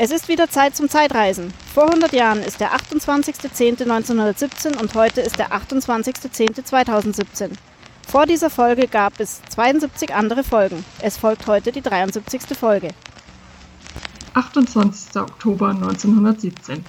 [0.00, 1.52] Es ist wieder Zeit zum Zeitreisen.
[1.74, 7.50] Vor 100 Jahren ist der 28.10.1917 und heute ist der 28.10.2017.
[8.06, 10.84] Vor dieser Folge gab es 72 andere Folgen.
[11.00, 12.42] Es folgt heute die 73.
[12.56, 12.90] Folge.
[14.34, 15.20] 28.
[15.20, 16.84] Oktober 1917.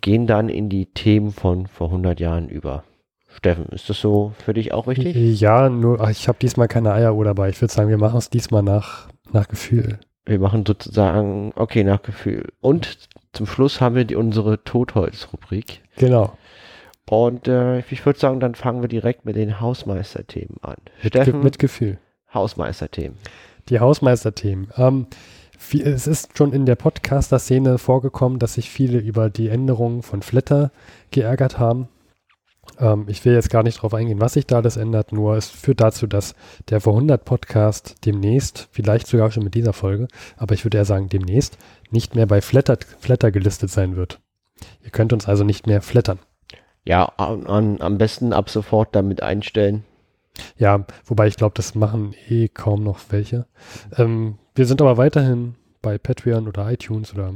[0.00, 2.84] gehen dann in die Themen von vor 100 Jahren über.
[3.28, 5.40] Steffen, ist das so für dich auch richtig?
[5.40, 7.48] Ja, nur ich habe diesmal keine Eieruhr dabei.
[7.48, 9.98] Ich würde sagen, wir machen es diesmal nach, nach Gefühl.
[10.24, 12.52] Wir machen sozusagen, okay, nach Gefühl.
[12.60, 15.82] Und zum Schluss haben wir die, unsere Totholz-Rubrik.
[15.96, 16.36] Genau.
[17.08, 20.76] Und äh, ich würde sagen, dann fangen wir direkt mit den Hausmeisterthemen an.
[21.02, 21.98] Mit, Steffen, mit Gefühl.
[22.32, 23.18] Hausmeisterthemen.
[23.68, 24.68] Die Hausmeisterthemen.
[24.76, 25.06] Ähm,
[25.72, 30.72] es ist schon in der Podcaster-Szene vorgekommen, dass sich viele über die Änderungen von Flatter
[31.10, 31.88] geärgert haben.
[32.78, 35.48] Ähm, ich will jetzt gar nicht darauf eingehen, was sich da alles ändert, nur es
[35.48, 36.34] führt dazu, dass
[36.68, 40.84] der vor 100 Podcast demnächst, vielleicht sogar schon mit dieser Folge, aber ich würde eher
[40.84, 41.58] sagen demnächst,
[41.90, 44.20] nicht mehr bei Flatter, Flatter gelistet sein wird.
[44.82, 46.18] Ihr könnt uns also nicht mehr flattern.
[46.84, 49.84] Ja, an, an, am besten ab sofort damit einstellen.
[50.56, 53.46] Ja, wobei ich glaube, das machen eh kaum noch welche.
[53.96, 57.34] Ähm, wir sind aber weiterhin bei Patreon oder iTunes oder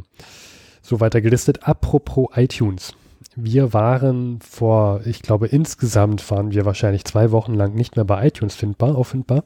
[0.82, 1.66] so weiter gelistet.
[1.66, 2.94] Apropos iTunes.
[3.34, 8.26] Wir waren vor, ich glaube, insgesamt waren wir wahrscheinlich zwei Wochen lang nicht mehr bei
[8.26, 9.44] iTunes findbar, auffindbar.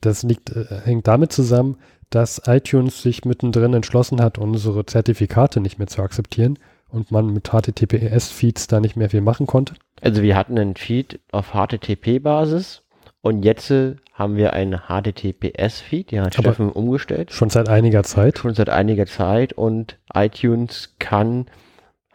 [0.00, 1.78] Das liegt, äh, hängt damit zusammen,
[2.10, 7.48] dass iTunes sich mittendrin entschlossen hat, unsere Zertifikate nicht mehr zu akzeptieren und man mit
[7.48, 9.74] HTTPS-Feeds da nicht mehr viel machen konnte?
[10.00, 12.82] Also wir hatten einen Feed auf HTTP-Basis
[13.22, 17.32] und jetzt äh, haben wir einen HTTPS-Feed, den hat Aber Steffen umgestellt.
[17.32, 18.38] Schon seit einiger Zeit?
[18.38, 21.46] Schon seit einiger Zeit und iTunes kann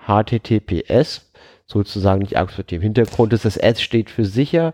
[0.08, 1.32] HTTPS
[1.68, 2.82] sozusagen nicht akzeptieren.
[2.82, 4.74] Im Hintergrund ist das S steht für sicher,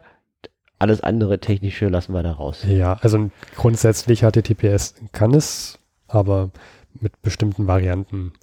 [0.79, 2.65] alles andere technische lassen wir da raus.
[2.67, 6.51] Ja, also grundsätzlich HTTPS kann es, aber
[6.99, 8.33] mit bestimmten Varianten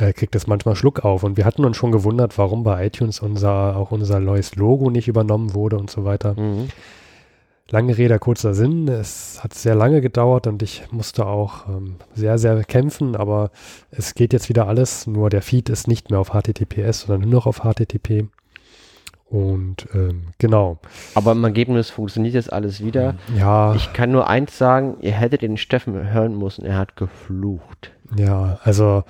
[0.00, 1.22] äh, kriegt das manchmal Schluck auf.
[1.22, 5.08] Und wir hatten uns schon gewundert, warum bei iTunes unser, auch unser neues Logo nicht
[5.08, 6.38] übernommen wurde und so weiter.
[6.38, 6.68] Mhm.
[7.70, 8.88] Lange Rede, kurzer Sinn.
[8.88, 13.50] Es hat sehr lange gedauert und ich musste auch ähm, sehr, sehr kämpfen, aber
[13.92, 15.06] es geht jetzt wieder alles.
[15.06, 18.26] Nur der Feed ist nicht mehr auf HTTPS, sondern nur noch auf HTTP.
[19.30, 20.78] Und ähm, genau.
[21.14, 23.14] Aber im Ergebnis funktioniert jetzt alles wieder.
[23.38, 23.76] Ja.
[23.76, 27.92] Ich kann nur eins sagen, ihr hättet den Steffen hören müssen, er hat geflucht.
[28.16, 29.04] Ja, also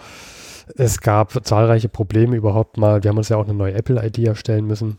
[0.77, 3.03] es gab zahlreiche Probleme überhaupt mal.
[3.03, 4.99] Wir haben uns ja auch eine neue Apple-ID erstellen müssen.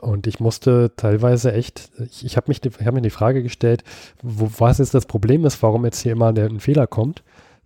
[0.00, 3.84] Und ich musste teilweise echt, ich, ich habe mich, hab mir die Frage gestellt,
[4.22, 7.22] wo, was jetzt das Problem ist, warum jetzt hier immer der, ein Fehler kommt.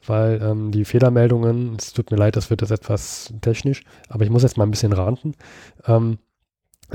[0.06, 4.31] Weil ähm, die Fehlermeldungen, es tut mir leid, das wird jetzt etwas technisch, aber ich
[4.31, 5.35] muss jetzt mal ein bisschen ranten.
[5.87, 6.19] Ähm,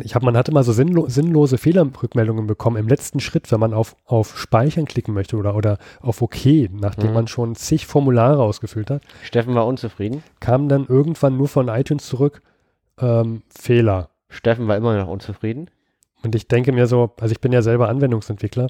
[0.02, 3.74] ich habe, man hatte mal so sinnlo sinnlose Fehlerrückmeldungen bekommen im letzten Schritt, wenn man
[3.74, 7.14] auf, auf Speichern klicken möchte oder, oder auf OK, nachdem mhm.
[7.14, 9.04] man schon zig Formulare ausgefüllt hat.
[9.24, 10.24] Steffen war unzufrieden.
[10.40, 12.42] Kam dann irgendwann nur von iTunes zurück,
[13.00, 14.10] ähm, Fehler.
[14.30, 15.70] Steffen war immer noch unzufrieden.
[16.24, 18.68] Und ich denke mir so, also ich bin ja selber Anwendungsentwickler,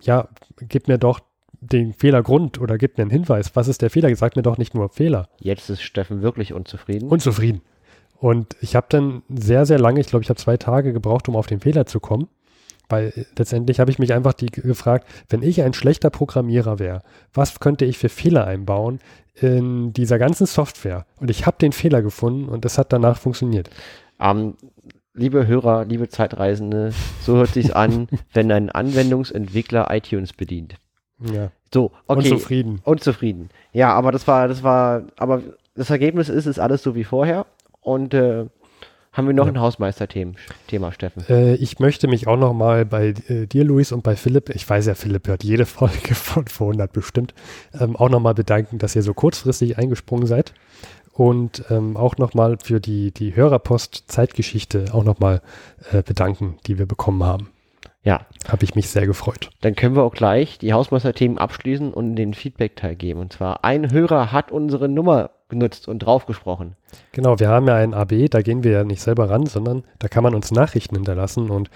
[0.00, 1.20] ja, gib mir doch
[1.60, 3.54] den Fehlergrund oder gib mir einen Hinweis.
[3.56, 4.14] Was ist der Fehler?
[4.14, 5.28] Sag mir doch nicht nur Fehler.
[5.38, 7.08] Jetzt ist Steffen wirklich unzufrieden.
[7.08, 7.62] Unzufrieden.
[8.18, 11.36] Und ich habe dann sehr, sehr lange, ich glaube, ich habe zwei Tage gebraucht, um
[11.36, 12.28] auf den Fehler zu kommen.
[12.88, 17.02] Weil äh, letztendlich habe ich mich einfach die gefragt, wenn ich ein schlechter Programmierer wäre,
[17.34, 19.00] was könnte ich für Fehler einbauen
[19.34, 21.04] in dieser ganzen Software?
[21.20, 23.70] Und ich habe den Fehler gefunden und es hat danach funktioniert.
[24.20, 24.54] Ähm,
[25.14, 26.92] liebe Hörer, liebe Zeitreisende,
[27.22, 30.76] so hört sich an, wenn ein Anwendungsentwickler iTunes bedient.
[31.20, 31.50] Ja.
[31.72, 32.30] So, okay.
[32.30, 32.80] Unzufrieden.
[32.84, 33.50] Unzufrieden.
[33.72, 35.42] Ja, aber das war, das war, aber
[35.74, 37.46] das Ergebnis ist, ist alles so wie vorher.
[37.86, 38.46] Und äh,
[39.12, 39.52] haben wir noch Ja.
[39.52, 40.34] ein Hausmeister-Thema,
[40.66, 41.24] Thema, Steffen?
[41.28, 44.68] Äh, ich möchte mich auch noch mal bei äh, dir, Luis, und bei Philipp, ich
[44.68, 47.32] weiß ja, Philipp hört jede Folge von vor 100 bestimmt,
[47.80, 50.52] ähm, auch noch mal bedanken, dass ihr so kurzfristig eingesprungen seid.
[51.12, 55.40] Und ähm, auch noch mal für die, die Hörerpost-Zeitgeschichte auch noch mal
[55.92, 57.50] äh, bedanken, die wir bekommen haben.
[58.02, 59.50] Ja, Habe ich mich sehr gefreut.
[59.62, 63.20] dann können wir auch gleich die Hausmeister-Themen abschließen und den Feedback-Teil geben.
[63.20, 66.76] Und zwar, ein Hörer hat unsere Nummer genutzt und draufgesprochen.
[67.12, 70.08] Genau, wir haben ja ein AB, da gehen wir ja nicht selber ran, sondern da
[70.08, 71.70] kann man uns Nachrichten hinterlassen und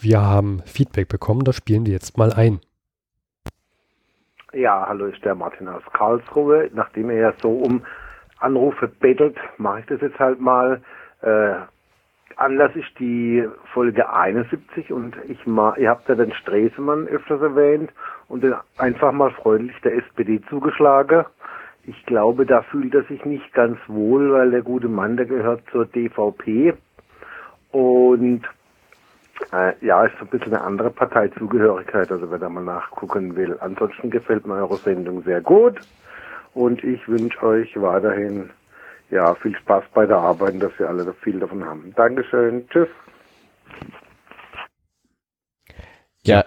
[0.00, 2.60] wir haben Feedback bekommen, das spielen wir jetzt mal ein.
[4.54, 6.70] Ja, hallo, ist der Martin aus Karlsruhe.
[6.74, 7.82] Nachdem er ja so um
[8.38, 10.80] Anrufe bettelt, mache ich das jetzt halt mal.
[11.22, 11.54] Äh,
[12.36, 17.90] Anlass ist die Folge 71 und ich ma ihr habt ja den Stresemann öfters erwähnt
[18.28, 21.24] und den einfach mal freundlich der SPD zugeschlagen.
[21.86, 25.62] Ich glaube, da fühlt er sich nicht ganz wohl, weil der gute Mann, der gehört
[25.70, 26.74] zur DVP
[27.72, 28.42] und
[29.52, 33.58] äh, ja, ist so ein bisschen eine andere Parteizugehörigkeit, also wer da mal nachgucken will.
[33.60, 35.78] Ansonsten gefällt mir eure Sendung sehr gut
[36.54, 38.50] und ich wünsche euch weiterhin
[39.10, 41.92] ja viel Spaß bei der Arbeit dass wir alle viel davon haben.
[41.96, 42.88] Dankeschön, tschüss.
[46.22, 46.44] Ja,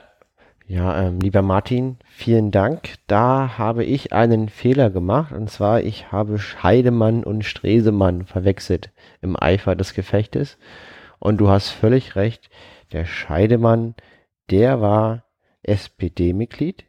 [0.68, 2.96] ja, ähm, lieber Martin, vielen Dank.
[3.08, 8.92] Da habe ich einen Fehler gemacht und zwar ich habe Scheidemann und Stresemann verwechselt
[9.22, 10.58] im Eifer des Gefechtes.
[11.20, 12.50] Und du hast völlig recht,
[12.92, 13.96] der Scheidemann,
[14.52, 15.24] der war
[15.64, 16.86] SPD-Mitglied,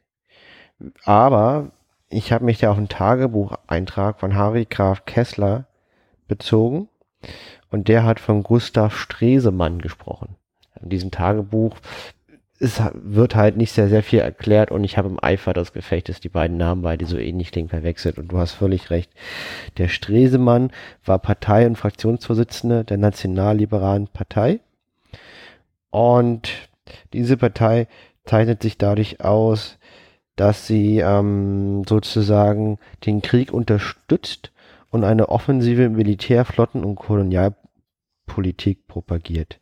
[1.04, 1.70] aber
[2.10, 5.66] ich habe mich da auf einen Tagebucheintrag von Harry Graf Kessler
[6.26, 6.88] bezogen
[7.70, 10.36] und der hat von Gustav Stresemann gesprochen.
[10.80, 11.76] In diesem Tagebuch
[12.60, 16.20] es wird halt nicht sehr, sehr viel erklärt und ich habe im Eifer des Gefechtes
[16.20, 19.10] die beiden Namen, weil die so ähnlich klingen, verwechselt und du hast völlig recht.
[19.76, 20.72] Der Stresemann
[21.04, 24.60] war Partei- und Fraktionsvorsitzender der Nationalliberalen Partei
[25.90, 26.50] und
[27.12, 27.86] diese Partei
[28.24, 29.78] zeichnet sich dadurch aus,
[30.34, 34.52] dass sie ähm, sozusagen den Krieg unterstützt
[34.90, 39.58] und eine offensive Militärflotten- und Kolonialpolitik propagiert.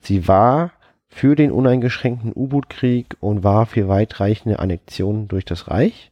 [0.00, 0.72] Sie war
[1.10, 6.10] für den uneingeschränkten U-Boot-Krieg und war für weitreichende Annexionen durch das Reich.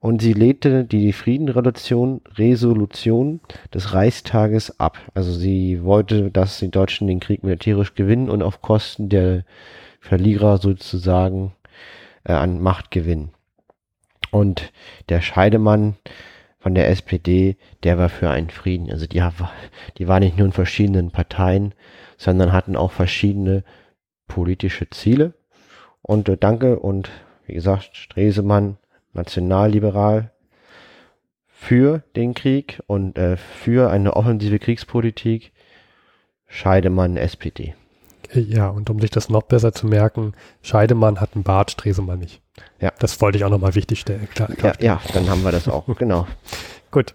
[0.00, 3.40] Und sie lehnte die Friedenresolution Resolution
[3.72, 4.98] des Reichstages ab.
[5.14, 9.44] Also sie wollte, dass die Deutschen den Krieg militärisch gewinnen und auf Kosten der
[10.00, 11.52] Verlierer sozusagen
[12.24, 13.30] äh, an Macht gewinnen.
[14.32, 14.72] Und
[15.08, 15.94] der Scheidemann
[16.58, 18.90] von der SPD, der war für einen Frieden.
[18.90, 19.22] Also die,
[19.98, 21.74] die war nicht nur in verschiedenen Parteien,
[22.16, 23.62] sondern hatten auch verschiedene
[24.32, 25.34] politische Ziele.
[26.00, 27.10] Und äh, danke und
[27.46, 28.78] wie gesagt, Stresemann,
[29.12, 30.30] nationalliberal
[31.48, 35.52] für den Krieg und äh, für eine offensive Kriegspolitik,
[36.48, 37.74] Scheidemann, SPD.
[38.32, 40.32] Ja, und um sich das noch besser zu merken,
[40.62, 42.40] Scheidemann hat einen Bart, Stresemann nicht.
[42.80, 42.90] Ja.
[42.98, 44.28] Das wollte ich auch nochmal wichtig stellen.
[44.34, 44.74] Klar, Ja, klar.
[44.80, 46.26] ja, dann haben wir das auch, genau.
[46.90, 47.14] Gut.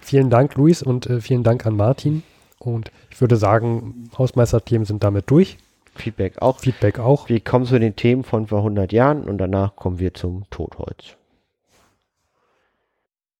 [0.00, 2.22] Vielen Dank, Luis, und äh, vielen Dank an Martin.
[2.58, 5.58] Und ich würde sagen, Hausmeisterthemen sind damit durch.
[5.94, 6.58] Feedback auch.
[6.60, 7.28] Feedback auch.
[7.28, 11.16] Wir kommen zu den Themen von vor 100 Jahren und danach kommen wir zum Totholz.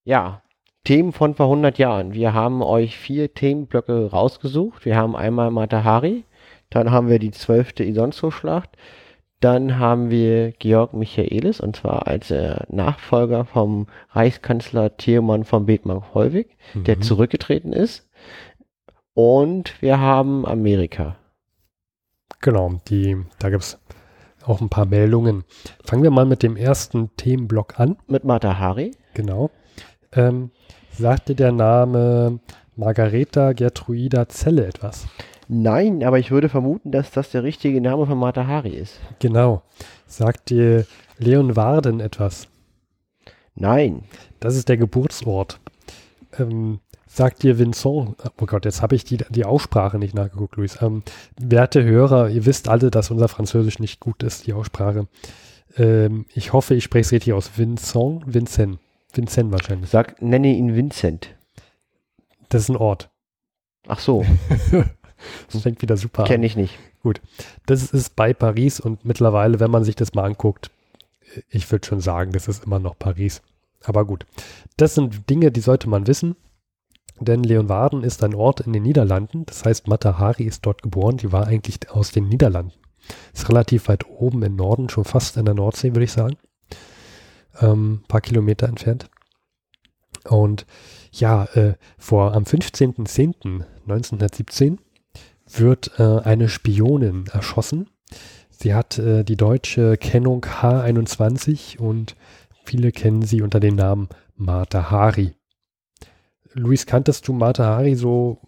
[0.05, 0.43] Ja,
[0.85, 2.13] Themen von vor 100 Jahren.
[2.13, 4.85] Wir haben euch vier Themenblöcke rausgesucht.
[4.85, 6.25] Wir haben einmal Matahari,
[6.71, 8.71] dann haben wir die zwölfte Isonzo-Schlacht,
[9.41, 16.57] dann haben wir Georg Michaelis und zwar als äh, Nachfolger vom Reichskanzler Theoman von Bethmann-Hollweg,
[16.75, 17.03] der Mhm.
[17.03, 18.09] zurückgetreten ist.
[19.15, 21.17] Und wir haben Amerika.
[22.43, 23.79] Genau, die, da gibt es
[24.45, 25.45] auch ein paar Meldungen.
[25.85, 27.97] Fangen wir mal mit dem ersten Themenblock an.
[28.09, 28.91] Mit Matahari.
[29.15, 29.51] Genau.
[30.13, 30.51] Ähm,
[30.91, 32.41] sagte der Name
[32.75, 35.07] Margareta Gertruida Zelle etwas?
[35.47, 38.99] Nein, aber ich würde vermuten, dass das der richtige Name von Matahari ist.
[39.21, 39.63] Genau.
[40.07, 40.85] Sagt dir
[41.19, 42.49] Leonwarden etwas?
[43.55, 44.03] Nein.
[44.41, 45.61] Das ist der Geburtsort.
[46.37, 46.81] Ähm,
[47.13, 50.81] sagt dir Vincent, oh Gott, jetzt habe ich die, die Aussprache nicht nachgeguckt, Luis.
[50.81, 51.03] Ähm,
[51.39, 55.07] werte Hörer, ihr wisst alle, dass unser Französisch nicht gut ist, die Aussprache.
[55.77, 57.53] Ähm, ich hoffe, ich spreche es richtig aus.
[57.57, 58.79] Vincent, Vincent.
[59.13, 59.91] Vincent wahrscheinlich.
[59.91, 61.35] Sag, nenne ihn Vincent.
[62.49, 63.11] Das ist ein Ort.
[63.89, 64.25] Ach so,
[65.53, 66.45] Das fängt wieder super kenne an.
[66.45, 66.79] ich nicht.
[67.03, 67.21] Gut,
[67.67, 70.71] das ist bei Paris und mittlerweile, wenn man sich das mal anguckt,
[71.49, 73.43] ich würde schon sagen, das ist immer noch Paris.
[73.85, 74.27] Aber gut,
[74.77, 76.37] das sind Dinge, die sollte man wissen.
[77.21, 79.45] Denn Leeuwarden ist ein Ort in den Niederlanden.
[79.47, 81.19] Das heißt, Matahari ist dort geboren.
[81.19, 82.73] Die war eigentlich aus den Niederlanden.
[83.33, 86.37] Ist relativ weit oben im Norden, schon fast in der Nordsee, würde ich sagen.
[87.61, 89.09] Ähm, paar Kilometer entfernt.
[90.29, 90.67] Und
[91.13, 94.79] ja, äh, vor am 15.10.1917
[95.49, 97.91] wird äh, eine Spionin erschossen.
[98.51, 102.15] Sie hat äh, die deutsche Kennung H21 und
[102.65, 105.35] viele kennen sie unter dem Namen Martha Hari.
[106.55, 108.39] Luis, kanntest du Martha Hari so?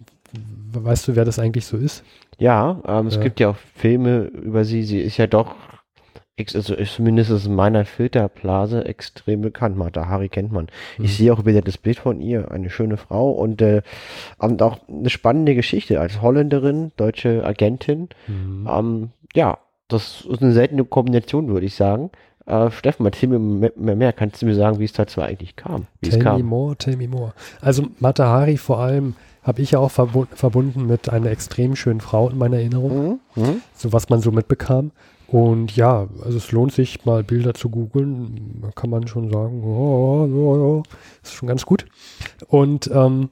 [0.73, 2.02] Weißt du, wer das eigentlich so ist?
[2.38, 3.23] Ja, ähm, es Ja.
[3.23, 4.82] gibt ja auch Filme über sie.
[4.82, 5.54] Sie ist ja doch,
[6.54, 9.76] also ist zumindest in meiner Filterblase extrem bekannt.
[9.76, 10.66] Martha Hari kennt man.
[10.99, 11.04] Mhm.
[11.04, 12.50] Ich sehe auch wieder das Bild von ihr.
[12.50, 13.82] Eine schöne Frau und, äh,
[14.38, 18.08] und auch eine spannende Geschichte als Holländerin, deutsche Agentin.
[18.26, 18.68] Mhm.
[18.68, 22.11] Ähm, ja, das ist eine seltene Kombination, würde ich sagen.
[22.46, 24.12] Äh, Steffen, erzähl mir mehr, mehr.
[24.12, 25.86] Kannst du mir sagen, wie es dazu eigentlich kam?
[26.00, 26.42] Wie Tell me kam?
[26.42, 27.32] more, tell me more.
[27.60, 32.00] Also Mata Hari vor allem habe ich ja auch verbu verbunden mit einer extrem schönen
[32.00, 33.42] Frau in meiner Erinnerung, Mhm.
[33.42, 33.60] Mhm.
[33.74, 34.90] so was man so mitbekam.
[35.26, 38.60] Und ja, also es lohnt sich mal Bilder zu googeln.
[38.62, 40.82] Da kann man schon sagen, oh, oh, oh,
[41.22, 41.86] ist schon ganz gut.
[42.48, 43.30] Und ähm,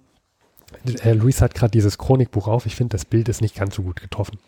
[1.03, 2.65] äh, Luis hat gerade dieses Chronikbuch auf.
[2.67, 4.39] Ich finde, das Bild ist nicht ganz so gut getroffen.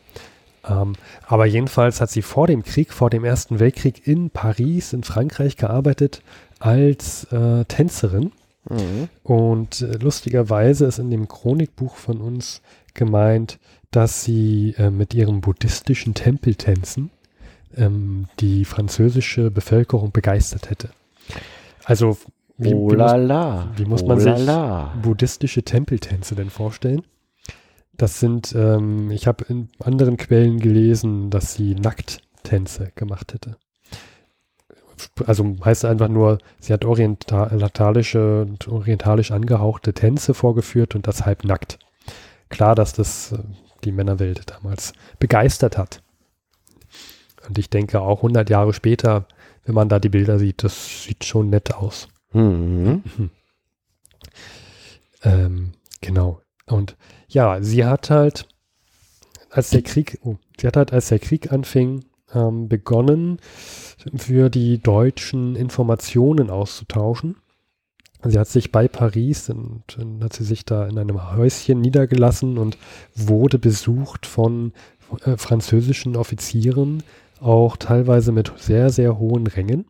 [0.68, 0.94] Ähm,
[1.26, 5.56] aber jedenfalls hat sie vor dem Krieg, vor dem Ersten Weltkrieg in Paris, in Frankreich
[5.56, 6.22] gearbeitet
[6.58, 8.32] als äh, Tänzerin.
[8.68, 9.08] Mhm.
[9.22, 12.62] Und äh, lustigerweise ist in dem Chronikbuch von uns
[12.94, 13.58] gemeint,
[13.90, 17.10] dass sie äh, mit ihren buddhistischen Tempeltänzen
[17.76, 20.90] ähm, die französische Bevölkerung begeistert hätte.
[21.84, 22.16] Also
[22.56, 23.12] wie, oh wie, muss,
[23.76, 27.02] wie muss oh man sich buddhistische Tempeltänze denn vorstellen?
[27.96, 33.56] Das sind, ähm, ich habe in anderen Quellen gelesen, dass sie Nackttänze gemacht hätte.
[35.26, 41.44] Also heißt einfach nur, sie hat orientalische und orientalisch angehauchte Tänze vorgeführt und das halb
[41.44, 41.78] nackt.
[42.48, 43.38] Klar, dass das äh,
[43.84, 46.02] die Männerwelt damals begeistert hat.
[47.46, 49.26] Und ich denke auch 100 Jahre später,
[49.64, 52.08] wenn man da die Bilder sieht, das sieht schon nett aus.
[52.32, 53.02] Mhm.
[55.24, 55.72] Ähm,
[56.02, 56.42] genau.
[56.66, 56.96] Und
[57.34, 58.48] ja, sie hat halt,
[59.50, 63.38] als der Krieg, oh, sie hat halt, als der Krieg anfing, ähm, begonnen,
[64.16, 67.36] für die Deutschen Informationen auszutauschen.
[68.26, 72.56] Sie hat sich bei Paris und dann hat sie sich da in einem Häuschen niedergelassen
[72.56, 72.78] und
[73.14, 74.72] wurde besucht von
[75.24, 77.02] äh, französischen Offizieren,
[77.40, 79.86] auch teilweise mit sehr, sehr hohen Rängen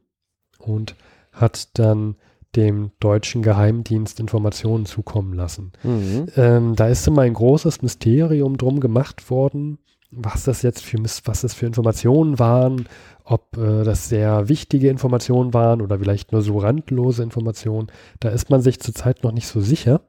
[0.58, 0.96] und
[1.32, 2.16] hat dann
[2.56, 5.72] dem deutschen Geheimdienst Informationen zukommen lassen.
[5.82, 6.26] Mhm.
[6.36, 9.78] Ähm, da ist immer ein großes Mysterium drum gemacht worden,
[10.10, 12.88] was das jetzt für was das für Informationen waren,
[13.24, 17.88] ob äh, das sehr wichtige Informationen waren oder vielleicht nur so randlose Informationen.
[18.20, 20.02] Da ist man sich zurzeit noch nicht so sicher.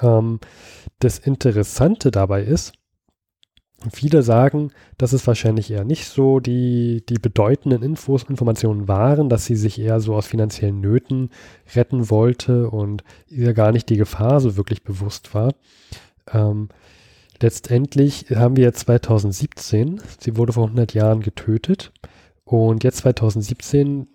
[0.00, 0.40] Ähm,
[0.98, 2.72] das Interessante dabei ist,
[3.90, 9.44] viele sagen, dass es wahrscheinlich eher nicht so die, die bedeutenden Infos, Informationen waren, dass
[9.44, 11.30] sie sich eher so aus finanziellen Nöten
[11.74, 15.54] retten wollte und ihr gar nicht die Gefahr so wirklich bewusst war.
[16.32, 16.68] Ähm,
[17.40, 21.92] letztendlich haben wir jetzt 2017, sie wurde vor 100 Jahren getötet
[22.44, 24.08] und jetzt 2017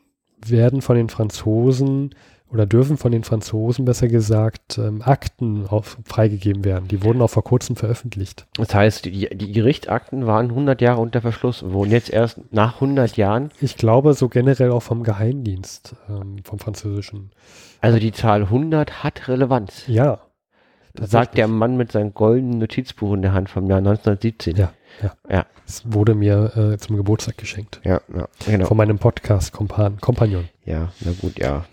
[0.46, 2.12] werden von den Franzosen
[2.52, 6.88] oder dürfen von den Franzosen besser gesagt ähm, Akten auf, freigegeben werden.
[6.88, 8.48] Die wurden auch vor kurzem veröffentlicht.
[8.56, 12.76] Das heißt, die, die Gerichtsakten waren 100 Jahre unter Verschluss und wurden jetzt erst nach
[12.76, 17.32] 100 Jahren, Ich glaube so generell auch vom Geheimdienst, ähm, vom französischen.
[17.82, 19.84] also die Zahl 100 hat Relevanz.
[19.88, 20.20] Ja.
[21.00, 24.56] Sagt der Mann mit seinem goldenen Notizbuch in der Hand vom Jahr 1917.
[24.56, 24.74] Ja,
[25.04, 25.12] ja.
[25.30, 27.82] Ja, Es wurde mir äh, zum Geburtstag geschenkt.
[27.84, 28.66] ja, ja genau.
[28.66, 30.50] Von meinem Podcast-Kompagnon.
[30.66, 31.66] Ja, na gut, ja.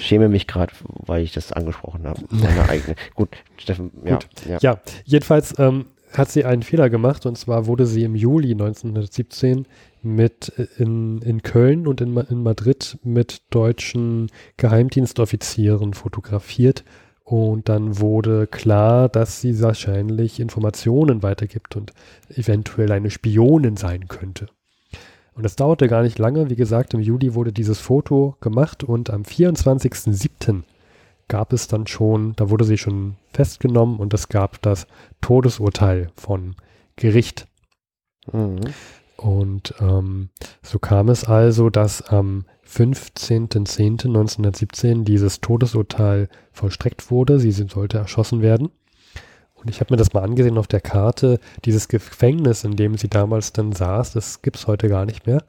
[0.00, 2.20] Schäme mich gerade, weil ich das angesprochen habe.
[2.30, 2.96] Meine eigene.
[3.14, 4.14] Gut, Steffen, ja.
[4.14, 4.26] Gut.
[4.48, 4.58] ja.
[4.60, 9.66] Ja, jedenfalls ähm, hat sie einen Fehler gemacht und zwar wurde sie im Juli 1917
[10.02, 16.84] mit äh, in, in Köln und in, in Madrid mit deutschen Geheimdienstoffizieren fotografiert
[17.24, 21.92] und dann wurde klar, dass sie wahrscheinlich Informationen weitergibt und
[22.28, 24.46] eventuell eine Spionin sein könnte.
[25.36, 26.48] Und das dauerte gar nicht lange.
[26.48, 30.62] Wie gesagt, im Juli wurde dieses Foto gemacht und am 24.07.
[31.28, 34.86] gab es dann schon, da wurde sie schon festgenommen und es gab das
[35.20, 36.56] Todesurteil von
[36.96, 37.46] Gericht.
[38.32, 38.60] Mhm.
[39.18, 40.30] Und ähm,
[40.62, 47.40] so kam es also, dass am 15.10.1917 dieses Todesurteil vollstreckt wurde.
[47.40, 48.70] Sie sollte erschossen werden.
[49.66, 51.40] Und ich habe mir das mal angesehen auf der Karte.
[51.64, 55.42] Dieses Gefängnis, in dem sie damals dann saß, das gibt es heute gar nicht mehr,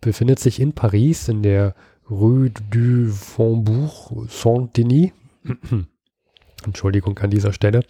[0.00, 1.74] befindet sich in Paris in der
[2.08, 5.10] Rue du Faubourg Saint-Denis.
[6.64, 7.80] Entschuldigung an dieser Stelle.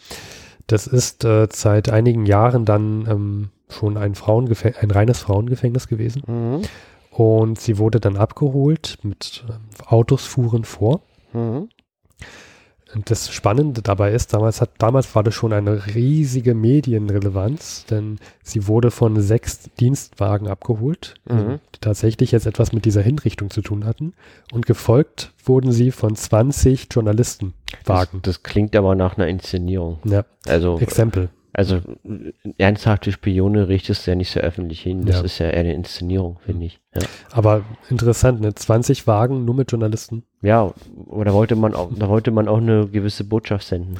[0.68, 6.22] Das ist äh, seit einigen Jahren dann ähm, schon ein, ein reines Frauengefängnis gewesen.
[6.26, 6.62] Mhm.
[7.10, 11.02] Und sie wurde dann abgeholt, mit äh, Autos fuhren vor.
[11.34, 11.68] Mhm.
[12.94, 18.18] Und das Spannende dabei ist, damals, hat, damals war das schon eine riesige Medienrelevanz, denn
[18.42, 21.60] sie wurde von sechs Dienstwagen abgeholt, Mhm.
[21.74, 24.14] die tatsächlich jetzt etwas mit dieser Hinrichtung zu tun hatten.
[24.52, 28.20] Und gefolgt wurden sie von 20 Journalistenwagen.
[28.22, 29.98] Das, das klingt aber nach einer Inszenierung.
[30.04, 31.28] Ja, Also, Exempel.
[31.58, 31.80] Also
[32.56, 35.04] ernsthafte Spione richtest du ja nicht so öffentlich hin.
[35.04, 35.22] Das Ja.
[35.24, 36.78] ist ja eher eine Inszenierung, finde ich.
[36.94, 37.02] Ja.
[37.32, 38.54] Aber interessant, ne?
[38.54, 40.22] 20 Wagen nur mit Journalisten.
[40.40, 40.72] ja,
[41.06, 43.96] oder wollte man auch, da wollte man auch eine gewisse Botschaft senden.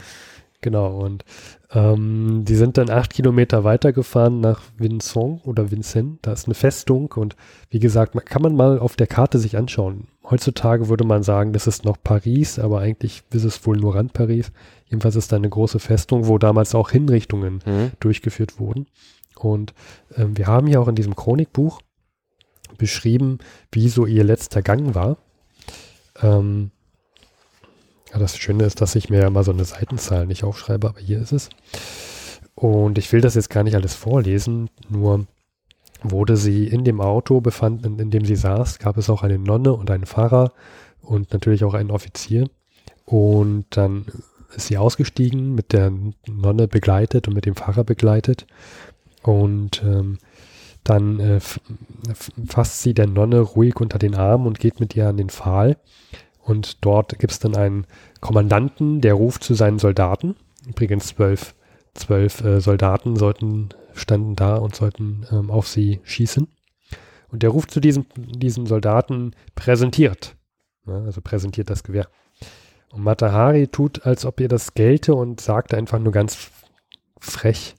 [0.61, 1.25] Genau, und
[1.71, 6.19] ähm, die sind dann acht Kilometer weitergefahren nach Vincent oder Vincent.
[6.23, 7.37] Da ist eine Festung und
[7.71, 10.09] wie gesagt, man, kann man mal auf der Karte sich anschauen.
[10.29, 14.13] Heutzutage würde man sagen, das ist noch Paris, aber eigentlich ist es wohl nur Rand
[14.15, 14.51] Paris.
[14.87, 17.93] Jedenfalls ist da eine große Festung, wo damals auch Hinrichtungen Mhm.
[18.01, 18.87] durchgeführt wurden.
[19.37, 19.75] Und
[20.17, 21.81] ähm, wir haben hier auch in diesem Chronikbuch
[22.79, 23.39] beschrieben,
[23.71, 25.19] wie so ihr letzter Gang war.
[26.21, 26.73] Ähm,
[28.13, 31.01] ja, das Schöne ist, dass ich mir ja mal so eine Seitenzahl nicht aufschreibe, aber
[31.01, 31.51] hier ist es.
[32.55, 35.27] Und ich will das jetzt gar nicht alles vorlesen, nur
[36.03, 39.73] wurde sie in dem Auto befand, in, dem sie saß, gab es auch eine Nonne
[39.73, 40.53] und einen Pfarrer
[41.03, 42.49] und natürlich auch einen Offizier.
[43.05, 44.07] Und dann
[44.55, 45.93] ist sie ausgestiegen, mit der
[46.27, 48.47] Nonne begleitet und mit dem Pfarrer begleitet.
[49.23, 50.19] Und ähm,
[50.85, 51.41] dann äh,
[52.47, 55.77] fasst sie der Nonne ruhig unter den Arm und geht mit ihr an den Pfahl.
[56.49, 57.87] Und dort gibt es dann einen
[58.21, 60.35] Kommandanten, der ruft zu seinen Soldaten.
[60.67, 61.55] Übrigens zwölf,
[61.93, 66.49] zwölf äh, Soldaten sollten, standen da und sollten ähm, auf sie schießen.
[67.31, 70.37] Und der ruft zu diesem, diesem Soldaten, präsentiert.
[70.87, 72.09] Ja, also präsentiert das Gewehr.
[72.93, 76.51] Und Matahari tut, als ob ihr das gelte und sagt einfach nur ganz
[77.21, 77.75] frech,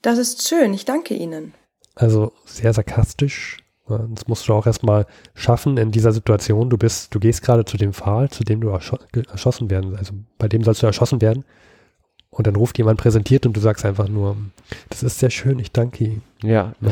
[0.00, 1.52] Das ist schön, ich danke Ihnen.
[1.94, 3.58] also sehr sarkastisch.
[3.88, 6.70] Ja, Das musst du auch erstmal schaffen in dieser Situation.
[6.70, 8.98] Du bist, du gehst gerade zu dem Pfahl, zu dem du erscho
[9.30, 11.44] erschossen werden, also bei dem sollst du erschossen werden.
[12.30, 14.36] Und dann ruft jemand präsentiert und du sagst einfach nur,
[14.88, 16.22] das ist sehr schön, ich danke Ihnen.
[16.42, 16.90] Ja, Ja.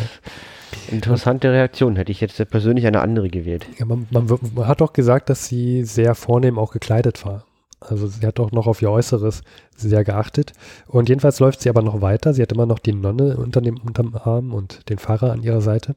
[0.88, 1.96] interessante Reaktion.
[1.96, 3.66] Hätte ich jetzt persönlich eine andere gewählt.
[3.78, 7.44] Ja, man, man, man hat doch gesagt, dass sie sehr vornehm auch gekleidet war.
[7.88, 9.42] Also sie hat auch noch auf ihr Äußeres
[9.76, 10.52] sehr geachtet.
[10.86, 12.34] Und jedenfalls läuft sie aber noch weiter.
[12.34, 15.60] Sie hat immer noch die Nonne unter dem, unterm Arm und den Pfarrer an ihrer
[15.60, 15.96] Seite.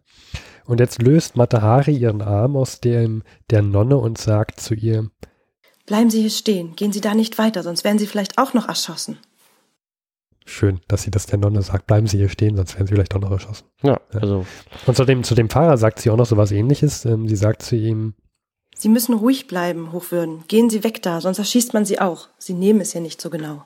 [0.65, 5.09] Und jetzt löst Matahari ihren Arm aus dem der Nonne und sagt zu ihr,
[5.85, 8.67] Bleiben Sie hier stehen, gehen Sie da nicht weiter, sonst werden Sie vielleicht auch noch
[8.67, 9.19] erschossen.
[10.47, 13.13] schön, dass sie das der Nonne sagt, bleiben Sie hier stehen, sonst werden Sie vielleicht
[13.15, 13.65] auch noch erschossen.
[13.83, 14.45] Ja, also
[14.87, 17.05] Und zu dem, zu dem Pfarrer sagt sie auch noch so was ähnliches.
[17.05, 18.15] Ähm, sie sagt zu ihm,
[18.77, 20.43] Sie müssen ruhig bleiben, Hochwürden.
[20.47, 22.27] Gehen Sie weg da, sonst erschießt man Sie auch.
[22.37, 23.63] Sie nehmen es ja nicht so genau.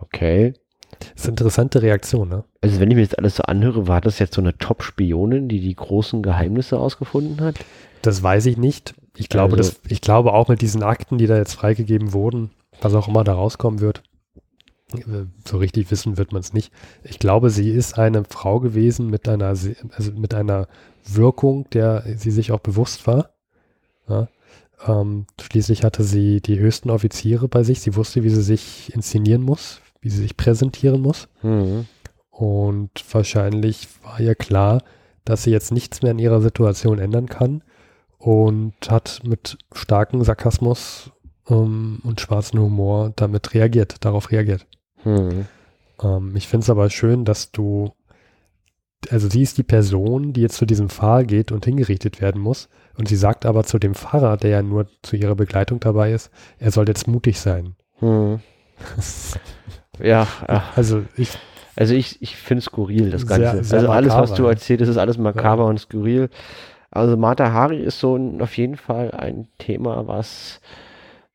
[0.00, 0.54] okay.
[0.98, 2.44] das ist eine interessante Reaktion, ne?
[2.62, 5.60] Also wenn ich mir jetzt alles so anhöre, war das jetzt so eine Top-Spionin, die
[5.60, 7.56] die großen Geheimnisse ausgefunden hat?
[8.02, 8.94] Das weiß ich nicht.
[9.16, 12.50] Ich glaube, Also- das, ich glaube auch mit diesen Akten, die da jetzt freigegeben wurden,
[12.80, 14.02] was auch immer da rauskommen wird,
[14.94, 16.72] äh, so richtig wissen wird man es nicht.
[17.04, 19.68] Ich glaube, sie ist eine Frau gewesen mit einer, also
[20.14, 20.66] mit einer
[21.04, 23.34] Wirkung, der sie sich auch bewusst war.
[24.08, 24.28] Ja.
[24.86, 27.80] Ähm, schließlich hatte sie die höchsten Offiziere bei sich.
[27.80, 31.28] Sie wusste, wie sie sich inszenieren muss, wie sie sich präsentieren muss.
[31.42, 31.86] Mhm.
[32.30, 34.82] Und wahrscheinlich war ihr klar,
[35.24, 37.62] dass sie jetzt nichts mehr in ihrer Situation ändern kann
[38.18, 41.10] und hat mit starkem Sarkasmus
[41.48, 44.66] ähm, und schwarzen Humor damit reagiert, darauf reagiert.
[45.04, 45.46] Mhm.
[46.02, 47.92] Ähm, ich finde es aber schön, dass du,
[49.10, 52.68] also sie ist die Person, die jetzt zu diesem Pfahl geht und hingerichtet werden muss.
[52.96, 56.30] Und sie sagt aber zu dem Pfarrer, der ja nur zu ihrer Begleitung dabei ist,
[56.58, 57.76] er soll jetzt mutig sein.
[58.00, 58.40] Mhm.
[60.00, 61.30] Ja, ach, Also ich,
[61.74, 63.64] also ich, ich finde es skurril, das Sehr- Ganze.
[63.64, 64.50] sehr also alles, was makaber, du ja.
[64.50, 66.28] erzählst, ist alles makaber und skurril.
[66.90, 70.60] Also Mata Hari ist so ein, auf jeden Fall ein Thema, was,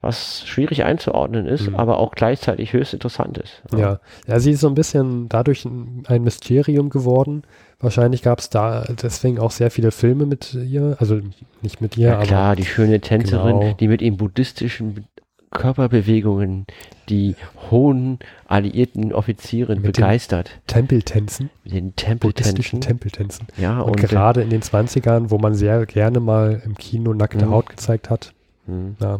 [0.03, 1.75] was schwierig einzuordnen ist, Mhm.
[1.77, 3.63] aber auch gleichzeitig höchst interessant ist.
[3.75, 3.99] Ja.
[4.27, 7.43] ja, sie ist so ein bisschen dadurch ein, Mysterium geworden.
[7.79, 11.19] Wahrscheinlich gab es da deswegen auch sehr viele Filme mit ihr, also
[11.61, 13.73] nicht mit ihr, Ja, aber klar, die schöne Tänzerin, Genau.
[13.79, 15.07] die mit ihren buddhistischen
[15.51, 16.65] Körperbewegungen
[17.09, 17.35] die
[17.69, 20.51] hohen alliierten Offiziere Mit den begeistert.
[20.67, 23.47] Tempeltänzen, Mit den buddhistischen Tempeltänzen.
[23.47, 23.47] Tempeltänzen.
[23.57, 27.13] Ja, Und, und, äh, gerade in den 20ern, wo man sehr gerne mal im Kino
[27.13, 27.51] nackte Mhm.
[27.51, 28.33] Haut gezeigt hat,
[28.65, 28.95] hm.
[28.99, 29.19] ja.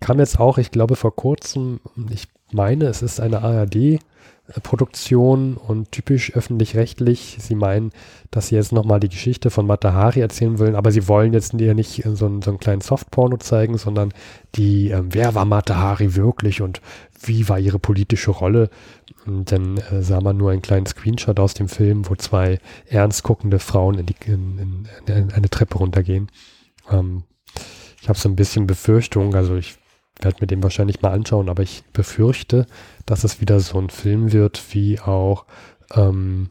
[0.00, 6.32] Kam jetzt auch, ich glaube, vor kurzem, ich meine, es ist eine ARD-Produktion und typisch
[6.34, 7.38] öffentlich-rechtlich.
[7.40, 7.90] Sie meinen,
[8.30, 11.74] dass sie jetzt nochmal die Geschichte von Matahari erzählen wollen, aber sie wollen jetzt ihr
[11.74, 14.14] nicht so einen, so einen kleinen Softporno zeigen, sondern
[14.54, 16.80] die, ähm, wer war Matahari wirklich und
[17.20, 18.70] wie war ihre politische Rolle?
[19.26, 23.24] Und dann äh, sah man nur einen kleinen Screenshot aus dem Film, wo zwei ernst
[23.24, 26.30] guckende Frauen in, die, in, in, in eine Treppe runtergehen.
[26.90, 27.24] Ähm,
[28.00, 29.76] ich habe so ein bisschen Befürchtung, also ich
[30.20, 32.66] werde mir den wahrscheinlich mal anschauen, aber ich befürchte,
[33.06, 35.46] dass es wieder so ein Film wird, wie auch
[35.94, 36.50] ähm,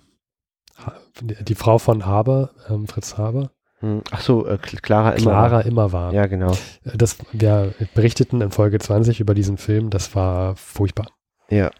[1.21, 3.51] die Frau von Haber, ähm, Fritz Haber.
[3.79, 5.31] Hm, Ach so, äh, Clara immer.
[5.31, 6.13] Clara immer war.
[6.13, 6.51] Ja, genau.
[6.83, 11.07] Äh, Das, wir berichteten in Folge 20 über diesen Film, das war furchtbar.
[11.49, 11.71] Ja.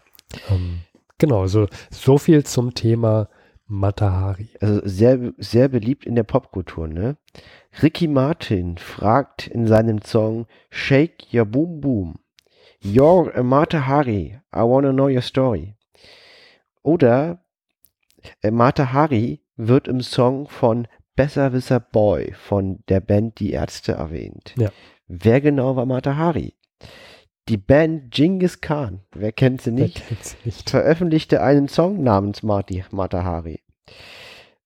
[0.50, 0.80] Ähm,
[1.18, 3.28] genau, so, so viel zum Thema
[3.68, 4.48] Matahari.
[4.60, 7.16] Also sehr, sehr beliebt in der Popkultur, ne?
[7.82, 12.18] Ricky Martin fragt in seinem Song Shake Your Boom Boom.
[12.82, 15.76] You're a Matahari, I wanna know your story.
[16.82, 17.44] Oder
[18.42, 24.54] äh, Matahari wird im Song von Besserwisser Boy von der Band Die Ärzte erwähnt.
[24.56, 24.70] Ja.
[25.08, 26.54] Wer genau war Matahari?
[27.48, 30.00] Die Band Genghis Khan, wer kennt sie nicht?
[30.00, 30.68] Wer kennt's nicht?
[30.68, 33.60] veröffentlichte einen Song namens Marty Matahari.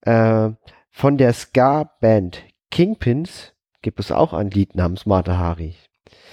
[0.01, 0.49] Äh,
[0.91, 5.75] von der Ska-Band Kingpins gibt es auch ein Lied namens Matahari.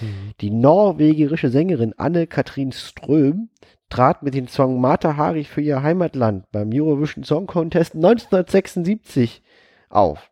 [0.01, 0.33] Mhm.
[0.41, 3.49] Die norwegische Sängerin Anne-Kathrin Ström
[3.89, 9.41] trat mit dem Song Matahari für ihr Heimatland beim Eurovision Song Contest 1976
[9.89, 10.31] auf.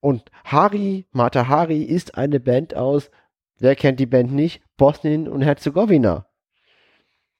[0.00, 3.10] Und Hari Matahari ist eine Band aus,
[3.58, 4.62] wer kennt die Band nicht?
[4.76, 6.26] Bosnien und Herzegowina.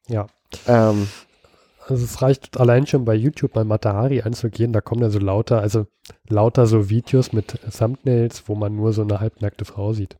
[0.09, 0.27] Ja.
[0.67, 1.09] Ähm,
[1.89, 5.61] Also es reicht allein schon bei YouTube mal Matahari anzugehen, da kommen ja so lauter,
[5.61, 5.87] also
[6.29, 10.17] lauter so Videos mit Thumbnails, wo man nur so eine halbnackte Frau sieht.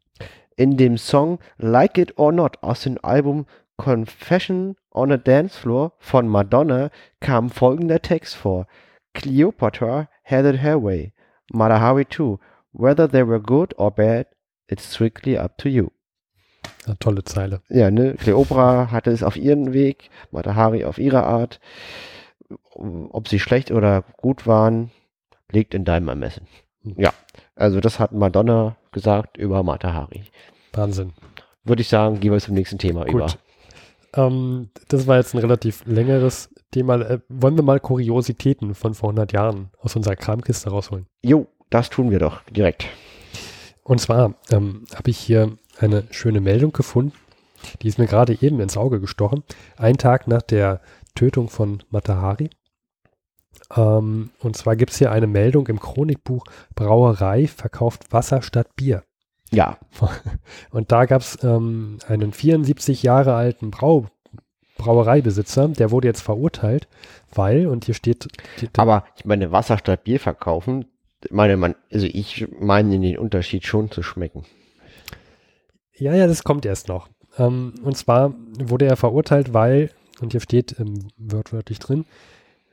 [0.57, 3.47] in dem Song Like It or Not aus dem Album
[3.79, 8.67] Confession on a Dance Floor von Madonna kam folgender Text vor.
[9.13, 11.13] Cleopatra had it her way.
[11.53, 12.39] Matahari too.
[12.73, 14.27] Whether they were good or bad,
[14.69, 15.91] it's strictly up to you.
[16.87, 17.61] Eine tolle Zeile.
[17.69, 18.15] Ja, ne?
[18.15, 21.61] Cleopatra hatte es auf ihren Weg, Matahari auf ihre Art.
[22.75, 24.91] Ob sie schlecht oder gut waren,
[25.51, 26.47] liegt in deinem Ermessen.
[26.83, 27.13] Ja,
[27.57, 30.25] also das hat Madonna gesagt über Matahari.
[30.73, 31.13] Wahnsinn.
[31.65, 33.27] Würde ich sagen, gehen wir zum nächsten Thema über.
[33.27, 33.39] Gut.
[34.15, 37.01] Ähm, das war jetzt ein relativ längeres Thema.
[37.01, 41.07] Äh, wollen wir mal Kuriositäten von vor 100 Jahren aus unserer Kramkiste rausholen?
[41.23, 42.87] Jo, das tun wir doch direkt.
[43.87, 47.13] Und zwar ähm, habe ich hier eine schöne Meldung gefunden.
[47.83, 49.45] Die ist mir gerade eben ins Auge gestochen.
[49.77, 50.81] Ein Tag nach der
[51.15, 52.51] Tötung von Matahari.
[53.77, 56.45] Ähm, und zwar gibt es hier eine Meldung im Chronikbuch
[56.75, 59.05] Brauerei verkauft Wasser statt Bier.
[59.53, 59.79] Ja,
[60.71, 64.07] Und da gab es ähm, einen 74 Jahre alten Brau
[64.79, 66.87] Brauereibesitzer, der wurde jetzt verurteilt,
[67.33, 68.29] weil, und hier steht,
[68.61, 70.85] die, aber ich meine, Wasser statt Bier verkaufen,
[71.31, 74.45] meine man, also ich meine den Unterschied schon zu schmecken.
[75.93, 77.09] Ja, ja, das kommt erst noch.
[77.39, 82.05] Ähm, und zwar wurde er verurteilt, weil, und hier steht ähm, wörtwörtlich drin,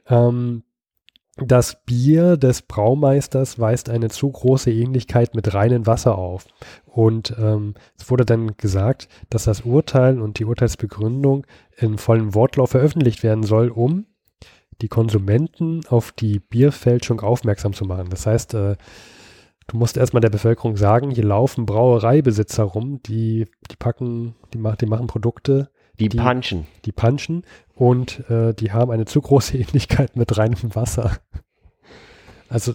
[0.08, 0.64] ähm,
[1.38, 6.46] das Bier des Braumeisters weist eine zu große Ähnlichkeit mit reinem Wasser auf.
[6.86, 12.72] Und ähm, es wurde dann gesagt, dass das Urteil und die Urteilsbegründung im vollen Wortlauf
[12.72, 14.06] veröffentlicht werden soll, um
[14.84, 18.10] die Konsumenten auf die Bierfälschung aufmerksam zu machen.
[18.10, 18.76] Das heißt, äh,
[19.68, 24.76] du musst erstmal der Bevölkerung sagen, hier laufen Brauereibesitzer rum, die, die packen, die, mach,
[24.76, 25.70] die machen Produkte,
[26.00, 26.68] Die, Die- Punchen.
[26.86, 27.44] die punchen
[27.76, 31.18] und äh, die haben eine zu große Ähnlichkeit mit reinem Wasser.
[32.50, 32.74] Also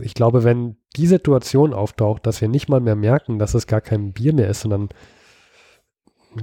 [0.00, 3.80] ich glaube, wenn die Situation auftaucht, dass wir nicht mal mehr merken, dass es gar
[3.80, 4.88] kein Bier mehr ist, sondern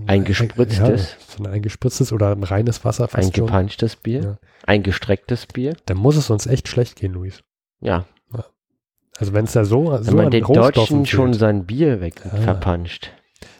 [0.05, 1.15] Ein gespritztes.
[1.39, 4.37] ja, ein gespritztes oder ein reines Wasser Ein schon, gepunchtes Bier, Ja.
[4.65, 5.75] ein gestrecktes Bier.
[5.85, 7.43] dann muss es uns echt schlecht gehen, Luis.
[7.79, 8.05] Ja,
[9.19, 11.65] Also wenn es da so, wenn so man an den Rohstoffen Deutschen schon fehlt, sein
[11.65, 12.35] Bier weg Ah.
[12.37, 13.13] verpuncht.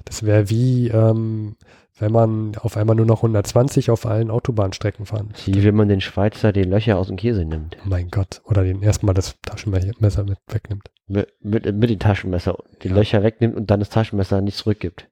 [0.06, 1.56] das wäre wie, ähm,
[2.00, 5.34] wenn man auf einmal nur noch 120 auf allen Autobahnstrecken fahren.
[5.46, 7.76] Wie wenn man den Schweizer die Löcher aus dem Käse nimmt.
[7.84, 8.42] Oh mein Gott.
[8.46, 10.92] Oder den erstmal das Taschenmesser mit wegnimmt.
[11.08, 12.96] Mit, mit, mit dem Taschenmesser die Ja.
[12.96, 15.08] Löcher wegnimmt und dann das Taschenmesser nicht zurückgibt.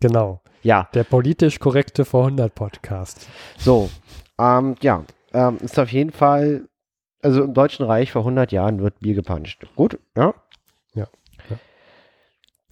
[0.00, 0.40] Genau.
[0.62, 3.26] Ja, Der politisch korrekte vor 100 Podcast.
[3.58, 3.90] so.
[4.38, 6.68] Ähm, ja, ähm, ist auf jeden Fall,
[7.20, 9.66] also im Deutschen Reich vor 100 Jahren wird Bier gepuncht.
[9.76, 10.34] Gut, ja.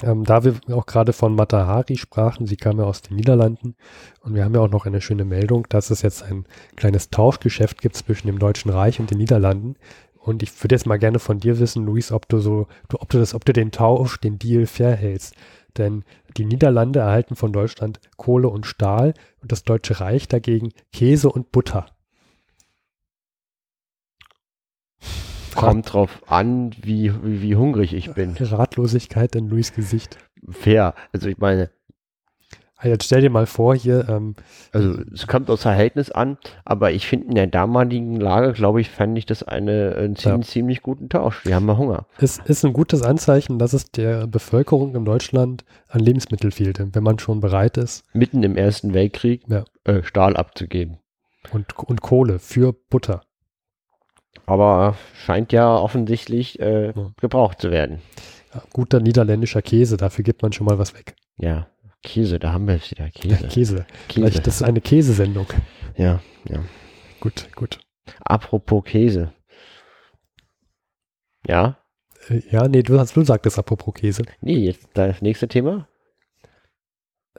[0.03, 3.77] Ähm, da wir auch gerade von Matahari sprachen, sie kam ja aus den Niederlanden
[4.23, 7.81] und wir haben ja auch noch eine schöne Meldung, dass es jetzt ein kleines Tauschgeschäft
[7.81, 9.77] gibt zwischen dem Deutschen Reich und den Niederlanden.
[10.15, 13.09] Und ich würde jetzt mal gerne von dir wissen, Luis, ob du so, du, ob
[13.09, 15.35] du das, ob du den Tausch, den Deal fair hältst.
[15.79, 16.05] Denn
[16.37, 21.53] die Niederlande erhalten von Deutschland Kohle und Stahl und das Deutsche Reich dagegen Käse und
[21.53, 21.87] Butter.
[25.55, 28.37] Kommt drauf an, wie, wie, wie hungrig ich bin.
[28.39, 30.19] Ratlosigkeit in Louis Gesicht.
[30.49, 30.95] Fair.
[31.13, 31.71] Also ich meine,
[32.83, 34.35] Jetzt stell dir mal vor, hier, ähm,
[34.73, 38.89] also es kommt aufs Verhältnis an, aber ich finde in der damaligen Lage, glaube ich,
[38.89, 41.45] fände ich das eine, einen ziemlich, ziemlich guten Tausch.
[41.45, 42.07] Wir haben ja Hunger.
[42.19, 47.03] es ist ein gutes Anzeichen, dass es der Bevölkerung in Deutschland an Lebensmittel fehlte, wenn
[47.05, 49.65] man schon bereit ist Mitten im Ersten Weltkrieg Ja.
[49.85, 50.99] äh, Stahl abzugeben.
[51.53, 53.23] und, und Kohle für Butter.
[54.47, 57.11] Aber scheint ja offensichtlich äh, Ja.
[57.21, 58.01] gebraucht zu werden.
[58.55, 61.15] Ja, guter niederländischer Käse, dafür gibt man schon mal was weg.
[61.37, 61.67] Ja,
[62.03, 63.05] Käse, da haben wir es wieder.
[63.05, 63.37] Ja, Käse.
[63.49, 63.49] Käse.
[63.49, 63.87] Käse.
[64.09, 65.47] Vielleicht, das ist eine Käsesendung.
[65.97, 66.65] Ja, ja.
[67.21, 67.81] Gut, gut.
[68.25, 69.33] Apropos Käse.
[71.47, 71.79] Ja?
[72.29, 74.23] Äh, Ja, nee, du, hast, du sagtest apropos Käse.
[74.41, 75.87] Nee, jetzt das nächste Thema.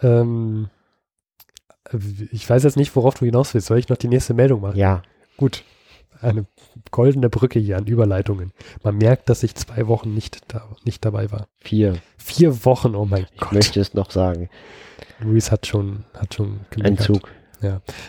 [0.02, 0.70] Ähm,
[1.92, 1.98] äh,
[2.32, 3.68] ich weiß jetzt nicht, worauf du hinaus willst.
[3.68, 4.78] Soll ich noch die nächste Meldung machen?
[4.78, 5.02] Ja.
[5.38, 5.64] Gut.
[6.22, 6.46] Eine
[6.92, 8.52] goldene Brücke hier an Überleitungen.
[8.84, 11.48] Man merkt, dass ich zwei Wochen nicht, da, nicht dabei war.
[11.60, 11.96] Vier.
[12.18, 13.54] Vier Wochen, oh mein Ich Gott.
[13.54, 14.50] möchte es noch sagen.
[15.20, 17.10] Luis hat schon, hat schon gemeckert.
[17.10, 17.30] Entzug.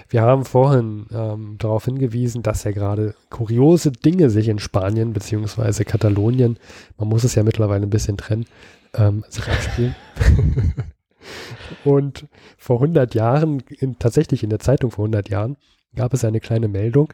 [0.09, 5.85] Wir haben vorhin ähm, darauf hingewiesen, dass ja gerade kuriose Dinge sich in Spanien beziehungsweise
[5.85, 6.59] Katalonien,
[6.97, 8.47] man muss es ja mittlerweile ein bisschen trennen,
[8.95, 9.95] ähm, sich abspielen.
[11.85, 15.57] Und vor 100 Jahren, in, tatsächlich in der Zeitung vor 100 Jahren,
[15.95, 17.13] gab es eine kleine Meldung,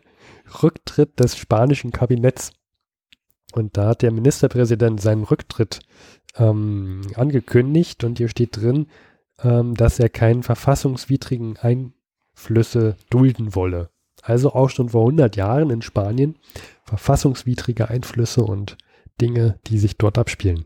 [0.63, 2.53] Rücktritt des spanischen Kabinetts.
[3.53, 5.81] Und da hat der Ministerpräsident seinen Rücktritt
[6.37, 8.89] ähm, angekündigt und hier steht drin,
[9.43, 13.91] ähm, dass er keinen verfassungswidrigen Einflüsse dulden wolle.
[14.23, 16.37] Also auch schon vor 100 Jahren in Spanien
[16.85, 18.77] verfassungswidrige Einflüsse und
[19.21, 20.65] Dinge, die sich dort abspielen.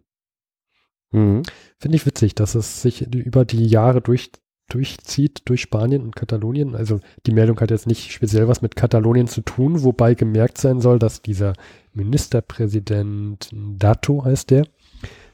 [1.10, 1.42] Mhm.
[1.78, 4.30] Finde ich witzig, dass es sich über die Jahre durch,
[4.68, 6.74] durchzieht durch Spanien und Katalonien.
[6.74, 10.80] Also die Meldung hat jetzt nicht speziell was mit Katalonien zu tun, wobei gemerkt sein
[10.80, 11.52] soll, dass dieser
[11.92, 14.66] Ministerpräsident Dato heißt der,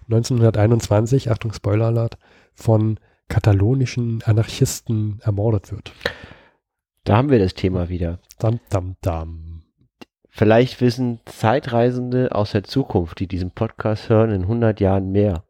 [0.07, 2.19] 1921, Achtung Spoiler-Alert,
[2.55, 5.93] von katalonischen Anarchisten ermordet wird.
[7.05, 8.19] Da haben wir das Thema wieder.
[8.39, 9.63] Dam, dam, dam.
[10.29, 15.45] Vielleicht wissen Zeitreisende aus der Zukunft, die diesen Podcast hören, in 100 Jahren mehr,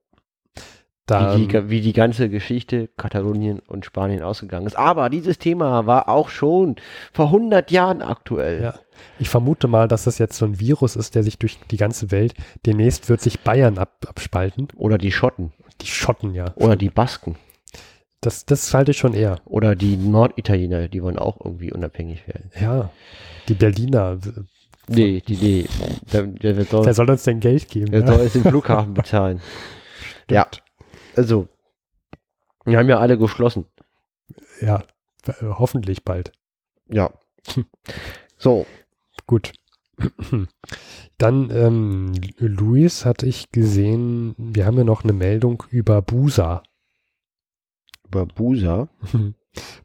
[1.09, 4.77] wie, die, wie die ganze Geschichte Katalonien und Spanien ausgegangen ist.
[4.77, 6.77] Aber dieses Thema war auch schon
[7.13, 8.63] vor 100 Jahren aktuell.
[8.63, 8.75] Ja.
[9.19, 12.11] Ich vermute mal, dass das jetzt so ein Virus ist, der sich durch die ganze
[12.11, 12.35] Welt,
[12.67, 14.69] demnächst wird sich Bayern ab, abspalten.
[14.77, 15.53] Oder die Schotten.
[15.81, 16.53] Die Schotten, ja.
[16.57, 17.37] Oder die Basken.
[18.21, 19.37] Das, das halte ich schon eher.
[19.45, 22.51] Oder die Norditaliener, die wollen auch irgendwie unabhängig werden.
[22.61, 22.91] Ja.
[23.49, 24.19] Die Berliner.
[24.89, 25.67] Nee, die, nee.
[26.13, 27.93] Der, der, der soll, Wer soll uns denn Geld geben?
[27.93, 28.07] der ja?
[28.07, 29.41] soll jetzt den Flughafen bezahlen.
[30.31, 30.47] Ja.
[31.19, 31.49] Also,
[32.65, 33.67] wir haben ja alle geschlossen.
[34.61, 34.85] ja.
[35.43, 36.33] Hoffentlich bald.
[36.89, 37.11] Ja.
[38.41, 38.67] So,
[39.27, 39.53] Gut.
[41.19, 46.63] Dann, ähm, Luis hatte ich gesehen, wir haben ja noch eine Meldung über Busa.
[48.07, 48.89] über Busa.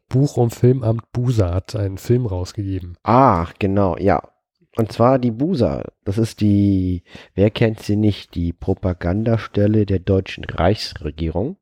[0.07, 2.95] Buch- und Filmamt Busa hat einen Film rausgegeben.
[3.01, 4.21] Ach, genau, ja.
[4.75, 5.83] Und zwar die Busa.
[6.03, 7.03] Das ist die,
[7.35, 11.57] wer kennt sie nicht, die Propagandastelle der deutschen Reichsregierung.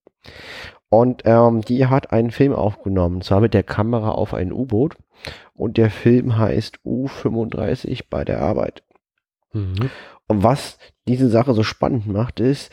[0.89, 4.95] Und ähm, die hat einen Film aufgenommen, und zwar mit der Kamera auf ein U-Boot.
[5.53, 8.83] Und der Film heißt U35 bei der Arbeit.
[9.53, 9.89] Mhm.
[10.27, 12.71] Und was diese Sache so spannend macht, ist,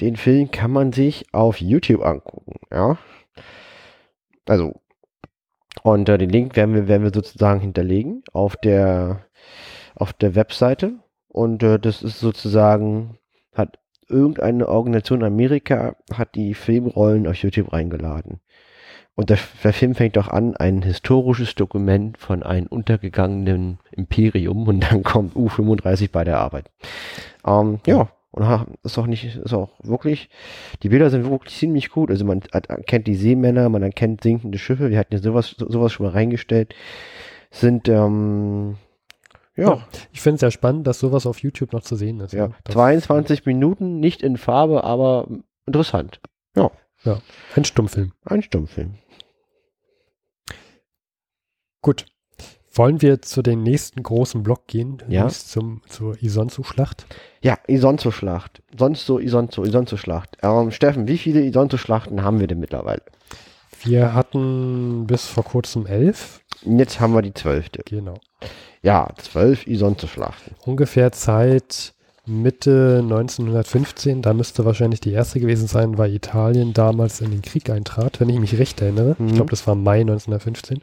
[0.00, 2.98] den Film kann man sich auf YouTube angucken, ja.
[4.46, 4.80] Also,
[5.82, 9.26] und äh, den Link werden wir, werden wir sozusagen hinterlegen auf der,
[9.94, 10.94] auf der Webseite.
[11.28, 13.18] Und äh, das ist sozusagen,
[13.54, 18.40] hat irgendeine Organisation in Amerika, hat die Filmrollen auf YouTube reingeladen.
[19.14, 24.80] Und der, der Film fängt auch an, ein historisches Dokument von einem untergegangenen Imperium und
[24.90, 26.70] dann kommt U35 bei der Arbeit.
[27.46, 30.30] Ähm, ja, und ha, ist auch nicht, ist auch wirklich,
[30.82, 32.10] die Bilder sind wirklich ziemlich gut.
[32.10, 35.92] Also man erkennt die Seemänner, man erkennt sinkende Schiffe, wir hatten ja sowas, so- sowas
[35.92, 36.74] schon mal reingestellt.
[37.50, 38.76] Sind, ähm,
[39.60, 42.32] ja, Ja, Ich finde es sehr spannend, dass sowas auf YouTube noch zu sehen ist.
[42.32, 42.54] ja, ne?
[42.64, 45.28] Das- 22 Minuten, nicht in Farbe, aber
[45.66, 46.20] interessant.
[47.56, 48.12] Ein Stummfilm.
[48.26, 48.96] Ein Stummfilm.
[51.82, 52.04] Gut.
[52.72, 55.02] Wollen wir zu den nächsten großen Block gehen?
[55.08, 55.26] Ja.
[55.28, 57.06] Zum, zur Isonzo-Schlacht?
[57.42, 58.62] Ja, Isonzo-Schlacht.
[58.78, 60.36] Sonst so Isonzo, Isonzo-Schlacht.
[60.42, 63.02] Ähm, Steffen, wie viele Isonzo-Schlachten haben wir denn mittlerweile?
[63.82, 66.42] Wir hatten bis vor kurzem elf.
[66.62, 67.82] Jetzt haben wir die zwölfte.
[67.86, 68.20] Genau.
[68.82, 70.54] Ja, zwölf Isonzo-Schlachten.
[70.64, 71.94] Ungefähr Zeit
[72.26, 77.68] Mitte 1915, da müsste wahrscheinlich die erste gewesen sein, weil Italien damals in den Krieg
[77.70, 79.16] eintrat, wenn ich mich recht erinnere.
[79.18, 79.28] Mhm.
[79.28, 80.80] Ich glaube, das war Mai 1915.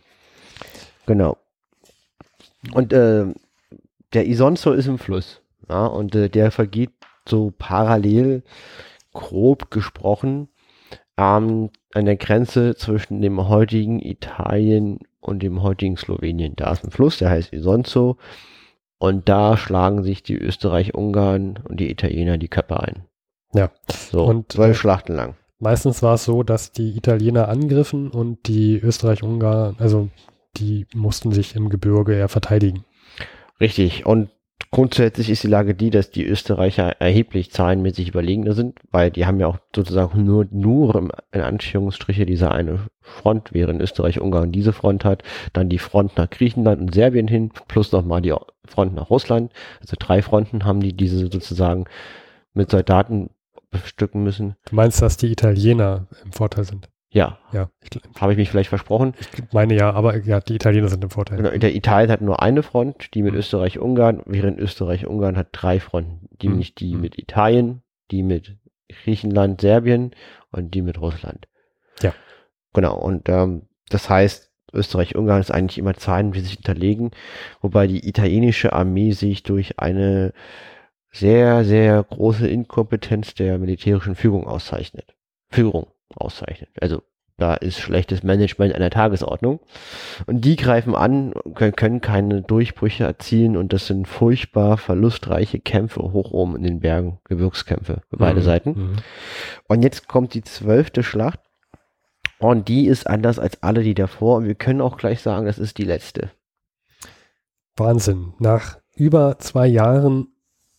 [1.06, 1.38] Genau.
[2.74, 3.26] Und äh,
[4.14, 5.42] der Isonzo ist im Fluss.
[5.70, 6.92] Ja, und äh, der vergeht
[7.28, 8.44] so parallel,
[9.14, 10.50] grob gesprochen,
[11.18, 16.56] ähm, an der Grenze zwischen dem heutigen Italien und dem heutigen Slowenien.
[16.56, 18.17] Da ist ein Fluss, der heißt Isonzo.
[19.00, 23.04] Und da schlagen sich die Österreich-Ungarn und die Italiener die Köpfe ein.
[23.54, 23.69] Ja.
[23.89, 25.36] So, Und, zwölf äh, Schlachten lang.
[25.60, 30.10] Meistens war es so, dass die Italiener angriffen und die Österreich-Ungarn, also
[30.58, 32.86] die mussten sich im Gebirge eher verteidigen.
[33.60, 34.06] Richtig.
[34.06, 34.30] Und
[34.72, 39.39] grundsätzlich ist die Lage die, dass die Österreicher erheblich zahlenmäßig überlegener sind, weil die haben
[39.39, 45.24] ja auch sozusagen nur, nur in Anführungsstriche diese eine Front, während Österreich-Ungarn diese Front hat,
[45.54, 48.34] dann die Front nach Griechenland und Serbien hin, plus nochmal die
[48.65, 49.52] Front nach Russland.
[49.80, 51.86] Also drei Fronten haben die diese sozusagen
[52.54, 53.30] mit Soldaten
[53.70, 54.56] bestücken müssen.
[54.70, 56.89] Du meinst, dass die Italiener im Vorteil sind?
[57.10, 57.70] Ja, Ja,
[58.20, 59.13] habe ich mich vielleicht versprochen.
[59.20, 61.38] ich meine ja, aber ja, die Italiener sind im Vorteil.
[61.38, 63.34] Genau, der Italien hat nur eine Front, die mit.
[63.34, 66.28] Österreich-Ungarn, während Österreich-Ungarn hat drei Fronten.
[66.41, 66.63] Die Mhm.
[66.78, 67.02] die Mhm.
[67.02, 68.58] mit Italien, die mit
[68.89, 70.12] Griechenland, Serbien
[70.52, 71.48] und die mit Russland.
[72.02, 72.13] Ja.
[72.74, 77.12] Genau, und ähm, das heißt, Österreich-Ungarn ist eigentlich immer zahlenmäßig unterlegen,
[77.62, 80.34] wobei die italienische Armee sich durch eine
[81.12, 85.15] sehr, sehr große Inkompetenz der militärischen Führung auszeichnet.
[85.50, 86.69] Führung auszeichnet.
[86.82, 87.03] Also
[87.38, 89.60] da ist schlechtes Management an der Tagesordnung.
[90.25, 96.01] Und die greifen an, können, können keine Durchbrüche erzielen und das sind furchtbar verlustreiche Kämpfe
[96.01, 98.43] hoch oben in den Bergen, Gebirgskämpfe für beide Mhm.
[98.43, 98.69] Seiten.
[98.71, 98.95] Mhm.
[99.67, 101.39] Und jetzt kommt die zwölfte Schlacht
[102.39, 105.60] und die ist anders als alle die davor und wir können auch gleich sagen, das
[105.60, 106.32] ist die letzte.
[107.75, 108.34] Wahnsinn.
[108.39, 110.30] Nach über zwei Jahren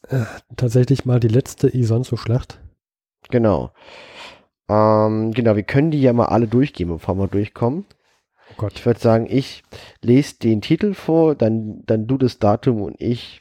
[0.09, 0.25] äh,
[0.57, 2.61] tatsächlich mal die letzte Isonzo-Schlacht.
[3.31, 3.73] Genau.
[4.69, 7.87] Ähm, genau, wir können die ja mal alle durchgehen, bevor wir durchkommen.
[8.51, 8.75] Oh Gott.
[8.75, 9.63] Ich würde sagen, ich
[10.03, 13.41] lese den Titel vor, dann, dann du das Datum und ich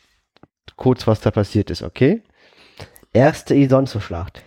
[0.76, 2.22] kurz, was da passiert ist, okay?
[3.14, 4.44] Erste Isonzo-Schlacht.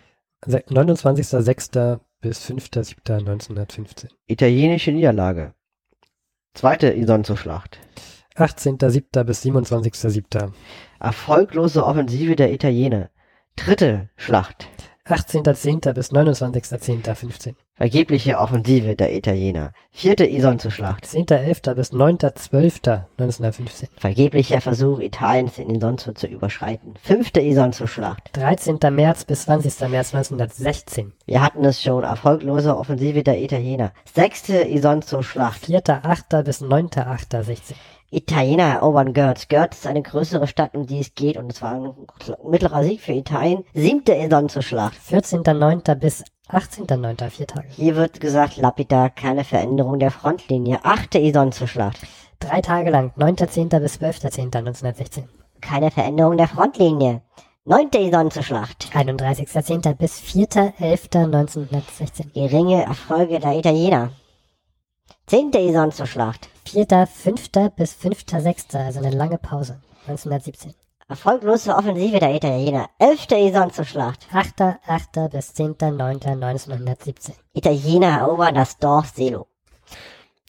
[0.46, 2.00] Se- 29.06.
[2.20, 4.08] bis 5.07.1915.
[4.26, 5.54] Italienische Niederlage.
[6.54, 7.78] Zweite Isonzo-Schlacht.
[8.36, 9.24] 18.07.
[9.24, 10.52] bis 27.07.
[11.00, 13.10] Erfolglose Offensive der Italiener.
[13.56, 14.68] Dritte Schlacht.
[15.10, 15.92] 18.10.
[15.92, 17.54] bis 29.10.15.
[17.74, 19.72] Vergebliche Offensive der Italiener.
[19.90, 21.04] Vierte Isonzo-Schlacht.
[21.06, 21.74] 10.11.
[21.74, 23.88] bis 9.12.1915.
[23.96, 26.94] Vergeblicher Versuch Italiens in den Sonzo zu überschreiten.
[27.02, 28.30] Fünfte Isonzo-Schlacht.
[28.34, 28.78] 13.
[28.94, 29.88] März bis 20.
[29.88, 31.12] März 1916.
[31.26, 32.04] Wir hatten es schon.
[32.04, 33.92] Erfolglose Offensive der Italiener.
[34.12, 35.64] Sechste Isonzo-Schlacht.
[35.64, 36.42] 4.8.
[36.42, 37.74] bis 9.8.16.
[38.12, 39.46] Italiener erobern Görz.
[39.46, 41.94] Görz ist eine größere Stadt, um die es geht, und es war ein
[42.44, 43.64] mittlerer Sieg für Italien.
[43.72, 44.96] Siebte Isonzo-Schlacht.
[45.08, 45.94] 14.9.
[45.94, 47.30] bis 18.9.
[47.30, 47.68] Vier Tage.
[47.70, 50.80] Hier wird gesagt, lapidar, keine Veränderung der Frontlinie.
[50.82, 52.00] Achte Isonzo-Schlacht.
[52.40, 53.12] Drei Tage lang.
[53.16, 53.78] 9.10.
[53.78, 55.22] bis 12.10.1916.
[55.60, 57.22] Keine Veränderung der Frontlinie.
[57.64, 58.90] Neunte Isonzo-Schlacht.
[58.92, 59.94] 31.10.
[59.94, 62.32] bis 4.11.1916.
[62.32, 64.10] Geringe Erfolge der Italiener.
[65.30, 66.48] Zehnte Isonzo-Schlacht.
[66.66, 67.70] 4.5.
[67.76, 68.76] bis 5.6.
[68.76, 69.80] also eine lange Pause.
[70.08, 70.74] 1917.
[71.08, 72.88] Erfolglose Offensive der Italiener.
[72.98, 74.26] Elfte Isonzo-Schlacht.
[74.32, 75.28] 8.8.
[75.28, 77.34] bis 10.9.1917.
[77.52, 79.46] Italiener erobern das Dorf Selo.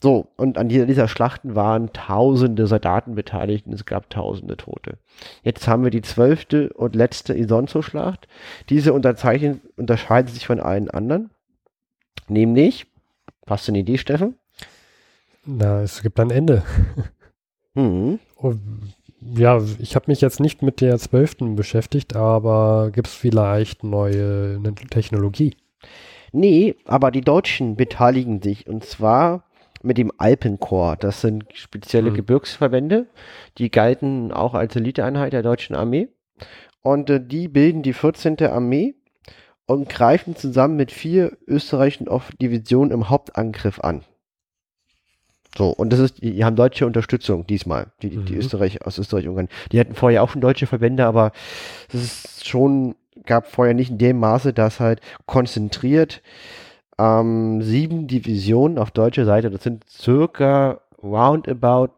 [0.00, 4.98] So, und an dieser, dieser Schlachten waren tausende Soldaten beteiligt und es gab tausende Tote.
[5.44, 8.26] Jetzt haben wir die zwölfte und letzte Isonzo-Schlacht.
[8.68, 11.30] Diese unterzeichnen, unterscheiden sich von allen anderen.
[12.26, 12.88] Nämlich,
[13.46, 14.34] hast du eine Idee, Steffen?
[15.46, 16.62] Na, es gibt ein Ende.
[17.74, 18.18] Hm.
[18.36, 18.52] Oh,
[19.34, 24.58] ja, ich habe mich jetzt nicht mit der zwölften beschäftigt, aber gibt es vielleicht neue
[24.60, 25.56] ne- Technologie?
[26.32, 29.44] Nee, aber die Deutschen beteiligen sich und zwar
[29.82, 31.00] mit dem Alpenkorps.
[31.00, 32.16] Das sind spezielle Hm.
[32.16, 33.06] Gebirgsverbände,
[33.56, 36.08] die galten auch als Eliteeinheit der deutschen Armee.
[36.82, 38.38] Und äh, die bilden die 14.
[38.42, 38.96] Armee
[39.64, 42.06] und greifen zusammen mit vier österreichischen
[42.38, 44.04] Divisionen im Hauptangriff an.
[45.56, 48.38] So, und das ist, die haben deutsche Unterstützung diesmal, die, die Mhm.
[48.38, 49.48] Österreich aus Österreich-Ungarn.
[49.70, 51.32] Die hatten vorher auch schon deutsche Verbände, aber
[51.88, 52.94] es ist schon,
[53.26, 56.22] gab vorher nicht in dem Maße, dass halt konzentriert
[56.98, 61.90] ähm, sieben Divisionen auf deutscher Seite, das sind circa roundabout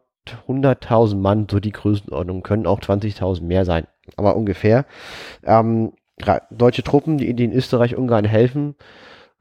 [0.47, 3.87] 100.000 Mann, so die Größenordnung, können auch 20.000 mehr sein,
[4.17, 4.85] aber ungefähr.
[5.43, 5.93] Ähm,
[6.49, 8.75] deutsche Truppen, die in Österreich-Ungarn helfen,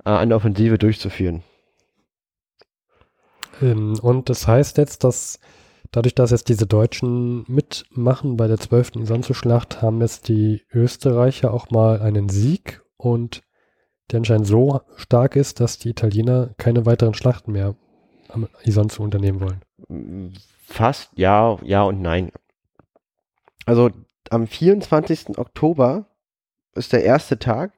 [0.04, 1.42] äh, eine Offensive durchzuführen.
[3.62, 5.38] Ähm, und das heißt jetzt, dass
[5.90, 8.96] dadurch, dass jetzt diese Deutschen mitmachen bei der 12.
[8.96, 13.42] Isonzo-Schlacht, haben jetzt die Österreicher auch mal einen Sieg und
[14.11, 17.74] der anscheinend so stark ist, dass die Italiener keine weiteren Schlachten mehr
[18.28, 20.34] am Isonzo unternehmen wollen.
[20.66, 22.32] Fast ja, ja und nein.
[23.66, 23.90] Also
[24.30, 25.38] am 24.
[25.38, 26.07] Oktober
[26.74, 27.72] ist der erste Tag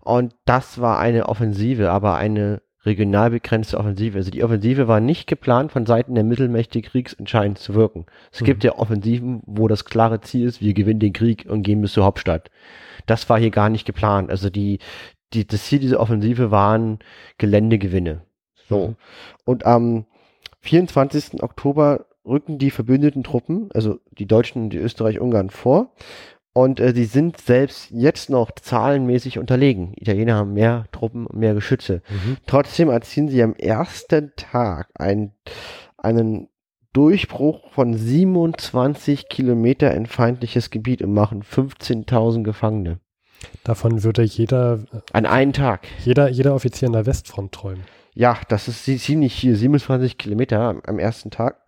[0.00, 4.18] und das war eine Offensive, aber eine regional begrenzte Offensive.
[4.18, 8.06] Also die Offensive war nicht geplant, von Seiten der Mittelmächte kriegsentscheidend zu wirken.
[8.32, 8.46] Es mhm.
[8.46, 11.92] gibt ja Offensiven, wo das klare Ziel ist, wir gewinnen den Krieg und gehen bis
[11.92, 12.50] zur Hauptstadt.
[13.06, 14.30] Das war hier gar nicht geplant.
[14.30, 14.78] Also die,
[15.32, 16.98] die, das Ziel dieser Offensive waren
[17.38, 18.22] Geländegewinne.
[18.68, 18.88] So.
[18.88, 18.96] Mhm.
[19.44, 20.06] Und am
[20.60, 21.42] 24.
[21.42, 25.92] Oktober rücken die verbündeten Truppen, also die Deutschen und die Österreich-Ungarn vor
[26.54, 29.94] und äh, sie sind selbst jetzt noch zahlenmäßig unterlegen.
[29.96, 32.02] Italiener haben mehr Truppen, mehr Geschütze.
[32.10, 32.36] Mhm.
[32.46, 35.32] Trotzdem erzielen sie am ersten Tag ein,
[35.96, 36.48] einen
[36.92, 43.00] Durchbruch von 27 Kilometer in feindliches Gebiet und machen 15.000 Gefangene.
[43.64, 44.80] Davon würde jeder.
[45.12, 45.86] An einen Tag.
[46.04, 47.84] Jeder, jeder Offizier in der Westfront träumen.
[48.14, 49.56] Ja, das ist ziemlich viel.
[49.56, 51.58] 27 Kilometer am, am ersten Tag.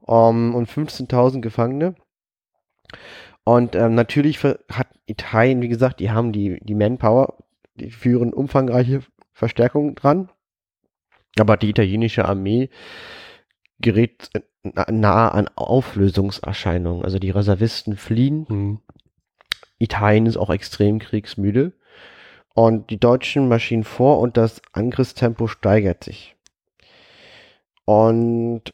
[0.00, 1.94] Um, und 15.000 Gefangene.
[3.44, 7.36] Und ähm, natürlich hat Italien, wie gesagt, die haben die, die Manpower,
[7.74, 10.30] die führen umfangreiche Verstärkungen dran.
[11.38, 12.70] Aber die italienische Armee
[13.80, 14.30] gerät
[14.62, 17.04] nahe an Auflösungserscheinungen.
[17.04, 18.46] Also die Reservisten fliehen.
[18.48, 18.80] Mhm.
[19.78, 21.72] Italien ist auch extrem kriegsmüde.
[22.54, 26.36] Und die Deutschen marschieren vor und das Angriffstempo steigert sich.
[27.84, 28.72] Und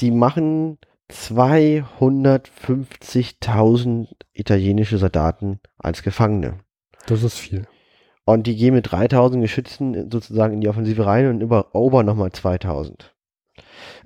[0.00, 0.78] die machen
[1.10, 6.58] 250.000 italienische Soldaten als Gefangene.
[7.06, 7.66] Das ist viel.
[8.24, 13.14] Und die gehen mit 3000 Geschützen sozusagen in die Offensive rein und erobern nochmal 2000.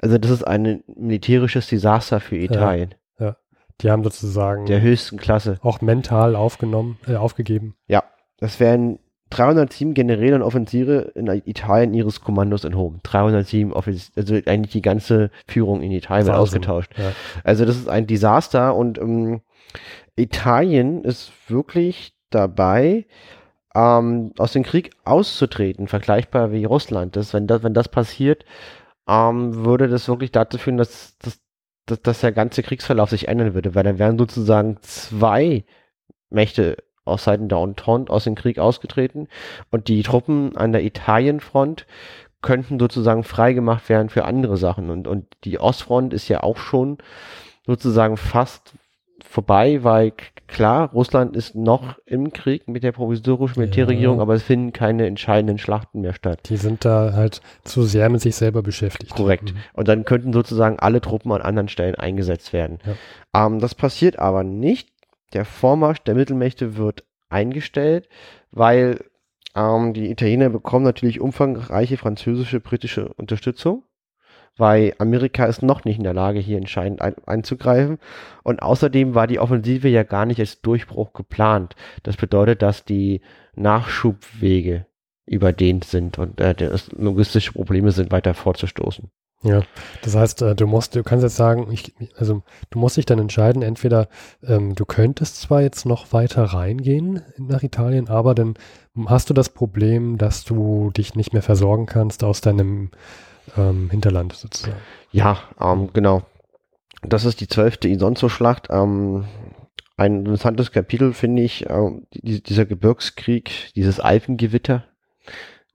[0.00, 2.94] Also das ist ein militärisches Desaster für Italien.
[3.18, 3.36] Ja, ja.
[3.80, 7.74] Die haben sozusagen der höchsten Klasse auch mental aufgenommen, äh, aufgegeben.
[7.88, 8.05] Ja,
[8.38, 9.00] das wären
[9.33, 13.01] 307 Generäle und Offiziere in Italien ihres Kommandos enthoben.
[13.03, 16.93] 307 Offiziere, also eigentlich die ganze Führung in Italien wird ausgetauscht.
[16.99, 17.12] Ja.
[17.43, 19.41] Also das ist ein Desaster und ähm,
[20.16, 23.07] Italien ist wirklich dabei,
[23.74, 27.16] ähm, aus dem Krieg auszutreten, vergleichbar wie Russland.
[27.16, 28.45] Das, wenn, das, wenn das passiert,
[29.09, 31.41] ähm, würde das wirklich dazu führen, dass, dass,
[31.87, 35.64] dass, dass der ganze Kriegsverlauf sich ändern würde, weil dann wären sozusagen zwei
[36.28, 39.28] Mächte aus Seiten der Entente aus dem Krieg ausgetreten
[39.70, 41.86] und die Truppen an der Italienfront
[42.42, 46.98] könnten sozusagen freigemacht werden für andere Sachen und, und die Ostfront ist ja auch schon
[47.66, 48.74] sozusagen fast
[49.24, 50.12] vorbei, weil
[50.46, 54.22] klar, Russland ist noch im Krieg mit der provisorischen Militärregierung, ja.
[54.22, 56.40] aber es finden keine entscheidenden Schlachten mehr statt.
[56.48, 59.14] Die sind da halt zu sehr mit sich selber beschäftigt.
[59.14, 59.55] Korrekt.
[59.55, 59.59] Mhm.
[59.72, 62.78] Und dann könnten sozusagen alle Truppen an anderen Stellen eingesetzt werden.
[63.32, 63.46] Ja.
[63.46, 64.88] Ähm, das passiert aber nicht,
[65.33, 68.09] der Vormarsch der Mittelmächte wird eingestellt,
[68.51, 69.05] weil
[69.55, 73.85] ähm, die Italiener bekommen natürlich umfangreiche französische, britische Unterstützung,
[74.57, 77.99] weil Amerika ist noch nicht in der Lage, hier entscheidend ein, einzugreifen.
[78.43, 81.74] Und außerdem war die Offensive ja gar nicht als Durchbruch geplant.
[82.03, 83.22] Das bedeutet, dass die
[83.55, 84.87] Nachschubwege
[85.26, 86.55] überdehnt sind und äh,
[86.97, 89.11] logistische Probleme sind weiter vorzustoßen.
[89.45, 89.62] Ja,
[90.03, 93.18] das heißt, äh, du musst, du kannst jetzt sagen, ich, also du musst dich dann
[93.18, 94.09] entscheiden, entweder
[94.47, 98.55] ähm, du könntest zwar jetzt noch weiter reingehen nach Italien, aber dann
[99.07, 102.90] hast du das Problem, dass du dich nicht mehr versorgen kannst aus deinem
[103.57, 104.76] ähm, Hinterland sozusagen.
[105.11, 106.22] Ja, ähm, genau.
[107.03, 108.68] Das ist die zwölfte Isonzo-Schlacht.
[108.70, 109.24] Ähm,
[109.97, 114.84] ein interessantes Kapitel finde ich, äh, die, dieser Gebirgskrieg, dieses Alpengewitter.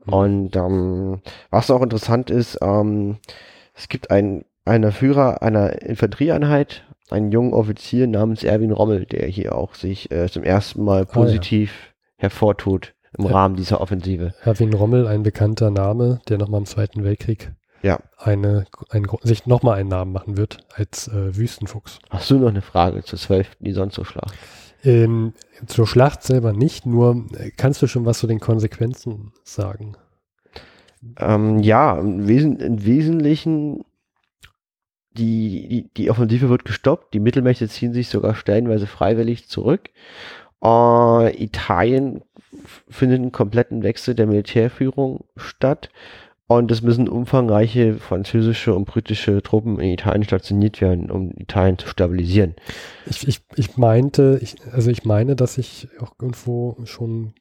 [0.06, 0.14] Mhm.
[0.14, 3.18] Und ähm, was auch interessant ist, ähm,
[3.78, 9.56] es gibt einen, einen Führer einer Infanterieeinheit, einen jungen Offizier namens Erwin Rommel, der hier
[9.56, 12.24] auch sich äh, zum ersten Mal positiv oh, ja.
[12.24, 13.32] hervortut im ja.
[13.32, 14.34] Rahmen dieser Offensive.
[14.44, 17.54] Erwin Rommel, ein bekannter Name, der nochmal im Zweiten Weltkrieg
[17.84, 18.00] ja.
[18.18, 22.00] eine, ein, sich nochmal einen Namen machen wird als äh, Wüstenfuchs.
[22.10, 23.58] Hast du noch eine Frage zur 12.
[23.60, 24.36] die sonst so Schlacht?
[24.84, 25.34] Ähm,
[25.66, 29.96] zur Schlacht selber nicht, nur äh, kannst du schon was zu den Konsequenzen sagen?
[31.20, 33.84] Ähm, ja, im, Wesen, im Wesentlichen
[35.18, 39.90] die, die, die Offensive wird gestoppt, die Mittelmächte ziehen sich sogar stellenweise freiwillig zurück.
[40.64, 42.22] Äh, Italien
[42.88, 45.90] findet einen kompletten Wechsel der Militärführung statt
[46.48, 51.88] und es müssen umfangreiche französische und britische Truppen in Italien stationiert werden, um Italien zu
[51.88, 52.56] stabilisieren.
[53.06, 57.34] Ich, ich, ich meinte, ich, also ich meine, dass ich auch irgendwo schon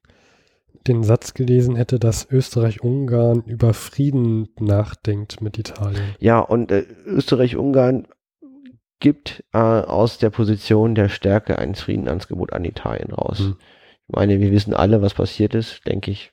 [0.89, 6.15] den Satz gelesen hätte, dass Österreich-Ungarn über Frieden nachdenkt mit Italien.
[6.19, 8.07] Ja, und äh, Österreich-Ungarn
[9.01, 13.39] gibt äh, aus der Position der Stärke ein Friedenangebot an Italien raus.
[13.41, 13.57] Hm.
[14.09, 16.33] Ich meine, wir wissen alle, was passiert ist, denke ich.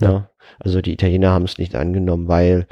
[0.00, 0.30] Ja.
[0.60, 2.66] Also die Italiener haben es nicht angenommen, weil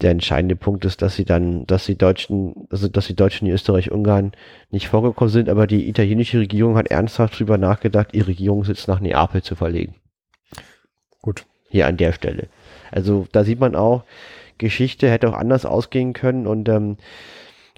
[0.00, 3.54] der entscheidende Punkt ist, dass sie dann, dass die Deutschen, also dass die Deutschen in
[3.54, 4.32] Österreich-Ungarn
[4.70, 9.42] nicht vorgekommen sind, aber die italienische Regierung hat ernsthaft drüber nachgedacht, ihr Regierungssitz nach Neapel
[9.42, 9.96] zu verlegen.
[11.22, 11.46] Gut.
[11.68, 12.48] Hier an der Stelle.
[12.90, 14.04] Also da sieht man auch,
[14.58, 16.96] Geschichte hätte auch anders ausgehen können und ähm,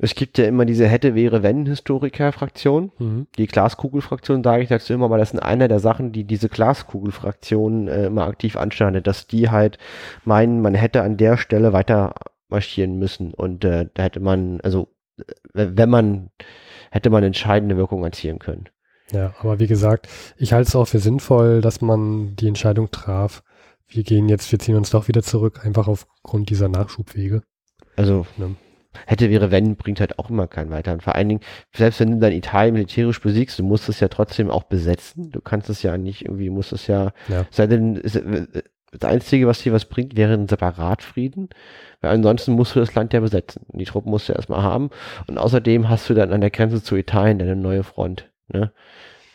[0.00, 2.90] es gibt ja immer diese hätte, wäre, wenn Historiker-Fraktion.
[2.98, 3.26] Mhm.
[3.36, 7.88] Die Glaskugel-Fraktion sage ich dazu immer, aber das sind einer der Sachen, die diese Glaskugel-Fraktion
[7.88, 9.78] äh, immer aktiv anschneidet, dass die halt
[10.24, 12.14] meinen, man hätte an der Stelle weiter
[12.48, 14.88] marschieren müssen und äh, da hätte man, also
[15.52, 16.30] wenn man,
[16.90, 18.68] hätte man entscheidende Wirkung erzielen können.
[19.12, 23.42] Ja, aber wie gesagt, ich halte es auch für sinnvoll, dass man die Entscheidung traf.
[23.88, 27.42] Wir gehen jetzt, wir ziehen uns doch wieder zurück, einfach aufgrund dieser Nachschubwege.
[27.96, 28.48] Also Ja.
[29.06, 30.92] hätte, wäre, wenn, bringt halt auch immer keinen weiter.
[30.94, 31.40] Und vor allen Dingen,
[31.76, 35.30] selbst wenn du dann Italien militärisch besiegst, du musst es ja trotzdem auch besetzen.
[35.30, 37.46] Du kannst es ja nicht irgendwie, musst es ja, Ja.
[37.50, 38.20] sei denn, ist,
[38.98, 41.48] das Einzige, was dir was bringt, wäre ein Separatfrieden.
[42.00, 43.64] Weil ansonsten musst du das Land ja besetzen.
[43.72, 44.90] Die Truppen musst du erstmal haben.
[45.26, 48.72] Und außerdem hast du dann an der Grenze zu Italien deine neue Front, ne?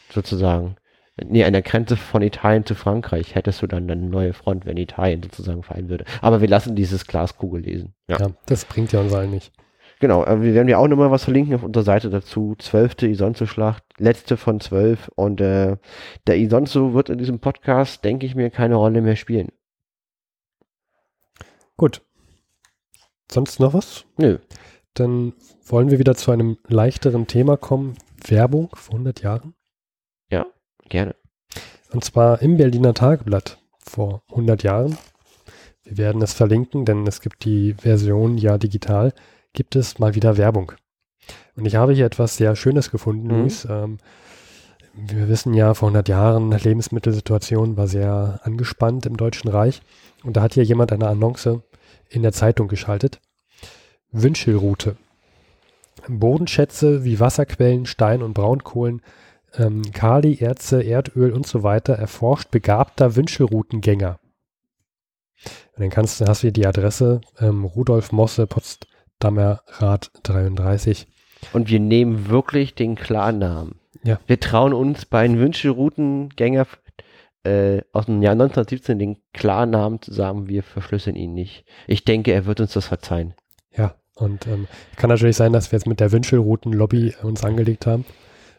[0.10, 0.76] Sozusagen.
[1.24, 4.78] Nee, an der Grenze von Italien zu Frankreich hättest du dann eine neue Front, wenn
[4.78, 6.06] Italien sozusagen fallen würde.
[6.22, 7.96] Aber wir lassen dieses Glaskugel lesen.
[8.08, 8.18] Ja.
[8.46, 9.52] das bringt ja uns allen nicht.
[10.00, 12.56] Genau, äh, wir werden ja auch nochmal was verlinken auf unserer Seite dazu.
[12.60, 15.10] Zwölfte Isonzo-Schlacht, letzte von zwölf.
[15.16, 15.78] Und äh,
[16.28, 19.50] der Isonzo wird in diesem Podcast, denke ich mir, keine Rolle mehr spielen.
[21.78, 22.02] Gut.
[23.32, 24.06] Sonst noch was?
[24.18, 24.38] Nö.
[24.94, 25.34] Dann
[25.66, 27.96] wollen wir wieder zu einem leichteren Thema kommen.
[28.30, 29.54] Werbung vor 100 Jahren.
[30.90, 31.16] Gerne.
[31.92, 34.98] Und zwar im Berliner Tageblatt vor 100 Jahren.
[35.84, 39.14] Wir werden es verlinken, denn es gibt die Version ja digital.
[39.54, 40.72] Gibt es mal wieder Werbung.
[41.56, 43.42] Und ich habe hier etwas sehr Schönes gefunden, Mhm.
[43.42, 43.66] Luis.
[43.70, 43.98] Ähm,
[44.94, 49.82] wir wissen ja, vor 100 Jahren, Lebensmittelsituation war sehr angespannt im Deutschen Reich.
[50.24, 51.62] Und da hat hier jemand eine Annonce
[52.10, 53.20] in der Zeitung geschaltet.
[54.12, 54.96] Wünschelroute.
[56.10, 59.02] Bodenschätze wie Wasserquellen, Stein- und Braunkohlen
[59.56, 64.20] ähm, Kali, Erze, Erdöl und so weiter erforscht begabter Wünschelroutengänger.
[65.76, 71.08] Und dann kannst, du- hast du hier die Adresse ähm, Rudolf Mosse, Potsdamer Rat 33.
[71.54, 73.80] Und wir nehmen wirklich den Klarnamen.
[74.04, 74.20] Ja.
[74.28, 76.66] Wir trauen uns bei einem Wünschelroutengänger
[77.44, 81.66] äh, aus dem Jahr 1917 den Klarnamen zu sagen, wir verschlüsseln ihn nicht.
[81.88, 83.34] Ich denke, er wird uns das verzeihen.
[84.18, 88.06] Und ähm, kann natürlich sein, dass wir jetzt mit der Wünschelrouten-Lobby uns angelegt haben.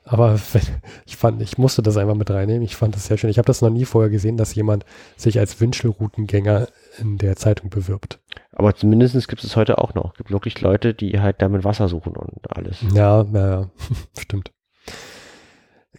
[0.04, 0.62] Aber wenn,
[1.06, 2.62] ich fand, ich musste das einfach mit reinnehmen.
[2.62, 3.30] Ich fand das sehr schön.
[3.30, 4.84] Ich habe das noch nie vorher gesehen, dass jemand
[5.16, 8.20] sich als Wünschelroutengänger in der Zeitung bewirbt.
[8.52, 10.12] Aber zumindest gibt es heute auch noch.
[10.12, 12.78] Es gibt wirklich Leute, die halt damit Wasser suchen und alles.
[12.94, 13.70] Ja, ja, ja,
[14.18, 14.52] stimmt.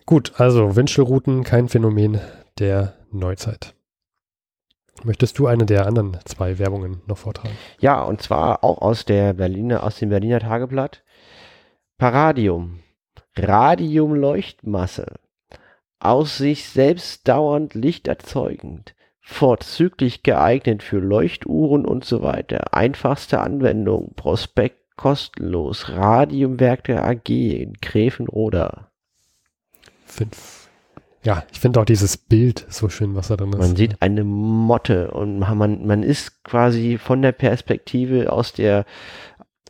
[0.06, 2.20] Gut, also Wünschelrouten, kein Phänomen
[2.58, 3.76] der Neuzeit.
[5.04, 7.56] Möchtest du eine der anderen zwei Werbungen noch vortragen?
[7.80, 11.04] Ja, und zwar auch aus der Berliner, aus dem Berliner Tageblatt.
[11.98, 12.80] Paradium.
[13.36, 15.16] Radiumleuchtmasse.
[16.00, 18.96] Aus sich selbst dauernd Licht erzeugend.
[19.22, 22.74] Vorzüglich geeignet für Leuchtuhren und so weiter.
[22.74, 24.14] Einfachste Anwendung.
[24.16, 25.90] Prospekt kostenlos.
[25.90, 28.92] Radiumwerke AG in Gräfenroda.
[30.06, 30.59] Fünf.
[31.24, 33.60] Ja, ich finde auch dieses Bild so schön, was da drin ist.
[33.60, 38.86] Man sieht eine Motte und man, man, ist quasi von der Perspektive aus der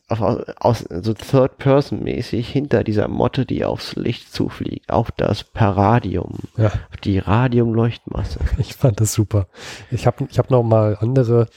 [0.09, 0.21] auf,
[0.57, 6.67] aus so Third-Person-mäßig hinter dieser Motte, die aufs Licht zufliegt, auf das Paradium, Ja.
[6.67, 8.39] auf die Radiumleuchtmasse.
[8.57, 9.47] Ich fand das super.
[9.91, 11.47] Ich habe ich hab noch mal andere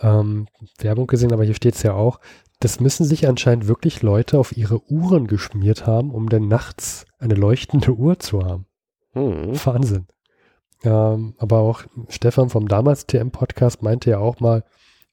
[0.00, 0.48] ähm,
[0.78, 2.20] Werbung gesehen, aber hier steht es ja auch.
[2.60, 7.34] Das müssen sich anscheinend wirklich Leute auf ihre Uhren geschmiert haben, um dann nachts eine
[7.34, 8.66] leuchtende Uhr zu haben.
[9.14, 9.54] Hm.
[9.64, 10.06] Wahnsinn.
[10.84, 14.64] Ähm, aber auch Stefan vom damals TM-Podcast meinte ja auch mal,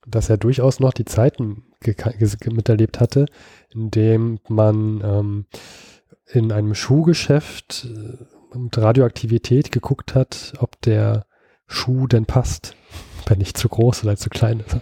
[0.06, 1.64] dass er durchaus noch die Zeiten
[2.46, 3.26] miterlebt hatte,
[3.70, 5.46] in dem man ähm,
[6.28, 11.26] in einem Schuhgeschäft äh, mit Radioaktivität geguckt hat, ob der
[11.68, 12.76] Schuh denn passt,
[13.28, 14.78] wenn nicht zu groß oder zu klein ist.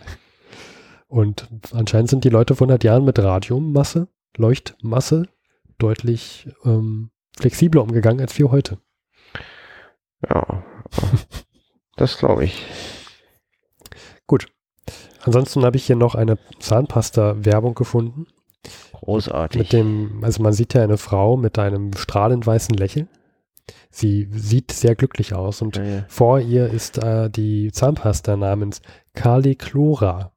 [1.08, 4.08] Und anscheinend sind die Leute vor 100 Jahren mit Radiummasse,
[4.38, 5.28] Leuchtmasse
[5.78, 8.78] deutlich ähm, flexibler umgegangen als wir heute.
[10.28, 10.64] Ja,
[11.96, 12.66] das glaube ich.
[14.28, 14.48] Gut.
[15.22, 18.28] Ansonsten habe ich hier noch eine Zahnpasta-Werbung gefunden.
[18.94, 19.60] Großartig.
[19.60, 23.08] Mit dem, also man sieht ja eine Frau mit einem strahlend weißen Lächeln.
[23.92, 26.06] Sie sieht sehr glücklich aus und Ja, ja.
[26.08, 28.82] vor ihr ist äh, die Zahnpasta namens
[29.14, 30.32] Caliclora.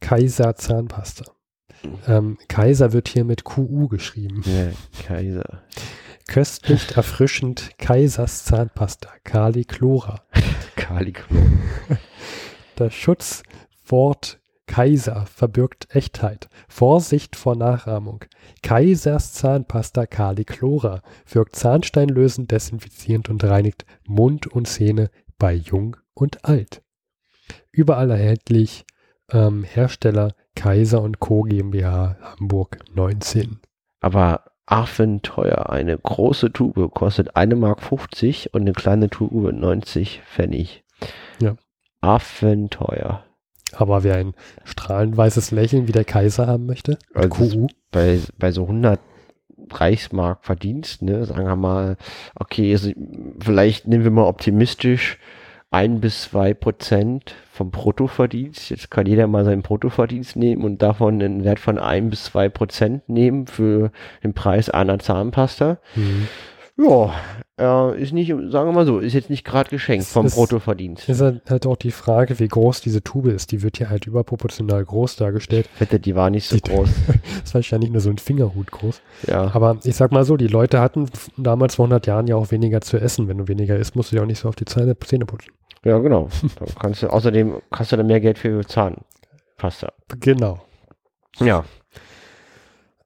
[0.00, 1.24] Kaiser Zahnpasta.
[2.06, 4.42] Ähm, Kaiser wird hier mit QU geschrieben.
[4.44, 4.70] Ja,
[5.06, 5.62] Kaiser.
[6.28, 9.10] Köstlich erfrischend Kaisers Zahnpasta.
[9.24, 10.22] Caliclora.
[10.76, 11.40] Kaliklo.
[12.76, 16.48] Das Schutzwort Kaiser verbirgt Echtheit.
[16.68, 18.24] Vorsicht vor Nachahmung.
[18.62, 26.82] Kaisers Zahnpasta Caliclora wirkt zahnsteinlösend, desinfizierend und reinigt Mund und Zähne bei Jung und Alt.
[27.70, 28.84] Überall erhältlich
[29.30, 31.42] ähm, Hersteller Kaiser und Co.
[31.42, 33.60] GmbH Hamburg 19.
[34.00, 35.70] Aber affenteuer.
[35.70, 40.84] Eine große Tube kostet 1,50 Mark 50 und eine kleine Tube 90 Pfennig.
[41.40, 41.56] Ja.
[42.00, 43.24] Affenteuer.
[43.72, 48.62] Aber wer ein strahlend weißes Lächeln wie der Kaiser haben möchte, Also bei, bei so
[48.62, 49.00] 100
[49.70, 51.96] Reichsmark Verdienst, ne, sagen wir mal,
[52.34, 52.90] okay, also
[53.40, 55.18] vielleicht nehmen wir mal optimistisch
[55.70, 58.70] ein bis zwei Prozent vom Bruttoverdienst.
[58.70, 62.48] Jetzt kann jeder mal seinen Bruttoverdienst nehmen und davon einen Wert von ein bis zwei
[62.48, 63.90] Prozent nehmen für
[64.22, 65.78] den Preis einer Zahnpasta.
[65.94, 66.28] Mhm.
[66.78, 67.14] Ja,
[67.58, 71.08] äh, ist nicht, sagen wir mal so, ist jetzt nicht gerade geschenkt Es vom Bruttoverdienst.
[71.08, 73.50] ist halt halt auch die Frage, wie groß diese Tube ist.
[73.50, 75.68] Die wird hier halt überproportional groß dargestellt.
[75.78, 76.90] Wette, die war nicht so Die- groß.
[77.44, 79.00] ist wahrscheinlich nur so ein Fingerhut groß.
[79.26, 79.50] Ja.
[79.54, 81.08] Aber ich sag mal so, die Leute hatten
[81.38, 83.26] damals vor 100 Jahren ja auch weniger zu essen.
[83.28, 85.52] Wenn du weniger isst, musst du ja auch nicht so auf die Zähne, Zähne putzen.
[85.82, 86.28] Ja, genau.
[86.58, 89.92] Dann kannst du, außerdem hast du dann mehr Geld für Zahnpasta.
[90.20, 90.58] Genau.
[91.38, 91.64] Ja.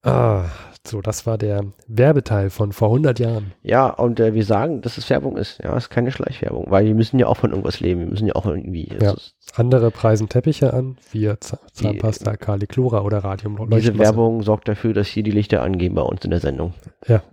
[0.03, 0.47] Ah,
[0.87, 3.53] so, das war der Werbeteil von vor 100 Jahren.
[3.62, 5.59] Ja, und äh, wir sagen, dass es Werbung ist.
[5.62, 8.01] Ja, es ist keine Schleichwerbung, weil wir müssen ja auch von irgendwas leben.
[8.01, 8.91] Wir müssen ja auch irgendwie.
[9.01, 9.14] Ja.
[9.57, 13.68] Andere preisen Teppiche an, wir Z Zahnpasta, Caliclora oder Radium.
[13.70, 13.99] diese.
[13.99, 16.74] Werbung sorgt dafür, dass hier die Lichter angehen bei uns in der Sendung.
[17.07, 17.22] Ja.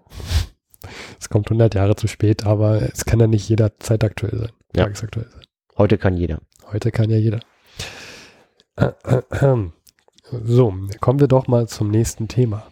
[1.20, 4.84] Es kommt 100 Jahre zu spät, aber es kann ja nicht jeder zeitaktuell sein, Ja.
[4.84, 5.42] tagesaktuell sein.
[5.78, 6.40] Heute kann jeder.
[6.72, 7.40] Heute kann ja jeder.
[10.44, 12.64] So, kommen wir doch mal zum nächsten Thema.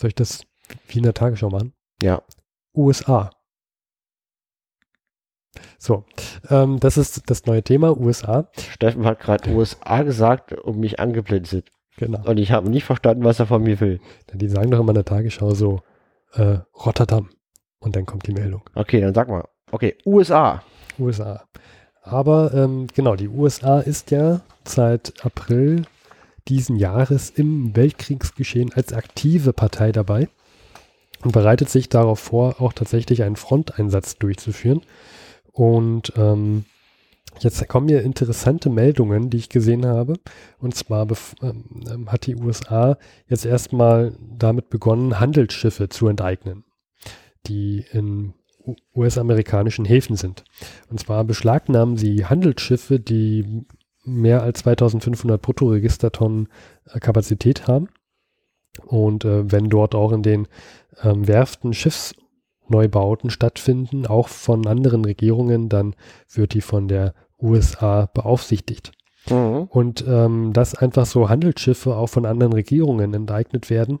[0.00, 0.46] Soll ich das
[0.88, 1.74] wie in der Tagesschau machen?
[2.02, 2.22] Ja.
[2.74, 3.30] USA.
[5.78, 6.04] So,
[6.48, 8.48] ähm, das ist das neue Thema, USA.
[8.58, 11.70] Steffen hat gerade USA gesagt und mich angeblinzelt.
[11.98, 12.26] Genau.
[12.26, 14.00] Und ich habe nicht verstanden, was er von mir will.
[14.32, 15.82] Die sagen doch immer in der Tagesschau so,
[16.32, 17.28] äh, Rotterdam.
[17.78, 18.62] Und dann kommt die Meldung.
[18.74, 19.46] Okay, dann sag mal.
[19.70, 20.62] Okay, USA.
[20.98, 21.44] USA.
[22.02, 25.84] Aber ähm, genau, die USA ist ja seit April
[26.50, 30.28] diesen Jahres im Weltkriegsgeschehen als aktive Partei dabei
[31.22, 34.82] und bereitet sich darauf vor, auch tatsächlich einen Fronteinsatz durchzuführen.
[35.52, 36.64] Und ähm,
[37.38, 40.14] jetzt kommen hier interessante Meldungen, die ich gesehen habe.
[40.58, 42.98] Und zwar bef- ähm, hat die USA
[43.28, 46.64] jetzt erstmal damit begonnen, Handelsschiffe zu enteignen,
[47.46, 48.34] die in
[48.94, 50.44] US-amerikanischen Häfen sind.
[50.90, 53.64] Und zwar beschlagnahmen sie Handelsschiffe, die
[54.04, 56.48] mehr als 2500 Bruttoregistertonnen
[56.92, 57.88] äh, Kapazität haben.
[58.86, 60.48] Und äh, wenn dort auch in den
[61.02, 65.94] ähm, Werften Schiffsneubauten stattfinden, auch von anderen Regierungen, dann
[66.32, 68.92] wird die von der USA beaufsichtigt.
[69.28, 69.68] Mhm.
[69.68, 73.98] Und ähm, dass einfach so Handelsschiffe auch von anderen Regierungen enteignet werden.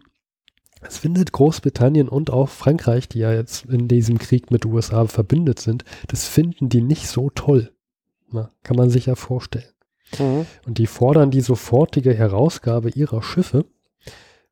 [0.82, 5.60] Es findet Großbritannien und auch Frankreich, die ja jetzt in diesem Krieg mit USA verbündet
[5.60, 7.70] sind, das finden die nicht so toll.
[8.32, 9.68] Na, kann man sich ja vorstellen.
[10.18, 10.46] Mhm.
[10.66, 13.64] Und die fordern die sofortige Herausgabe ihrer Schiffe.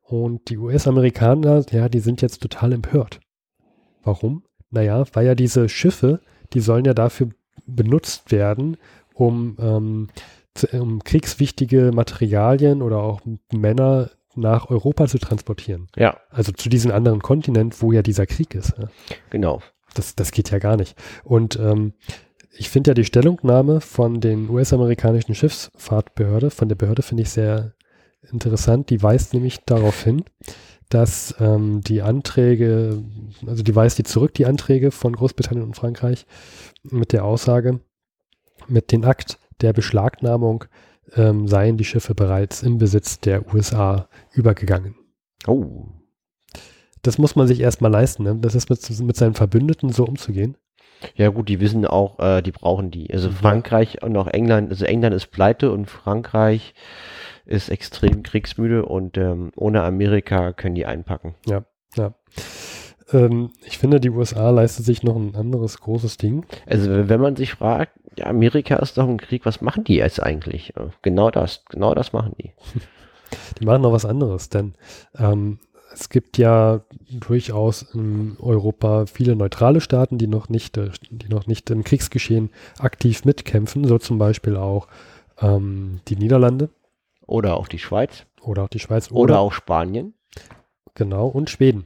[0.01, 3.19] Und die US-Amerikaner, ja, die sind jetzt total empört.
[4.03, 4.43] Warum?
[4.71, 6.21] Naja, weil ja diese Schiffe,
[6.53, 7.29] die sollen ja dafür
[7.65, 8.77] benutzt werden,
[9.13, 10.07] um, ähm,
[10.55, 15.87] zu, um kriegswichtige Materialien oder auch Männer nach Europa zu transportieren.
[15.95, 18.73] Ja, Also zu diesem anderen Kontinent, wo ja dieser Krieg ist.
[18.77, 18.89] Ja.
[19.29, 19.61] genau.
[19.95, 20.95] Das, das geht ja gar nicht.
[21.23, 21.93] Und ähm,
[22.51, 27.73] ich finde ja die Stellungnahme von den US-amerikanischen Schiffsfahrtbehörde, von der Behörde finde ich sehr
[28.31, 28.89] interessant.
[28.89, 30.23] Die weist nämlich darauf hin,
[30.89, 33.03] dass ähm, die Anträge,
[33.45, 36.25] also die weist die zurück, die Anträge von Großbritannien und Frankreich
[36.83, 37.79] mit der Aussage,
[38.67, 40.65] mit dem Akt der Beschlagnahmung
[41.15, 44.95] ähm, seien die Schiffe bereits im Besitz der USA übergegangen.
[45.47, 45.85] Oh.
[47.01, 48.35] Das muss man sich erstmal leisten, ne?
[48.35, 50.57] das ist mit, mit seinen Verbündeten so umzugehen.
[51.15, 53.11] Ja gut, die wissen auch, äh, die brauchen die.
[53.13, 56.73] Also Frankreich und auch England, also England ist pleite und Frankreich
[57.45, 61.35] ist extrem kriegsmüde und ähm, ohne Amerika können die einpacken.
[63.11, 66.45] Ähm, ich finde, die USA leistet sich noch ein anderes großes Ding.
[66.67, 70.21] Also wenn man sich fragt, ja, Amerika ist doch im Krieg, was machen die jetzt
[70.21, 70.73] eigentlich?
[70.75, 72.53] Ja, Genau das, genau das machen die.
[73.59, 74.73] Die machen noch was anderes, denn
[75.15, 75.59] ähm,
[75.93, 81.47] es gibt ja durchaus in Europa viele neutrale Staaten, die noch nicht, äh, die noch
[81.47, 84.87] nicht im Kriegsgeschehen aktiv mitkämpfen, so zum Beispiel auch
[85.41, 86.69] ähm, die Niederlande.
[87.25, 88.25] Oder auch die Schweiz.
[88.41, 89.11] Oder auch die Schweiz.
[89.11, 90.13] Oder, oder auch Spanien.
[90.95, 91.85] Genau, und Schweden.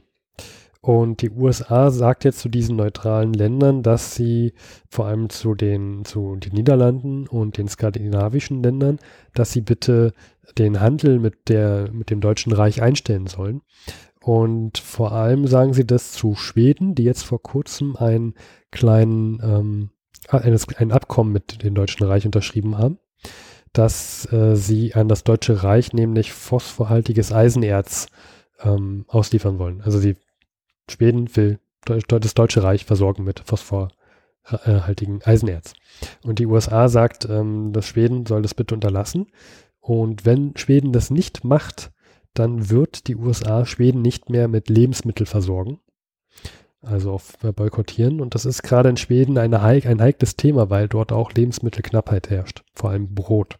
[0.84, 4.52] Und die USA sagt jetzt zu diesen neutralen Ländern, dass sie
[4.90, 8.98] vor allem zu den, zu den Niederlanden und den skandinavischen Ländern,
[9.32, 10.12] dass sie bitte
[10.58, 13.62] den Handel mit der, mit dem Deutschen Reich einstellen sollen.
[14.20, 18.34] Und vor allem sagen sie das zu Schweden, die jetzt vor kurzem einen
[18.70, 19.90] kleinen, ähm,
[20.28, 22.98] ein Abkommen mit dem Deutschen Reich unterschrieben haben,
[23.72, 28.08] dass äh, sie an das Deutsche Reich nämlich phosphorhaltiges Eisenerz
[28.62, 29.80] ähm, ausliefern wollen.
[29.80, 30.16] Also sie
[30.90, 35.74] Schweden will das Deutsche Reich versorgen mit phosphorhaltigen Eisenerz.
[36.22, 39.26] Und die USA sagt, ähm, dass Schweden soll das bitte unterlassen.
[39.80, 41.92] Und wenn Schweden das nicht macht,
[42.32, 45.80] dann wird die USA Schweden nicht mehr mit Lebensmitteln versorgen.
[46.80, 48.20] Also auf äh, boykottieren.
[48.20, 52.62] Und das ist gerade in Schweden eine, ein heikles Thema, weil dort auch Lebensmittelknappheit herrscht.
[52.74, 53.58] Vor allem Brot.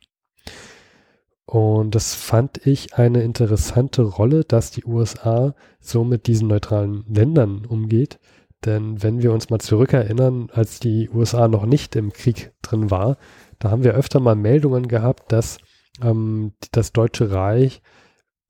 [1.46, 7.66] Und das fand ich eine interessante Rolle, dass die USA so mit diesen neutralen Ländern
[7.66, 8.18] umgeht.
[8.64, 13.18] Denn wenn wir uns mal zurückerinnern, als die USA noch nicht im Krieg drin war,
[13.58, 15.58] da haben wir öfter mal Meldungen gehabt, dass
[16.02, 17.82] ähm, das Deutsche Reich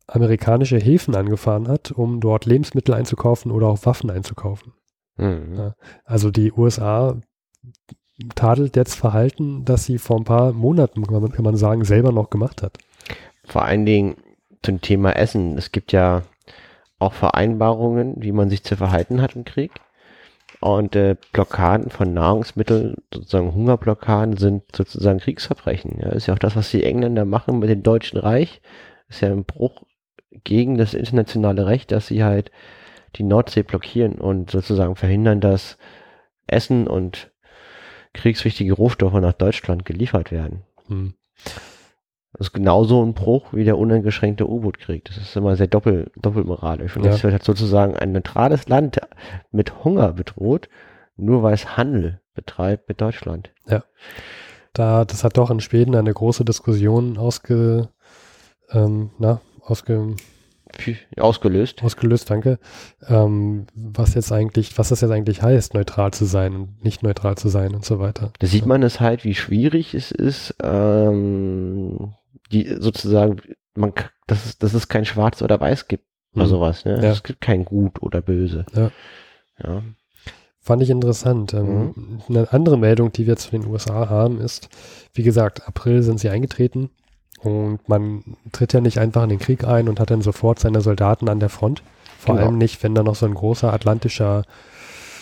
[0.06, 4.72] amerikanische Häfen angefahren hat, um dort Lebensmittel einzukaufen oder auch Waffen einzukaufen.
[5.16, 5.54] Mhm.
[5.56, 5.74] Ja,
[6.04, 7.20] also die USA
[8.34, 12.62] tadelt jetzt Verhalten, das sie vor ein paar Monaten, kann man sagen, selber noch gemacht
[12.62, 12.78] hat.
[13.44, 14.16] Vor allen Dingen
[14.62, 15.58] zum Thema Essen.
[15.58, 16.22] Es gibt ja
[16.98, 19.72] auch Vereinbarungen, wie man sich zu verhalten hat im Krieg.
[20.60, 25.98] Und äh, Blockaden von Nahrungsmitteln, sozusagen Hungerblockaden, sind sozusagen Kriegsverbrechen.
[26.00, 28.62] Ja, ist ja auch das, was die Engländer machen mit dem Deutschen Reich.
[29.08, 29.82] Ist ja ein Bruch
[30.44, 32.50] gegen das internationale Recht, dass sie halt
[33.16, 35.76] die Nordsee blockieren und sozusagen verhindern, dass
[36.46, 37.30] Essen und
[38.14, 40.62] kriegswichtige Rohstoffe nach Deutschland geliefert werden.
[40.86, 41.14] Hm.
[42.32, 45.04] Das ist genauso ein Bruch wie der uneingeschränkte U-Boot-Krieg.
[45.04, 46.96] Das ist immer sehr doppel, doppelmoralisch.
[46.96, 47.12] Und ja.
[47.12, 49.00] jetzt wird halt sozusagen ein neutrales Land
[49.52, 50.68] mit Hunger bedroht,
[51.16, 53.52] nur weil es Handel betreibt mit Deutschland.
[53.68, 53.84] Ja.
[54.72, 57.90] Da, das hat doch in Schweden eine große Diskussion ausge,
[58.72, 60.16] ähm, na, ausge,
[61.16, 61.82] ausgelöst.
[61.82, 62.58] Ausgelöst, danke.
[63.06, 67.36] Ähm, was jetzt eigentlich, was das jetzt eigentlich heißt, neutral zu sein und nicht neutral
[67.36, 68.32] zu sein und so weiter.
[68.38, 72.14] Da sieht man es halt, wie schwierig es ist, ähm,
[72.52, 73.40] die sozusagen,
[73.74, 73.92] man,
[74.26, 76.04] dass es, dass es kein Schwarz oder Weiß gibt
[76.34, 76.50] oder mhm.
[76.50, 76.84] sowas.
[76.84, 77.02] Ne?
[77.02, 77.10] Ja.
[77.10, 78.66] Es gibt kein Gut oder Böse.
[78.74, 78.90] Ja.
[79.62, 79.82] ja.
[80.60, 81.52] Fand ich interessant.
[81.52, 82.20] Ähm, mhm.
[82.28, 84.68] Eine andere Meldung, die wir zu den USA haben, ist,
[85.12, 86.90] wie gesagt, April sind sie eingetreten.
[87.44, 90.80] Und man tritt ja nicht einfach in den Krieg ein und hat dann sofort seine
[90.80, 91.82] Soldaten an der Front.
[92.18, 92.46] Vor genau.
[92.46, 94.44] allem nicht, wenn da noch so ein großer atlantischer,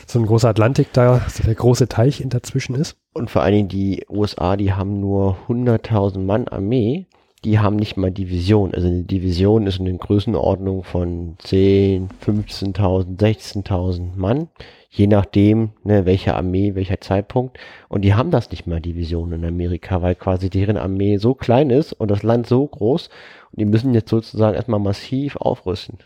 [0.06, 2.96] so ein großer Atlantik da, der große Teich in dazwischen ist.
[3.12, 7.06] Und vor allen Dingen die USA, die haben nur 100.000 Mann Armee.
[7.44, 8.72] Die haben nicht mal Division.
[8.72, 14.48] Also eine Division ist eine Größenordnung von 10, 15.000, 16.000 Mann
[14.94, 17.58] je nachdem, ne, welche Armee, welcher Zeitpunkt.
[17.88, 21.70] Und die haben das nicht mal, Divisionen in Amerika, weil quasi deren Armee so klein
[21.70, 23.08] ist und das Land so groß.
[23.52, 25.98] Und die müssen jetzt sozusagen erstmal massiv aufrüsten.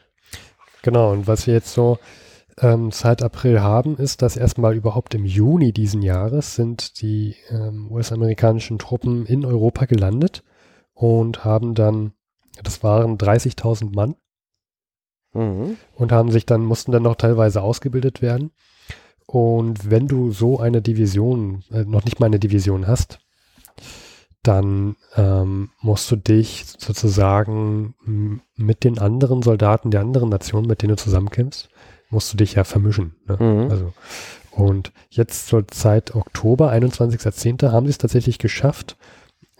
[0.82, 1.98] Genau, und was wir jetzt so
[2.60, 7.90] ähm, seit April haben, ist, dass erstmal überhaupt im Juni diesen Jahres sind die ähm,
[7.90, 10.44] US-amerikanischen Truppen in Europa gelandet
[10.94, 12.12] und haben dann,
[12.62, 14.14] das waren 30.000 Mann,
[15.34, 15.76] mhm.
[15.96, 18.52] und haben sich dann, mussten dann noch teilweise ausgebildet werden.
[19.36, 23.18] Und wenn du so eine Division, äh, noch nicht mal eine Division hast,
[24.42, 27.94] dann ähm, musst du dich sozusagen
[28.56, 31.68] mit den anderen Soldaten der anderen Nationen, mit denen du zusammenkämpfst,
[32.08, 33.14] musst du dich ja vermischen.
[33.28, 33.36] Ne?
[33.38, 33.70] Mhm.
[33.70, 33.92] Also,
[34.52, 38.96] und jetzt zur Zeit Oktober, 21.10., haben sie es tatsächlich geschafft,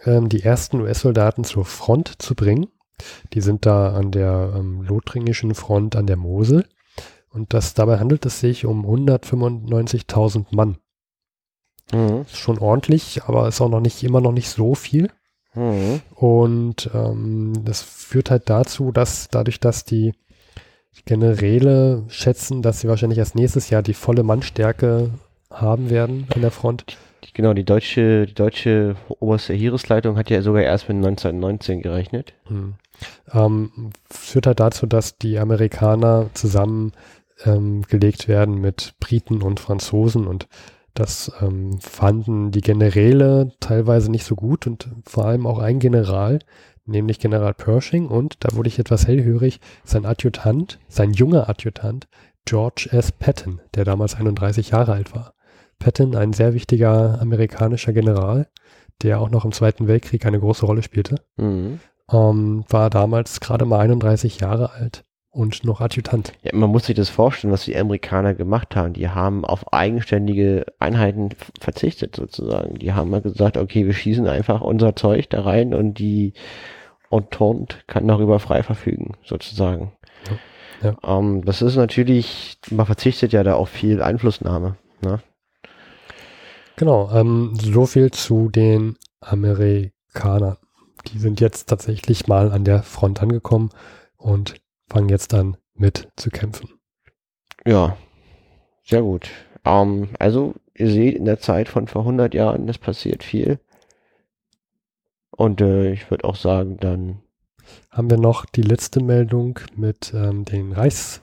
[0.05, 2.65] ähm, die ersten US-Soldaten zur Front zu bringen.
[3.33, 6.65] Die sind da an der ähm, lothringischen Front an der Mosel.
[7.37, 10.77] Und das, dabei handelt es sich um 195.000 Mann.
[11.93, 12.21] Mhm.
[12.21, 15.09] Ist schon ordentlich, aber ist auch noch nicht, immer noch nicht so viel.
[15.53, 16.01] Mhm.
[16.15, 20.13] Und ähm, das führt halt dazu, dass dadurch, dass die
[21.05, 25.11] Generäle schätzen, dass sie wahrscheinlich erst nächstes Jahr die volle Mannstärke
[25.51, 26.97] haben werden an der Front.
[27.33, 32.33] Genau, die deutsche, die deutsche oberste Heeresleitung hat ja sogar erst mit 1919 gerechnet.
[32.47, 32.73] Hm.
[33.31, 36.93] Ähm, führt halt dazu, dass die Amerikaner zusammen
[37.45, 40.47] ähm, gelegt werden mit Briten und Franzosen und
[40.93, 46.39] das ähm, fanden die Generäle teilweise nicht so gut und vor allem auch ein General,
[46.85, 52.07] nämlich General Pershing und, da wurde ich etwas hellhörig, sein Adjutant, sein junger Adjutant,
[52.45, 53.11] George S.
[53.11, 55.33] Patton, der damals 31 Jahre alt war.
[55.79, 58.47] Patton, ein sehr wichtiger amerikanischer General,
[59.03, 61.79] der auch noch im Zweiten Weltkrieg eine große Rolle spielte, Mhm.
[62.11, 65.03] ähm, war damals gerade mal 31 Jahre alt
[65.37, 66.33] und noch Adjutant.
[66.41, 68.93] Ja, man muss sich das vorstellen, was die Amerikaner gemacht haben.
[68.93, 71.29] Die haben auf eigenständige Einheiten
[71.59, 72.79] verzichtet sozusagen.
[72.79, 76.33] Die haben mal gesagt, okay, wir schießen einfach unser Zeug da rein und die
[77.11, 79.91] Entente kann darüber frei verfügen, sozusagen.
[80.81, 80.95] Ja.
[81.03, 84.75] Ähm, das ist natürlich, man verzichtet ja da auf viel Einflussnahme.
[85.01, 85.19] Ne?
[86.77, 90.57] Genau, ähm, so viel zu den Amerikanern.
[91.07, 93.69] Die sind jetzt tatsächlich mal an der Front angekommen
[94.17, 94.55] und
[94.89, 96.69] fangen jetzt an mit zu kämpfen.
[97.65, 97.97] Ja,
[98.83, 99.29] sehr gut.
[99.65, 103.59] Ähm, also, ihr seht in der Zeit von vor 100 Jahren, es passiert viel.
[105.31, 107.19] Und äh, ich würde auch sagen, dann,
[107.91, 111.21] Haben wir noch die letzte Meldung mit ähm, den Reichskanzler?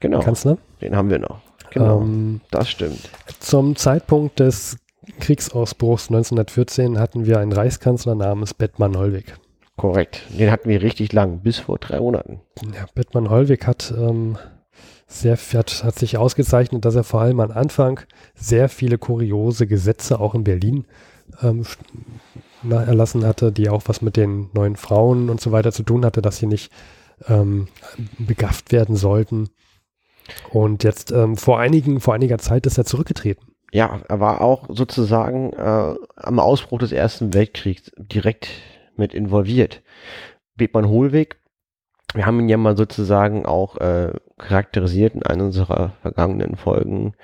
[0.00, 1.40] genau, den haben wir noch.
[1.70, 3.08] Genau, Ähm, das stimmt.
[3.38, 4.76] zum Zeitpunkt des
[5.20, 9.36] Kriegsausbruchs 1914 hatten wir einen Reichskanzler namens Bettmann Hollweg.
[9.76, 10.22] Korrekt.
[10.38, 12.40] Den hatten wir richtig lang, bis vor drei Monaten.
[12.74, 14.36] Ja, Bettmann Hollweg hat, ähm,
[15.06, 18.00] sehr, hat, hat sich ausgezeichnet, dass er vor allem am Anfang
[18.34, 20.86] sehr viele kuriose Gesetze auch in Berlin
[21.42, 21.64] ähm,
[22.70, 26.22] erlassen hatte, die auch was mit den neuen Frauen und so weiter zu tun hatte,
[26.22, 26.70] dass sie nicht
[27.28, 27.68] ähm,
[28.18, 29.48] begafft werden sollten.
[30.50, 33.48] Und jetzt ähm, vor einigen, vor einiger Zeit ist er zurückgetreten.
[33.72, 38.48] Ja, er war auch sozusagen äh, am Ausbruch des Ersten Weltkriegs direkt
[38.96, 39.82] mit involviert.
[40.56, 41.36] Bethmann Hohlweg,
[42.14, 47.14] wir haben ihn ja mal sozusagen auch äh, charakterisiert in einer unserer vergangenen Folgen.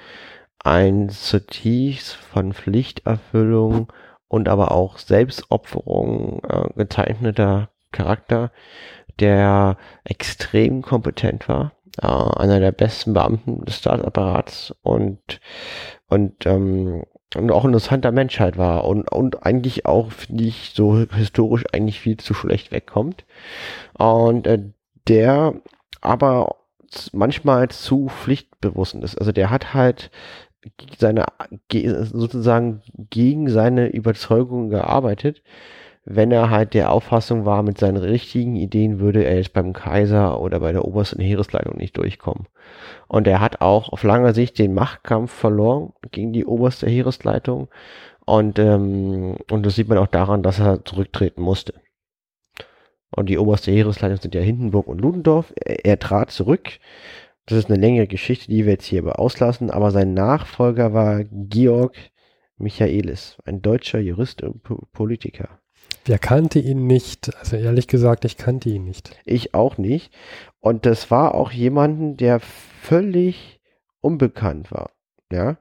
[0.59, 3.93] Ein zutiefst von Pflichterfüllung
[4.29, 8.51] und aber auch Selbstopferung äh, gezeichneter Charakter,
[9.21, 15.41] der extrem kompetent war, äh, einer der besten Beamten des Staatsapparats und
[16.09, 17.05] und, ähm,
[17.37, 21.65] und auch ein interessanter Mensch halt war und, und eigentlich auch, finde ich, so historisch
[21.73, 23.25] eigentlich viel zu schlecht wegkommt.
[23.99, 24.61] Und äh,
[25.09, 25.55] der
[26.01, 26.57] aber
[27.13, 29.19] manchmal zu pflichtbewusst ist.
[29.19, 30.11] Also der hat halt
[30.99, 31.27] seine
[31.69, 35.43] ge- sozusagen gegen seine Überzeugung gearbeitet,
[36.11, 40.41] wenn er halt der Auffassung war, mit seinen richtigen Ideen würde er jetzt beim Kaiser
[40.41, 42.47] oder bei der obersten Heeresleitung nicht durchkommen.
[43.09, 47.69] Und er hat auch auf lange Sicht den Machtkampf verloren gegen die oberste Heeresleitung.
[48.25, 51.75] Und, ähm, und das sieht man auch daran, dass er zurücktreten musste.
[53.11, 55.53] Und die oberste Heeresleitung sind ja Hindenburg und Ludendorff.
[55.57, 56.79] Er, er trat zurück.
[57.47, 59.71] Das ist eine längere Geschichte, die wir jetzt hier aber auslassen.
[59.71, 61.97] Aber sein Nachfolger war Georg
[62.59, 65.61] Michaelis, ein deutscher Jurist und Po- Politiker.
[66.09, 67.37] Wer kannte ihn nicht?
[67.39, 69.15] Also ehrlich gesagt, ich kannte ihn nicht.
[69.27, 70.11] Ich auch nicht.
[70.59, 73.61] Und das war auch jemanden, der völlig
[74.01, 74.91] unbekannt war.
[75.31, 75.59] Ja.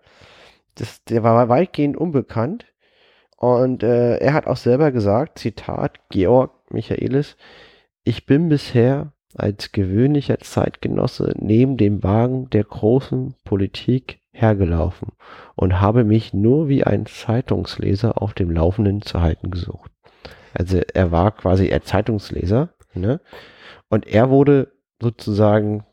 [0.75, 2.65] Das, der war weitgehend unbekannt.
[3.35, 7.35] Und äh, er hat auch selber gesagt, Zitat, Georg Michaelis,
[8.05, 15.09] ich bin bisher als gewöhnlicher Zeitgenosse neben dem Wagen der großen Politik hergelaufen
[15.55, 19.91] und habe mich nur wie ein Zeitungsleser auf dem Laufenden zu halten gesucht.
[20.57, 23.21] Also er war quasi er Zeitungsleser, ne?
[23.89, 25.85] Und er wurde sozusagen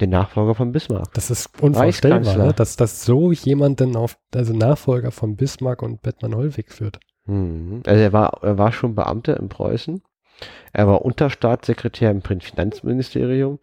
[0.00, 1.12] der Nachfolger von Bismarck.
[1.14, 2.52] Das ist unvorstellbar, ne?
[2.54, 6.98] dass, dass so jemand denn auf, also Nachfolger von Bismarck und Bettmann Hollweg führt.
[7.26, 7.82] Mhm.
[7.86, 10.02] Also er war, er war schon Beamter in Preußen.
[10.72, 13.60] Er war Unterstaatssekretär im Finanzministerium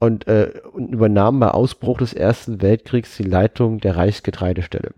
[0.00, 4.94] und, äh, und übernahm bei Ausbruch des Ersten Weltkriegs die Leitung der Reichsgetreidestelle.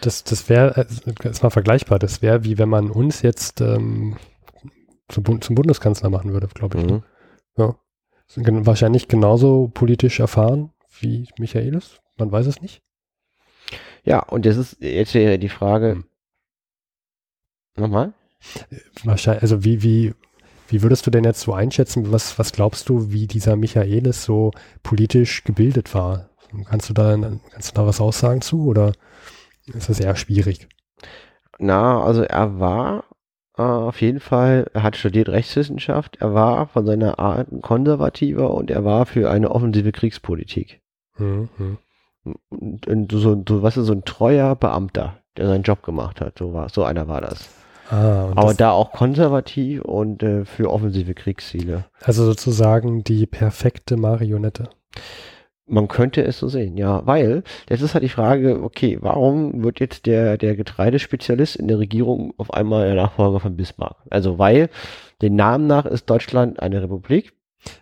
[0.00, 4.16] Das, das wäre, äh, ist mal vergleichbar, das wäre wie wenn man uns jetzt ähm,
[5.08, 6.86] zum, zum Bundeskanzler machen würde, glaube ich.
[6.86, 7.02] Mhm.
[7.56, 7.76] Ja.
[8.36, 12.82] Wahrscheinlich genauso politisch erfahren wie Michaelis, man weiß es nicht.
[14.04, 15.92] Ja, und das ist jetzt wäre die Frage.
[15.92, 16.04] Hm.
[17.76, 18.12] Nochmal?
[19.04, 20.14] Wahrscheinlich, also wie, wie,
[20.68, 24.52] wie würdest du denn jetzt so einschätzen, was, was glaubst du, wie dieser Michaelis so
[24.82, 26.30] politisch gebildet war?
[26.64, 27.16] Kannst du da,
[27.50, 28.92] kannst du da was aussagen zu oder
[29.66, 30.68] ist das eher schwierig?
[31.58, 33.04] Na, also er war
[33.58, 38.54] äh, auf jeden Fall, er hat studiert Rechtswissenschaft, er war von seiner Art ein konservativer
[38.54, 40.80] und er war für eine offensive Kriegspolitik.
[41.18, 41.48] Mhm.
[41.58, 41.78] mhm.
[42.50, 46.38] Und, und so, so, was ist so ein treuer Beamter, der seinen Job gemacht hat.
[46.38, 47.48] So war, so einer war das.
[47.90, 51.86] Ah, Aber das, da auch konservativ und äh, für offensive Kriegsziele.
[52.02, 54.68] also sozusagen die perfekte Marionette.
[55.70, 59.80] Man könnte es so sehen, ja, weil jetzt ist halt die Frage, okay, warum wird
[59.80, 63.96] jetzt der, der Getreidespezialist in der Regierung auf einmal der Nachfolger von Bismarck?
[64.10, 64.68] Also, weil
[65.22, 67.32] den Namen nach ist Deutschland eine Republik.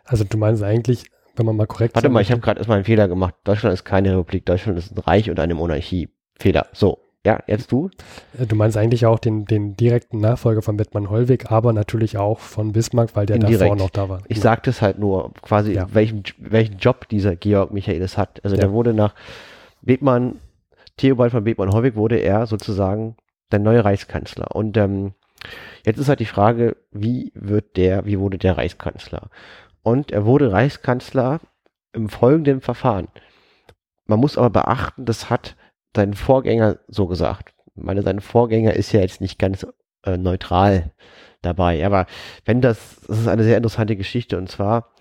[0.05, 1.05] Also du meinst eigentlich,
[1.37, 3.35] wenn man mal korrekt Warte mal, ich habe gerade erstmal einen Fehler gemacht.
[3.45, 6.09] Deutschland ist keine Republik, Deutschland ist ein Reich und eine Monarchie.
[6.39, 6.67] Fehler.
[6.73, 6.99] So,
[7.29, 7.91] ja, jetzt du.
[8.39, 12.39] Äh, Du meinst eigentlich auch den, den direkten Nachfolger von Bettmann Hollweg, aber natürlich auch
[12.39, 13.61] von Bismarck, weil der Indirekt.
[13.63, 14.23] davor noch da war.
[14.29, 15.87] Ich sagte es halt nur, quasi, Ja.
[15.93, 18.41] welchen, welchen Job dieser Georg Michaelis hat.
[18.45, 18.63] Also Ja.
[18.63, 19.15] der wurde nach
[19.83, 20.37] Bethmann,
[20.97, 23.17] Theobald von Bethmann-Hollweg wurde er sozusagen
[23.53, 24.55] der neue Reichskanzler.
[24.57, 25.13] Und ähm,
[25.85, 29.29] jetzt ist halt die Frage, wie wird der, wie wurde der Reichskanzler?
[29.83, 31.41] Und er wurde Reichskanzler
[31.93, 33.09] im folgenden Verfahren.
[34.07, 35.55] Man muss aber beachten, das hat
[35.99, 37.55] sein Vorgänger so gesagt.
[37.77, 39.67] Ich meine, sein Vorgänger ist ja jetzt nicht ganz
[40.05, 40.93] äh, neutral
[41.43, 41.85] dabei.
[41.85, 42.07] Aber
[42.45, 44.93] wenn das, das ist eine sehr interessante Geschichte und zwar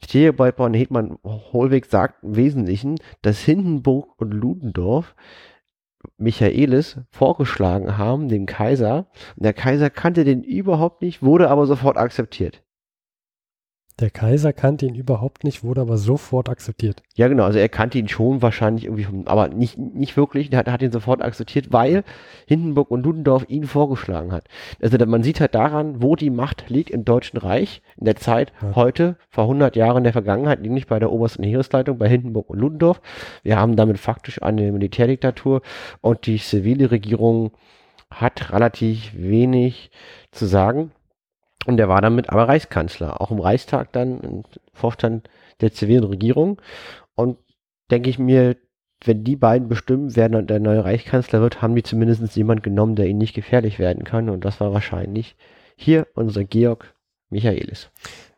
[0.00, 5.14] Theobald von Hetman Hohlweg sagt im Wesentlichen, dass Hindenburg und Ludendorff
[6.18, 9.06] Michaelis vorgeschlagen haben, dem Kaiser.
[9.36, 12.62] Und der Kaiser kannte den überhaupt nicht, wurde aber sofort akzeptiert.
[13.98, 17.02] Der Kaiser kannte ihn überhaupt nicht, wurde aber sofort akzeptiert.
[17.14, 20.58] Ja, genau, also er kannte ihn schon wahrscheinlich irgendwie, vom, aber nicht, nicht wirklich, er
[20.58, 22.04] hat, hat ihn sofort akzeptiert, weil
[22.46, 24.48] Hindenburg und Ludendorff ihn vorgeschlagen hat.
[24.82, 28.52] Also man sieht halt daran, wo die Macht liegt im Deutschen Reich, in der Zeit
[28.60, 28.74] Ja.
[28.74, 32.58] heute, vor 100 Jahren in der Vergangenheit, nicht bei der obersten Heeresleitung, bei Hindenburg und
[32.58, 33.00] Ludendorff.
[33.44, 35.62] Wir haben damit faktisch eine Militärdiktatur
[36.02, 37.52] und die zivile Regierung
[38.10, 39.90] hat relativ wenig
[40.32, 40.92] zu sagen.
[41.66, 44.42] Und er war damit aber Reichskanzler, auch im Reichstag dann, im
[44.72, 45.28] Vorstand
[45.60, 46.62] der zivilen Regierung.
[47.14, 47.38] Und
[47.90, 48.56] denke ich mir,
[49.04, 53.06] wenn die beiden bestimmen, wer der neue Reichskanzler wird, haben die zumindest jemand genommen, der
[53.06, 54.30] ihnen nicht gefährlich werden kann.
[54.30, 55.36] Und das war wahrscheinlich
[55.76, 56.94] hier unser Georg
[57.30, 57.90] Michaelis.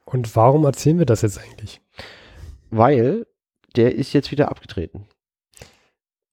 [0.05, 1.81] Und warum erzählen wir das jetzt eigentlich?
[2.71, 3.27] Weil
[3.77, 5.07] der ist jetzt wieder abgetreten.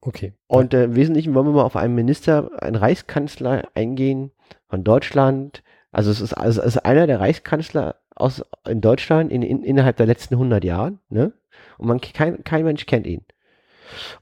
[0.02, 0.34] Okay.
[0.48, 4.32] Und äh, im Wesentlichen wollen wir mal auf einen Minister, einen Reichskanzler eingehen
[4.70, 5.62] von Deutschland.
[5.96, 9.96] Also es ist, also es ist einer der Reichskanzler aus in Deutschland in, in, innerhalb
[9.96, 11.32] der letzten 100 Jahren, ne?
[11.78, 13.24] Und man kein, kein Mensch kennt ihn.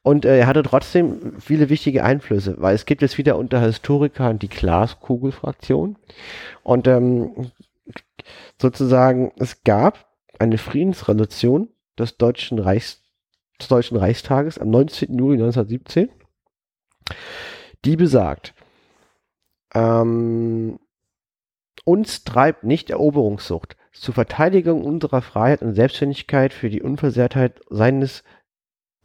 [0.03, 4.37] Und äh, er hatte trotzdem viele wichtige Einflüsse, weil es gibt jetzt wieder unter Historikern
[4.37, 5.97] die Glaskugelfraktion.
[6.61, 7.51] Und ähm,
[8.61, 13.01] sozusagen, es gab eine Friedensresolution des Deutschen Reichs,
[13.59, 15.17] des Deutschen Reichstages am 19.
[15.17, 16.09] Juli 1917,
[17.83, 18.53] die besagt,
[19.73, 20.77] ähm,
[21.83, 23.75] uns treibt nicht Eroberungssucht.
[23.91, 28.23] Zur Verteidigung unserer Freiheit und Selbstständigkeit für die Unversehrtheit seines,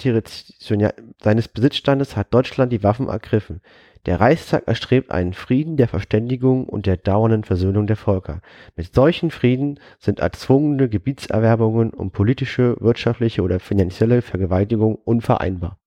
[0.00, 3.60] seines Besitzstandes hat Deutschland die Waffen ergriffen.
[4.06, 8.40] Der Reichstag erstrebt einen Frieden der Verständigung und der dauernden Versöhnung der Völker.
[8.76, 15.78] Mit solchen Frieden sind erzwungene Gebietserwerbungen und politische, wirtschaftliche oder finanzielle Vergewaltigung unvereinbar.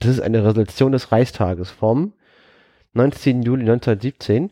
[0.00, 2.12] Das ist eine Resolution des Reichstages vom
[2.92, 3.42] 19.
[3.42, 4.50] Juli 1917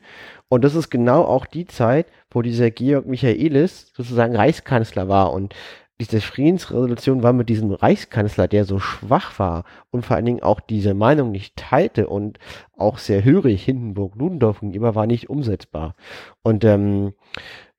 [0.55, 5.53] und das ist genau auch die Zeit, wo dieser Georg Michaelis sozusagen Reichskanzler war und
[6.01, 10.61] diese Friedensresolution war mit diesem Reichskanzler, der so schwach war und vor allen Dingen auch
[10.61, 12.39] diese Meinung nicht teilte und
[12.77, 15.97] auch sehr hörig Hindenburg Ludendorff gegenüber war nicht umsetzbar.
[16.43, 17.15] Und ähm,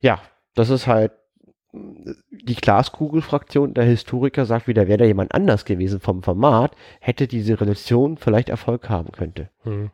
[0.01, 0.19] ja,
[0.53, 1.13] das ist halt
[2.31, 7.53] die Glaskugelfraktion der Historiker sagt wieder, wäre da jemand anders gewesen vom Format, hätte diese
[7.53, 9.49] Revolution vielleicht Erfolg haben könnte.
[9.63, 9.91] Hm.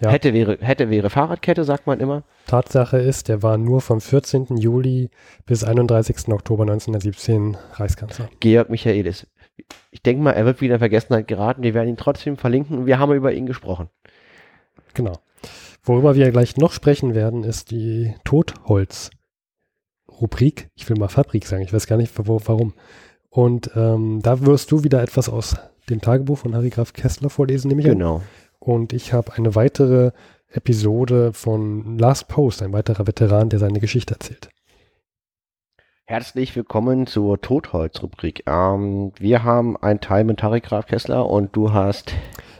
[0.00, 0.10] Ja.
[0.10, 2.24] Hätte wäre, hätte wäre Fahrradkette, sagt man immer.
[2.46, 4.56] Tatsache ist, der war nur vom 14.
[4.56, 5.10] Juli
[5.46, 6.28] bis 31.
[6.28, 8.28] Oktober 1917 Reichskanzler.
[8.40, 9.26] Georg Michaelis.
[9.90, 11.62] Ich denke mal, er wird wieder in Vergessenheit geraten.
[11.62, 13.88] Wir werden ihn trotzdem verlinken und wir haben über ihn gesprochen.
[14.94, 15.14] Genau.
[15.82, 18.14] Worüber wir gleich noch sprechen werden, ist die
[20.14, 20.68] Totholz-Rubrik.
[20.74, 22.74] Ich will mal Fabrik sagen, ich weiß gar nicht wo, warum.
[23.30, 25.56] Und ähm, da wirst du wieder etwas aus
[25.90, 27.98] dem Tagebuch von Harry Graf Kessler vorlesen, nehme ich an.
[27.98, 28.22] Genau.
[28.58, 30.12] Und ich habe eine weitere
[30.48, 34.48] Episode von Last Post, ein weiterer Veteran, der seine Geschichte erzählt.
[36.06, 38.44] Herzlich willkommen zur Totholz-Rubrik.
[38.46, 42.12] Ähm, wir haben einen Teil mit Harry Graf Kessler und du hast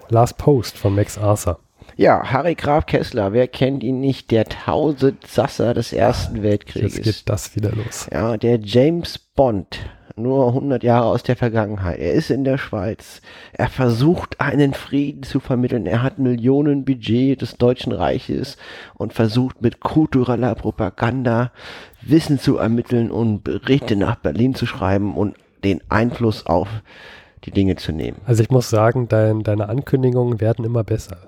[0.08, 1.63] Last Post von Max Arthur.
[1.96, 4.32] Ja, Harry Graf Kessler, wer kennt ihn nicht?
[4.32, 6.96] Der Tausendsasser des Ersten Weltkrieges.
[6.96, 8.08] Jetzt geht das wieder los.
[8.12, 9.78] Ja, der James Bond,
[10.16, 12.00] nur 100 Jahre aus der Vergangenheit.
[12.00, 13.22] Er ist in der Schweiz.
[13.52, 15.86] Er versucht, einen Frieden zu vermitteln.
[15.86, 18.56] Er hat Millionen Budget des Deutschen Reiches
[18.94, 21.52] und versucht mit kultureller Propaganda
[22.02, 26.68] Wissen zu ermitteln und Berichte nach Berlin zu schreiben und den Einfluss auf
[27.44, 28.18] die Dinge zu nehmen.
[28.26, 31.18] Also ich muss sagen, dein, deine Ankündigungen werden immer besser.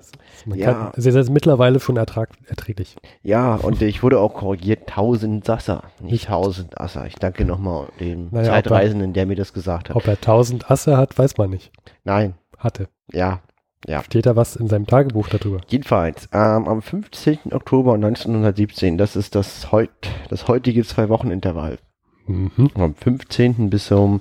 [0.45, 0.73] Man Ja.
[0.73, 2.97] kann, es ist mittlerweile schon ertrag, erträglich.
[3.23, 7.07] Ja, und ich wurde auch korrigiert, 1000 Sasser, nicht 1000 Asser.
[7.07, 9.97] Ich danke nochmal dem Naja, Zeitreisenden, der mir das gesagt hat.
[9.97, 11.71] Ob er 1000 Asse hat, weiß man nicht.
[12.05, 12.89] Nein, Hatte.
[13.13, 13.41] ja,
[13.87, 14.03] ja.
[14.03, 15.61] Steht da was in seinem Tagebuch darüber?
[15.69, 17.53] Jedenfalls, ähm, am 15.
[17.53, 19.91] Oktober 1917, das ist das, heut,
[20.29, 21.79] das heutige Zwei-Wochen-Intervall,
[22.27, 22.71] Mhm.
[22.75, 23.71] vom 15.
[23.71, 24.21] bis zum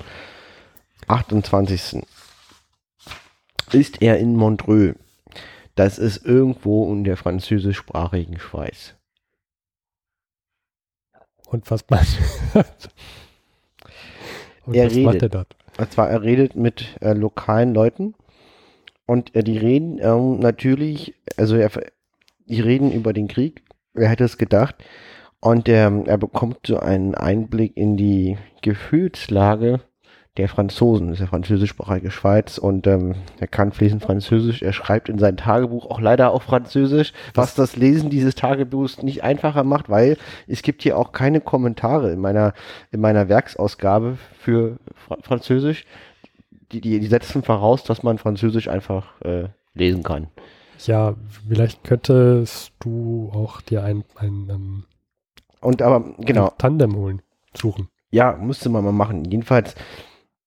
[1.07, 2.03] 28.
[3.71, 4.95] ist er in Montreux.
[5.75, 8.95] Das ist irgendwo in der französischsprachigen Schweiz.
[11.47, 12.05] Und was man.
[14.65, 15.21] Und Er was macht redet.
[15.23, 15.55] er dort?
[15.77, 18.15] Und zwar, er redet mit äh, lokalen Leuten
[19.05, 21.69] und äh, die reden ähm, natürlich, also er,
[22.45, 23.61] die reden über den Krieg,
[23.93, 24.75] wer hätte es gedacht,
[25.39, 29.81] und ähm, er bekommt so einen Einblick in die Gefühlslage
[30.37, 35.07] der Franzosen, das ist ja französischsprachige Schweiz und ähm, er kann fließend Französisch, er schreibt
[35.07, 39.89] in sein Tagebuch auch leider auf Französisch, was das Lesen dieses Tagebuchs nicht einfacher macht,
[39.89, 40.17] weil
[40.47, 42.53] es gibt hier auch keine Kommentare in meiner,
[42.91, 44.77] in meiner Werksausgabe für
[45.07, 45.85] Fra Französisch.
[46.71, 50.27] Die, die, die setzen voraus, dass man Französisch einfach äh, lesen kann.
[50.85, 51.15] Ja,
[51.47, 54.83] vielleicht könntest du auch dir ein, ein, ähm,
[55.61, 57.21] Und aber, genau, Tandem holen,
[57.53, 57.87] suchen.
[58.11, 59.23] ja, müsste man mal machen.
[59.25, 59.75] Jedenfalls,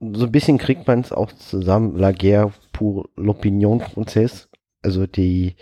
[0.00, 4.48] so ein bisschen kriegt man es auch zusammen, La Guerre pour l'opinion française,
[4.82, 5.56] also die,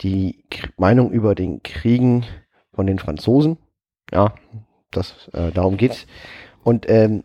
[0.00, 0.44] die
[0.76, 2.24] Meinung über den Kriegen
[2.72, 3.58] von den Franzosen.
[4.12, 4.34] Ja,
[4.90, 6.06] das, äh, darum geht's.
[6.62, 7.22] Und ähm,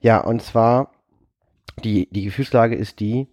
[0.00, 0.92] ja, und zwar,
[1.84, 3.28] die, die Gefühlslage ist die,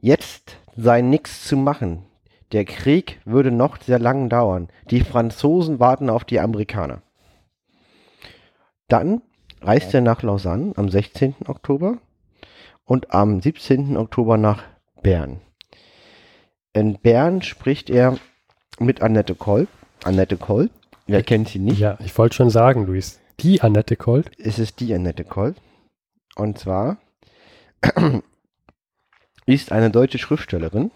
[0.00, 2.04] jetzt sei nichts zu machen.
[2.52, 4.68] Der Krieg würde noch sehr lang dauern.
[4.90, 7.02] Die Franzosen warten auf die Amerikaner.
[8.88, 9.22] Dann
[9.62, 11.36] reist er nach Lausanne am 16.
[11.46, 11.98] Oktober
[12.84, 13.96] und am 17.
[13.96, 14.62] Oktober nach
[15.02, 15.40] Bern.
[16.72, 18.18] In Bern spricht er
[18.78, 19.68] mit Annette Koll.
[20.04, 20.70] Annette Koll,
[21.06, 21.78] wer kennt sie nicht?
[21.78, 23.20] Ja, ich wollte schon sagen, Luis.
[23.40, 24.30] Die Annette Colt.
[24.38, 25.54] Es ist die Annette Koll.
[26.36, 26.98] Und zwar
[29.46, 30.90] ist eine deutsche Schriftstellerin.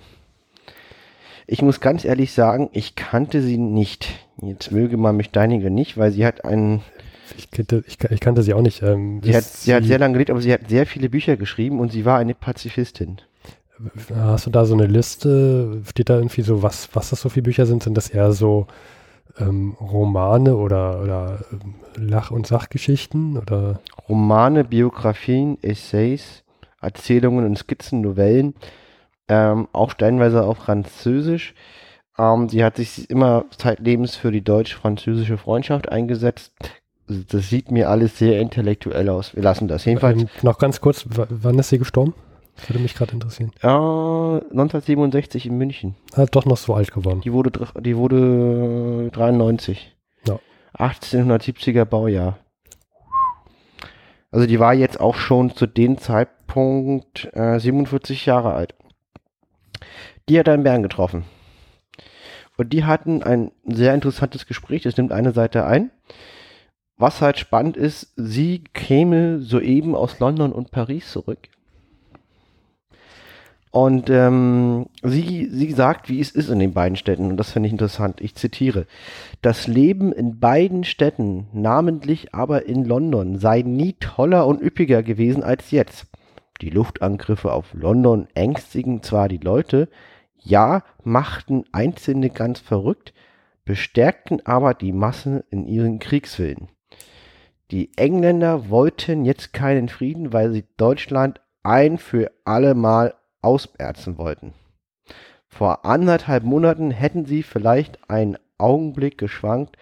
[1.46, 4.08] Ich muss ganz ehrlich sagen, ich kannte sie nicht.
[4.40, 6.82] Jetzt möge man mich deinigen nicht, weil sie hat einen,
[7.36, 8.82] Ich kannte, ich, ich kannte sie auch nicht.
[8.82, 11.80] Ähm, sie hat, sie hat sehr lange gelebt, aber sie hat sehr viele Bücher geschrieben
[11.80, 13.20] und sie war eine Pazifistin.
[14.14, 15.82] Hast du da so eine Liste?
[15.88, 17.82] Steht da irgendwie so, was, was das so viele Bücher sind?
[17.82, 18.66] Sind das eher so
[19.38, 23.36] ähm, Romane oder, oder ähm, Lach- und Sachgeschichten?
[23.36, 26.44] Oder Romane, Biografien, Essays,
[26.80, 28.54] Erzählungen und Skizzen, Novellen,
[29.28, 31.54] ähm, auch stellenweise auf Französisch.
[32.18, 36.52] Ähm, sie hat sich immer zeitlebens für die deutsch-französische Freundschaft eingesetzt.
[37.08, 39.34] Das sieht mir alles sehr intellektuell aus.
[39.36, 39.84] Wir lassen das.
[39.84, 42.14] Jedenfalls ähm, noch ganz kurz, wann ist sie gestorben?
[42.56, 43.52] Das würde mich gerade interessieren.
[43.62, 45.94] äh, 1967 in München.
[46.14, 47.20] Hat doch noch so alt geworden.
[47.20, 49.94] Die wurde, die wurde 93.
[50.26, 50.40] Ja.
[50.76, 52.38] 1870er Baujahr.
[54.30, 58.74] Also die war jetzt auch schon zu dem Zeitpunkt äh, 47 Jahre alt.
[60.28, 61.24] Die hat in Bern getroffen.
[62.56, 64.82] Und die hatten ein sehr interessantes Gespräch.
[64.82, 65.90] Das nimmt eine Seite ein.
[66.98, 71.48] Was halt spannend ist, sie käme soeben aus London und Paris zurück.
[73.70, 77.30] Und ähm, sie, sie sagt, wie es ist in den beiden Städten.
[77.30, 78.22] Und das finde ich interessant.
[78.22, 78.86] Ich zitiere.
[79.42, 85.42] Das Leben in beiden Städten, namentlich aber in London, sei nie toller und üppiger gewesen
[85.42, 86.06] als jetzt.
[86.62, 89.90] Die Luftangriffe auf London ängstigen zwar die Leute,
[90.38, 93.12] ja, machten Einzelne ganz verrückt,
[93.66, 96.68] bestärkten aber die Massen in ihren Kriegswillen.
[97.70, 104.54] Die Engländer wollten jetzt keinen Frieden, weil sie Deutschland ein für alle Mal ausmerzen wollten.
[105.48, 109.76] Vor anderthalb Monaten hätten sie vielleicht einen Augenblick geschwankt.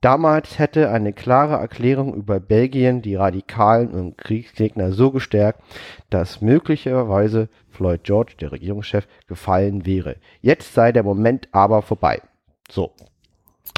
[0.00, 5.60] Damals hätte eine klare Erklärung über Belgien die Radikalen und Kriegsgegner so gestärkt,
[6.10, 10.16] dass möglicherweise Floyd George, der Regierungschef, gefallen wäre.
[10.40, 12.22] Jetzt sei der Moment aber vorbei.
[12.70, 12.92] So.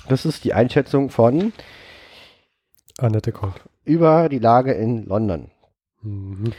[0.09, 1.53] Das ist die Einschätzung von
[2.99, 3.62] Annette Colt.
[3.84, 5.51] über die Lage in London.
[6.03, 6.53] Mhm.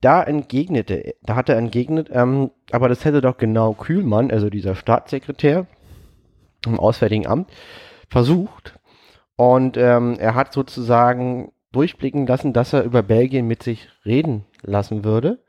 [0.00, 4.74] Da entgegnete, da hat er entgegnet, ähm, aber das hätte doch genau Kühlmann, also dieser
[4.74, 5.66] Staatssekretär
[6.66, 7.50] im Auswärtigen Amt,
[8.10, 8.78] versucht.
[9.36, 15.04] Und ähm, er hat sozusagen durchblicken lassen, dass er über Belgien mit sich reden lassen
[15.04, 15.42] würde.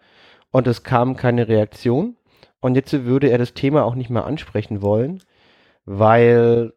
[0.52, 2.16] Und es kam keine Reaktion.
[2.62, 5.22] Und jetzt würde er das Thema auch nicht mehr ansprechen wollen,
[5.86, 6.74] weil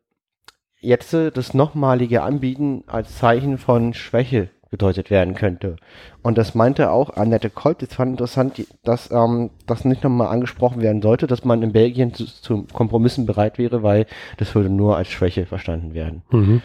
[0.81, 5.77] jetzt das nochmalige Anbieten als Zeichen von Schwäche gedeutet werden könnte.
[6.23, 10.83] Und das meinte auch Annette Kolb, das fand interessant, dass ähm, das nicht nochmal angesprochen
[10.83, 14.07] werden sollte, dass man in Belgien zu, zu, Kompromissen bereit wäre, weil
[14.37, 16.23] das würde nur als Schwäche verstanden werden.
[16.31, 16.63] Mhm.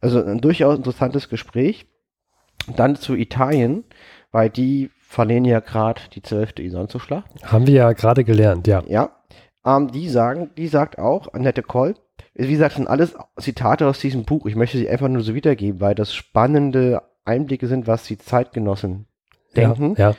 [0.00, 1.86] Also ein durchaus interessantes Gespräch.
[2.74, 3.84] Dann zu Italien,
[4.32, 7.30] weil die verlieren ja gerade die zwölfte Isonzo-Schlacht.
[7.44, 8.82] Haben wir ja gerade gelernt, ja.
[8.88, 9.10] Ja.
[9.64, 12.00] Ähm, die sagen, die sagt auch, Annette Kolb,
[12.34, 14.46] wie gesagt, sind alles Zitate aus diesem Buch.
[14.46, 19.06] Ich möchte sie einfach nur so wiedergeben, weil das spannende Einblicke sind, was die Zeitgenossen
[19.56, 19.94] denken.
[19.96, 20.16] Ja, ja.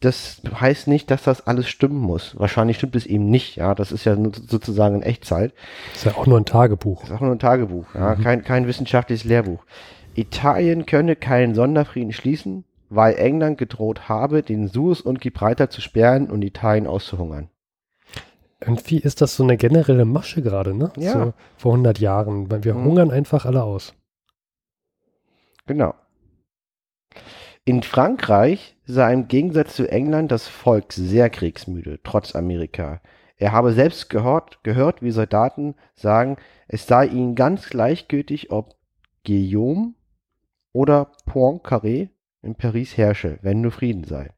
[0.00, 2.38] Das heißt nicht, dass das alles stimmen muss.
[2.38, 3.56] Wahrscheinlich stimmt es eben nicht.
[3.56, 5.52] Ja, das ist ja sozusagen in Echtzeit.
[5.88, 7.00] Das ist ja auch nur ein Tagebuch.
[7.00, 7.86] Das ist auch nur ein Tagebuch.
[7.94, 8.22] Ja, mhm.
[8.22, 9.64] kein, kein wissenschaftliches Lehrbuch.
[10.14, 16.30] Italien könne keinen Sonderfrieden schließen, weil England gedroht habe, den Suez und Gibraltar zu sperren
[16.30, 17.50] und Italien auszuhungern.
[18.60, 20.92] Irgendwie ist das so eine generelle Masche gerade, ne?
[20.96, 21.12] Ja.
[21.12, 22.50] So vor 100 Jahren.
[22.50, 22.84] Weil wir mhm.
[22.84, 23.94] hungern einfach alle aus.
[25.66, 25.94] Genau.
[27.64, 33.02] In Frankreich sei im Gegensatz zu England das Volk sehr kriegsmüde, trotz Amerika.
[33.36, 38.74] Er habe selbst gehört, gehört, wie Soldaten sagen, es sei ihnen ganz gleichgültig, ob
[39.24, 39.94] Guillaume
[40.72, 42.08] oder Poincaré
[42.42, 44.30] in Paris herrsche, wenn nur Frieden sei.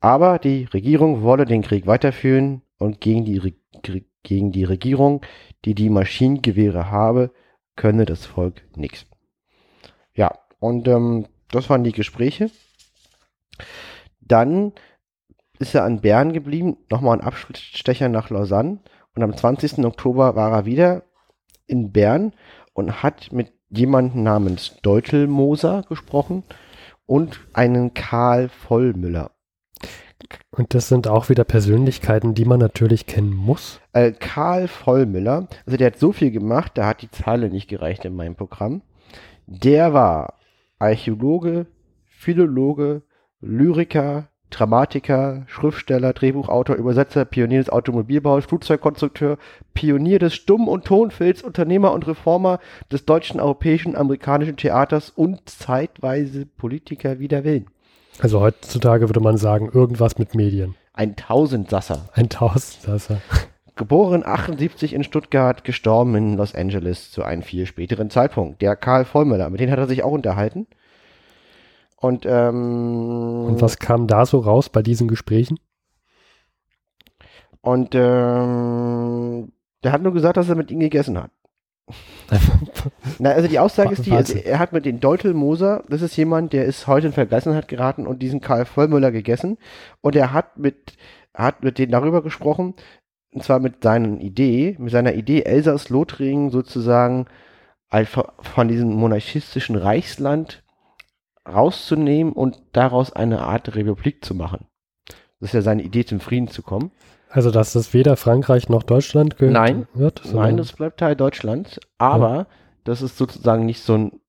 [0.00, 3.54] Aber die Regierung wolle den Krieg weiterführen und gegen die,
[4.22, 5.22] gegen die Regierung,
[5.64, 7.32] die die Maschinengewehre habe,
[7.76, 9.06] könne das Volk nichts.
[10.14, 12.50] Ja, und ähm, das waren die Gespräche.
[14.20, 14.72] Dann
[15.58, 18.80] ist er an Bern geblieben, nochmal ein Abstecher nach Lausanne.
[19.14, 19.84] Und am 20.
[19.84, 21.04] Oktober war er wieder
[21.66, 22.32] in Bern
[22.72, 26.42] und hat mit jemandem namens Deutelmoser gesprochen
[27.06, 29.33] und einen Karl Vollmüller.
[30.50, 33.80] Und das sind auch wieder Persönlichkeiten, die man natürlich kennen muss.
[33.92, 38.04] Äh, Karl Vollmüller, also der hat so viel gemacht, da hat die Zahl nicht gereicht
[38.04, 38.82] in meinem Programm.
[39.46, 40.34] Der war
[40.78, 41.66] Archäologe,
[42.06, 43.02] Philologe,
[43.40, 49.36] Lyriker, Dramatiker, Schriftsteller, Drehbuchautor, Übersetzer, Pionier des Automobilbaus, Flugzeugkonstrukteur,
[49.74, 52.60] Pionier des Stumm- und Tonfilms, Unternehmer und Reformer
[52.92, 57.66] des deutschen, europäischen, amerikanischen Theaters und zeitweise Politiker wider Willen.
[58.20, 60.74] Also heutzutage würde man sagen, irgendwas mit Medien.
[60.92, 62.08] Ein Tausendsasser.
[62.12, 63.20] Ein Tausendsasser.
[63.76, 68.62] Geboren 78 in Stuttgart, gestorben in Los Angeles zu einem viel späteren Zeitpunkt.
[68.62, 70.68] Der Karl Vollmüller, mit dem hat er sich auch unterhalten.
[71.96, 75.58] Und, ähm, Und was kam da so raus bei diesen Gesprächen?
[77.62, 81.30] Und ähm, der hat nur gesagt, dass er mit ihm gegessen hat.
[83.18, 86.52] Na, also die Aussage ist die, also er hat mit den Deutelmoser, das ist jemand,
[86.52, 89.58] der ist heute in Vergessenheit geraten und diesen Karl Vollmüller gegessen.
[90.00, 90.96] Und er hat mit,
[91.34, 92.74] hat mit denen darüber gesprochen,
[93.32, 97.26] und zwar mit seinen Idee, mit seiner Idee, Elsass-Lothringen sozusagen
[98.40, 100.64] von diesem monarchistischen Reichsland
[101.46, 104.66] rauszunehmen und daraus eine Art Republik zu machen.
[105.40, 106.90] Das ist ja seine Idee, zum Frieden zu kommen.
[107.34, 110.22] Also, dass das weder Frankreich noch Deutschland gehört Nein, wird?
[110.32, 111.80] Nein, das bleibt Teil Deutschlands.
[111.98, 112.46] Aber ja.
[112.84, 114.20] das ist sozusagen nicht so ein,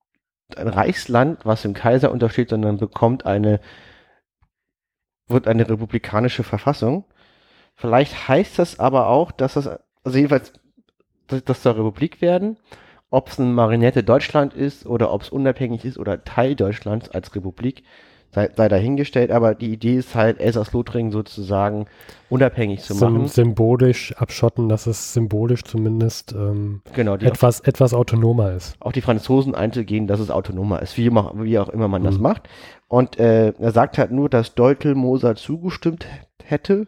[0.56, 3.60] ein Reichsland, was dem Kaiser untersteht, sondern bekommt eine,
[5.28, 7.06] wird eine republikanische Verfassung.
[7.76, 10.54] Vielleicht heißt das aber auch, dass das, also jedenfalls,
[11.28, 12.58] dass das zur Republik werden.
[13.12, 17.36] Ob es eine Marinette Deutschland ist oder ob es unabhängig ist oder Teil Deutschlands als
[17.36, 17.84] Republik,
[18.36, 21.88] sei, sei dahingestellt, aber die Idee ist halt, Elsass-Lothringen sozusagen
[22.30, 23.28] unabhängig zu Sym machen.
[23.28, 28.76] Symbolisch abschotten, dass es symbolisch zumindest ähm, genau, etwas, auch, etwas autonomer ist.
[28.82, 32.06] Auch die Franzosen einzugehen, dass es autonomer ist, wie, immer, wie auch immer man mhm.
[32.06, 32.50] das macht.
[32.88, 36.06] Und äh, er sagt halt nur, dass Deutelmoser zugestimmt
[36.44, 36.88] hätte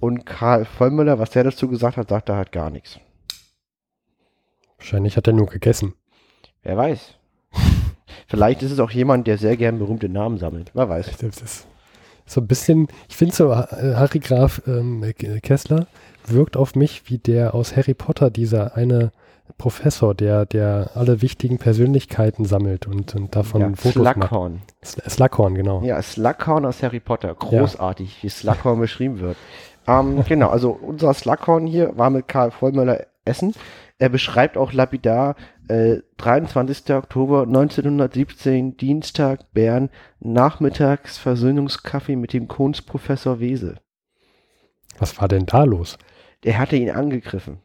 [0.00, 2.98] und Karl Vollmüller, was der dazu gesagt hat, sagt er halt gar nichts.
[4.78, 5.94] Wahrscheinlich hat er nur gegessen.
[6.62, 7.18] Wer weiß.
[8.26, 10.70] Vielleicht ist es auch jemand, der sehr gern berühmte Namen sammelt.
[10.74, 11.10] Wer weiß.
[11.18, 11.66] Das ist
[12.26, 15.12] so ein bisschen, ich finde so, äh, Harry Graf ähm,
[15.42, 15.86] Kessler
[16.26, 19.10] wirkt auf mich wie der aus Harry Potter, dieser eine
[19.58, 24.62] Professor, der, der alle wichtigen Persönlichkeiten sammelt und, und davon ja, Fotos Slughorn.
[24.82, 25.10] macht.
[25.10, 25.82] Slughorn, genau.
[25.82, 27.34] Ja, Slughorn aus Harry Potter.
[27.34, 28.22] Großartig, ja.
[28.22, 29.36] wie Slughorn beschrieben wird.
[29.86, 33.54] Ähm, genau, also unser Slughorn hier war mit Karl Vollmöller essen.
[33.98, 35.36] Er beschreibt auch lapidar
[35.72, 36.94] äh, 23.
[36.94, 39.90] Oktober 1917, Dienstag, Bern,
[40.20, 43.76] nachmittags Versöhnungskaffee mit dem Kunstprofessor Wese.
[44.98, 45.98] Was war denn da los?
[46.44, 47.58] Der hatte ihn angegriffen.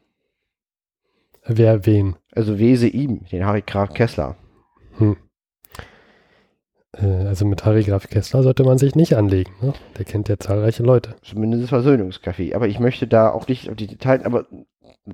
[1.44, 2.16] Wer wen?
[2.32, 4.36] Also Wese ihm, den Harry Graf Kessler.
[4.96, 5.16] Hm.
[6.92, 9.52] Äh, also mit Harry Graf Kessler sollte man sich nicht anlegen.
[9.60, 9.72] Ne?
[9.98, 11.16] Der kennt ja zahlreiche Leute.
[11.22, 12.54] Zumindest Versöhnungskaffee.
[12.54, 14.46] Aber ich möchte da auch nicht auf die Details, aber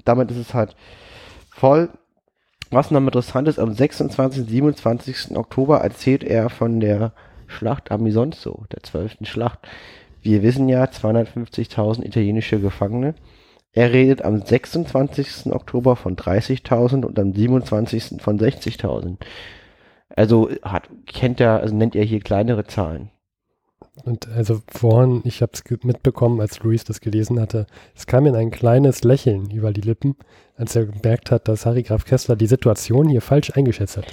[0.04, 0.76] damit ist es halt
[1.50, 1.90] voll.
[2.70, 4.48] Was noch interessant ist, am 26.
[4.48, 5.36] 27.
[5.36, 7.12] Oktober erzählt er von der
[7.46, 9.18] Schlacht am Isonzo, der 12.
[9.22, 9.60] Schlacht.
[10.22, 13.14] Wir wissen ja, 250.000 italienische Gefangene.
[13.72, 15.52] Er redet am 26.
[15.52, 18.22] Oktober von 30.000 und am 27.
[18.22, 19.16] von 60.000.
[20.16, 23.10] Also hat, kennt er, also nennt er hier kleinere Zahlen.
[24.02, 28.34] Und also vorhin, ich habe es mitbekommen, als Luis das gelesen hatte, es kam ihm
[28.34, 30.16] ein kleines Lächeln über die Lippen,
[30.56, 34.06] als er gemerkt hat, dass Harry Graf Kessler die Situation hier falsch eingeschätzt hat.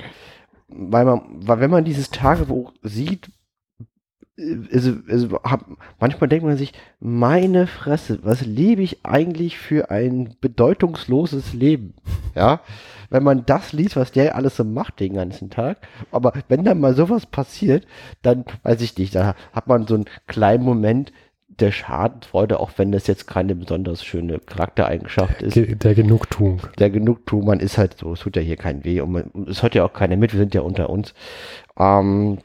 [0.68, 3.30] Weil man, weil wenn man dieses Tagebuch sieht,
[4.72, 5.66] also, also hab,
[6.00, 11.96] manchmal denkt man sich, meine Fresse, was lebe ich eigentlich für ein bedeutungsloses Leben?
[12.36, 12.62] Ja,
[13.12, 15.78] wenn man das liest, was der alles so macht den ganzen Tag.
[16.12, 17.86] Aber wenn dann mal sowas passiert,
[18.24, 21.12] dann weiß ich nicht, da hat man so einen kleinen Moment
[21.60, 25.56] der Schadenfreude, auch wenn das jetzt keine besonders schöne Charaktereigenschaft ist.
[25.84, 26.62] Der Genugtuung.
[26.80, 29.62] Der Genugtuung, man ist halt so, es tut ja hier keinen weh und man, es
[29.62, 31.14] hört ja auch keiner mit, wir sind ja unter uns.
[31.78, 32.40] Ähm,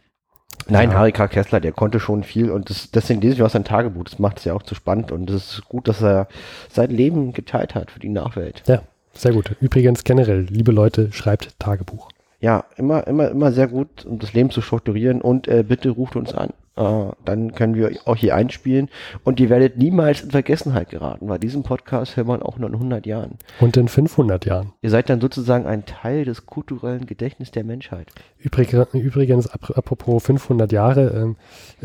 [0.69, 0.97] Nein, ja.
[0.97, 1.29] Harry K.
[1.29, 4.05] Kessler, der konnte schon viel und das, deswegen lese ich auch sein Tagebuch.
[4.05, 6.27] Das macht es ja auch zu spannend und es ist gut, dass er
[6.69, 8.65] sein Leben geteilt hat für die Nachwelt.
[8.67, 8.83] Ja,
[9.17, 9.57] sehr gut.
[9.61, 12.09] Übrigens generell, liebe Leute, schreibt Tagebuch.
[12.41, 16.17] Ja, immer, immer, immer sehr gut, um das Leben zu strukturieren und äh, bitte ruft
[16.17, 16.53] uns an.
[16.77, 18.91] Äh, dann können wir auch hier einspielen
[19.25, 22.75] und ihr werdet niemals in Vergessenheit geraten, weil diesen Podcast hört man auch nur in
[22.75, 23.39] 100 Jahren.
[23.61, 24.75] Und in 500 Jahren.
[24.83, 28.09] Ihr seid dann sozusagen ein Teil des kulturellen Gedächtnisses der Menschheit.
[28.39, 31.37] Übrigens, übrigens apropos 500 Jahre, ähm,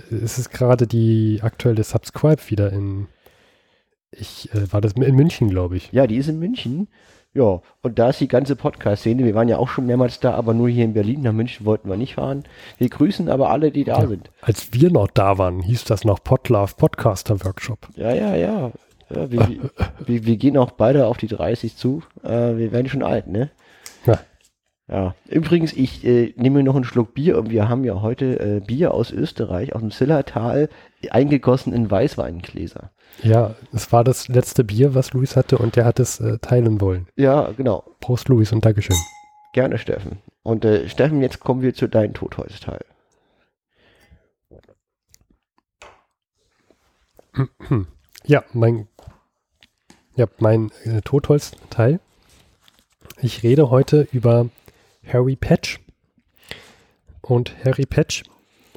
[0.10, 3.08] ist es gerade die aktuelle Subscribe wieder in,
[4.12, 5.90] ich, äh, war das in München, glaube ich.
[5.94, 6.90] Ja, die ist in München.
[7.34, 9.24] Ja, und da ist die ganze Podcast-Szene.
[9.24, 11.22] Wir waren ja auch schon mehrmals da, aber nur hier in Berlin.
[11.22, 12.44] Nach München wollten wir nicht fahren.
[12.78, 14.30] Wir grüßen aber alle, die da ja, sind.
[14.42, 17.88] Als wir noch da waren, hieß das noch Podlove Podcaster Workshop.
[17.96, 18.72] Ja, ja, ja.
[19.10, 19.48] ja wir,
[20.06, 22.04] wir, wir, gehen auch beide auf die 30 zu.
[22.22, 23.50] Äh, wir werden schon alt, ne?
[24.06, 24.20] Ja.
[24.90, 28.60] Ja, übrigens, ich äh, nehme noch einen Schluck Bier und wir haben ja heute äh,
[28.60, 30.68] Bier aus Österreich, aus dem Zillertal,
[31.10, 32.92] eingegossen in Weißweingläser.
[33.24, 36.82] Ja, es war das letzte Bier, was Luis hatte und der hat es äh, teilen
[36.82, 37.08] wollen.
[37.16, 37.84] Ja, genau.
[38.00, 38.98] Prost, Luis, und Dankeschön.
[39.54, 40.22] Gerne, Steffen.
[40.44, 42.84] Und äh, Steffen, jetzt kommen wir zu deinem Totholzteil.
[48.26, 48.88] Ja, mein,
[50.16, 52.00] ja, mein äh, Totholzteil.
[53.22, 54.50] Ich rede heute über
[55.06, 55.80] Harry Patch.
[57.22, 58.24] Und Harry Patch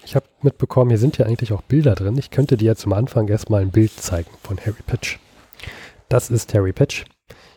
[0.05, 2.17] ich habe mitbekommen, hier sind ja eigentlich auch Bilder drin.
[2.19, 5.19] Ich könnte dir zum Anfang erstmal ein Bild zeigen von Harry Patch.
[6.09, 7.05] Das ist Harry Patch.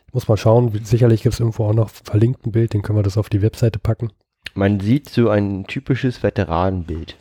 [0.08, 2.98] Ich muss mal schauen, sicherlich gibt es irgendwo auch noch verlinkt ein Bild, den können
[2.98, 4.12] wir das auf die Webseite packen.
[4.54, 7.18] Man sieht so ein typisches Veteranenbild.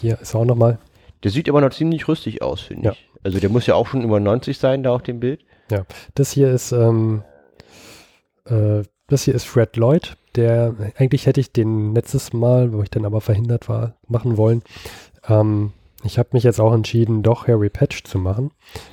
[0.00, 0.78] Hier ist auch nochmal.
[1.22, 2.92] Der sieht aber noch ziemlich rüstig aus, finde ja.
[2.92, 3.08] ich.
[3.22, 5.44] Also der muss ja auch schon über 90 sein, da auf dem Bild.
[5.70, 5.84] Ja,
[6.14, 7.22] das hier ist, ähm,
[8.46, 12.90] äh, das hier ist Fred Lloyd, der, eigentlich hätte ich den letztes Mal, wo ich
[12.90, 14.62] dann aber verhindert war, machen wollen.
[15.28, 15.72] Ähm,
[16.02, 18.52] ich habe mich jetzt auch entschieden, doch Harry Patch zu machen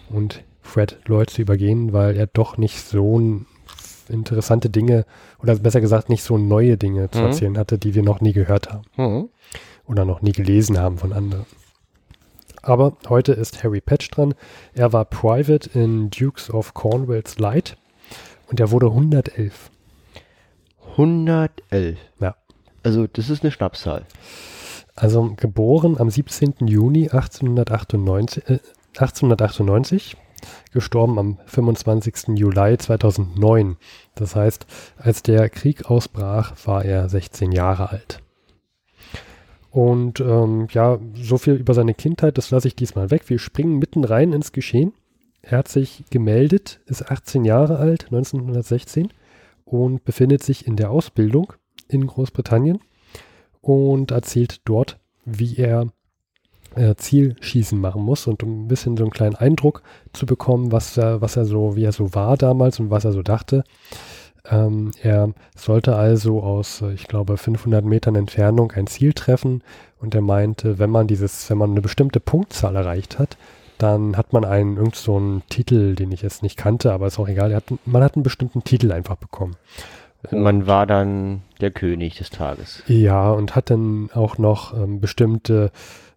[0.10, 3.22] und Fred Lloyd zu übergehen, weil er doch nicht so
[4.10, 5.06] interessante Dinge
[5.42, 7.26] oder besser gesagt nicht so neue Dinge zu mhm.
[7.26, 9.30] erzählen hatte, die wir noch nie gehört haben mhm.
[9.86, 11.46] oder noch nie gelesen haben von anderen.
[12.62, 14.34] Aber heute ist Harry Patch dran.
[14.74, 17.78] Er war Private in Dukes of Cornwall's Light
[18.48, 19.72] und er wurde 111.
[20.98, 21.98] 111.
[22.20, 22.36] Ja.
[22.84, 24.06] Also das ist eine Schnapszahl.
[24.96, 26.56] Also geboren am 17.
[26.66, 28.60] Juni 1898, äh,
[28.98, 30.18] 1898,
[30.72, 32.36] gestorben am 25.
[32.40, 33.78] Juli 2009.
[34.16, 34.66] Das heißt,
[34.98, 38.24] als der Krieg ausbrach, war er 16 Jahre alt.
[39.70, 43.30] Und ähm, ja, so viel über seine Kindheit, das lasse ich diesmal weg.
[43.30, 44.94] Wir springen mitten rein ins Geschehen.
[45.44, 49.10] Er hat sich gemeldet, ist 18 Jahre alt, 1916
[49.70, 51.54] und befindet sich in der Ausbildung
[51.88, 52.80] in Großbritannien
[53.62, 55.88] und erzählt dort, wie er
[56.76, 59.84] äh, Zielschießen machen muss und um ein bisschen so einen kleinen Eindruck
[60.14, 63.12] zu bekommen, was er, was er so, wie er so war damals und was er
[63.12, 63.64] so dachte.
[64.50, 69.64] Ähm, er sollte also aus, ich glaube, 500 Metern Entfernung ein Ziel treffen
[70.00, 73.38] und er meinte, wenn man dieses, wenn man eine bestimmte Punktzahl erreicht hat,
[73.78, 77.20] dann hat man einen, irgend so einen Titel, den ich jetzt nicht kannte, aber ist
[77.20, 77.54] auch egal.
[77.54, 79.56] Hat, man hat einen bestimmten Titel einfach bekommen.
[80.32, 82.84] Und man war dann der König des Tages.
[82.88, 85.72] Ja, und hat dann auch noch ähm, bestimmte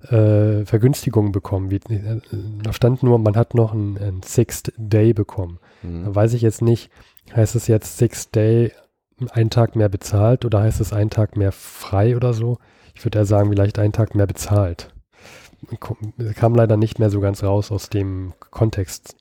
[0.09, 1.71] äh, Vergünstigungen bekommen.
[1.71, 2.21] Wie, äh,
[2.63, 5.59] da stand nur, man hat noch einen, einen Sixth Day bekommen.
[5.83, 6.05] Mhm.
[6.05, 6.91] Da weiß ich jetzt nicht,
[7.35, 8.73] heißt es jetzt Sixth Day,
[9.33, 12.57] einen Tag mehr bezahlt oder heißt es einen Tag mehr frei oder so?
[12.95, 14.91] Ich würde ja sagen, vielleicht einen Tag mehr bezahlt
[16.35, 19.17] kam leider nicht mehr so ganz raus aus dem Kontext.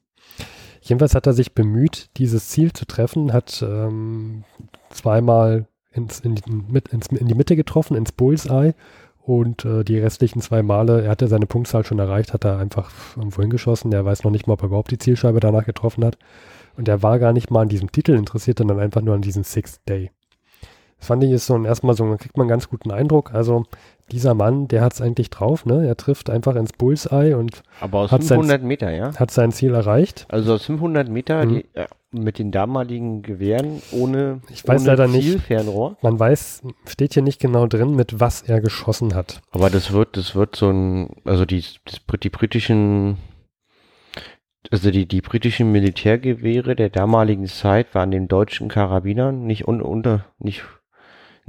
[0.81, 4.43] Jedenfalls hat er sich bemüht, dieses Ziel zu treffen, hat ähm,
[4.89, 8.73] zweimal ins, in, die, mit, ins, in die Mitte getroffen, ins Bullseye
[9.21, 12.91] und äh, die restlichen zwei Male, er hatte seine Punktzahl schon erreicht, hat er einfach
[13.15, 13.91] irgendwo hingeschossen.
[13.91, 16.17] Er weiß noch nicht mal, ob er überhaupt die Zielscheibe danach getroffen hat.
[16.77, 19.43] Und er war gar nicht mal an diesem Titel interessiert, sondern einfach nur an diesem
[19.43, 20.11] Sixth Day.
[20.99, 23.33] Das fand ich ist so ein, erstmal so, kriegt man einen ganz guten Eindruck.
[23.33, 23.63] Also
[24.11, 25.85] dieser Mann, der hat es eigentlich drauf, ne?
[25.87, 29.13] Er trifft einfach ins Bullseye und Aber aus Hat 500 Meter, ja?
[29.15, 30.25] hat sein Ziel erreicht.
[30.29, 31.49] Also aus 500 Meter Mhm.
[31.49, 35.23] die, äh, mit den damaligen Gewehren ohne, Ich weiß ohne leider nicht.
[35.29, 35.95] Zielfernrohr.
[36.01, 39.41] Man weiß, steht hier nicht genau drin, mit was er geschossen hat.
[39.51, 41.63] Aber das wird, das wird so ein, also die,
[42.23, 43.17] die britischen,
[44.71, 50.25] also die, die britischen Militärgewehre der damaligen Zeit waren den deutschen Karabinern nicht un, unter,
[50.39, 50.63] nicht,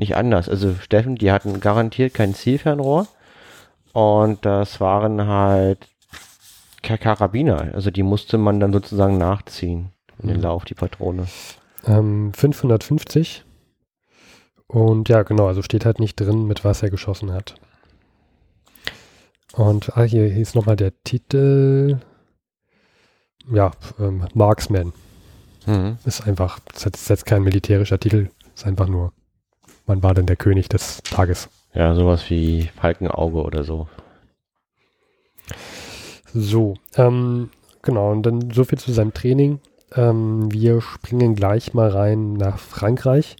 [0.00, 0.48] nicht anders.
[0.48, 3.06] Also Steffen, die hatten garantiert kein Zielfernrohr
[3.92, 5.86] und das waren halt
[6.82, 7.72] Ka- Karabiner.
[7.74, 10.42] Also die musste man dann sozusagen nachziehen in den Mhm.
[10.42, 11.26] Lauf, die Patrone.
[11.86, 13.44] Ähm, 550.
[14.66, 17.54] Und ja, genau, also steht halt nicht drin, mit was er geschossen hat.
[19.54, 21.98] Und ah, hier, hier ist nochmal der Titel.
[23.52, 24.92] Ja, ähm, Marksman.
[25.66, 25.98] Mhm.
[26.04, 29.12] Ist einfach, das ist jetzt- ist jetzt kein militärischer Titel, ist einfach nur,
[29.86, 31.48] man war denn der König des Tages.
[31.74, 33.88] Ja, sowas wie Falkenauge oder so.
[36.32, 37.50] So, ähm,
[37.82, 39.60] genau, und dann so viel zu seinem Training.
[39.94, 43.36] Ähm, wir springen gleich mal rein nach Frankreich.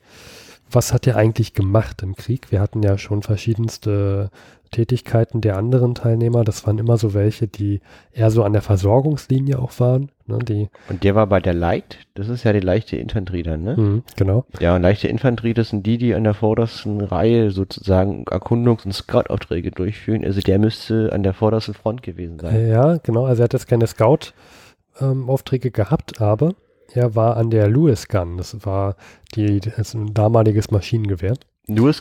[0.70, 2.50] Was hat er eigentlich gemacht im Krieg?
[2.52, 4.30] Wir hatten ja schon verschiedenste
[4.70, 6.44] Tätigkeiten der anderen Teilnehmer.
[6.44, 7.80] Das waren immer so welche, die
[8.12, 10.10] eher so an der Versorgungslinie auch waren.
[10.26, 13.62] Ne, die, Und der war bei der Light, das ist ja die leichte Infanterie dann,
[13.64, 13.76] ne?
[13.76, 14.44] Mhm, genau.
[14.60, 18.92] Ja, und leichte Infanterie, das sind die, die an der vordersten Reihe sozusagen Erkundungs- und
[18.92, 20.24] Scout-Aufträge durchführen.
[20.24, 22.54] Also der müsste an der vordersten Front gewesen sein.
[22.54, 23.24] Äh, Ja, genau.
[23.24, 26.54] Also er hat jetzt keine Scout-Aufträge gehabt, aber
[26.92, 28.36] er war an der Lewis Gun.
[28.36, 28.96] Das war
[29.34, 31.34] die, das ein damaliges Maschinengewehr.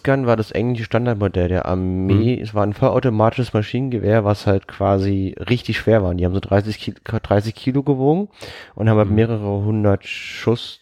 [0.03, 2.39] Gun war das englische Standardmodell der Armee.
[2.39, 6.13] Es war ein vollautomatisches Maschinengewehr, was halt quasi richtig schwer war.
[6.15, 8.29] Die haben so 30 Kilo, 30 Kilo gewogen
[8.75, 9.15] und haben halt Mhm.
[9.15, 10.79] mehrere hundert Schuss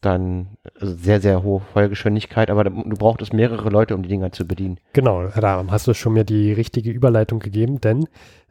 [0.00, 4.46] dann, also sehr, sehr hohe Feuergeschwindigkeit, aber du brauchtest mehrere Leute, um die Dinger zu
[4.46, 4.78] bedienen.
[4.94, 8.06] Genau, da hast du schon mir die richtige Überleitung gegeben, denn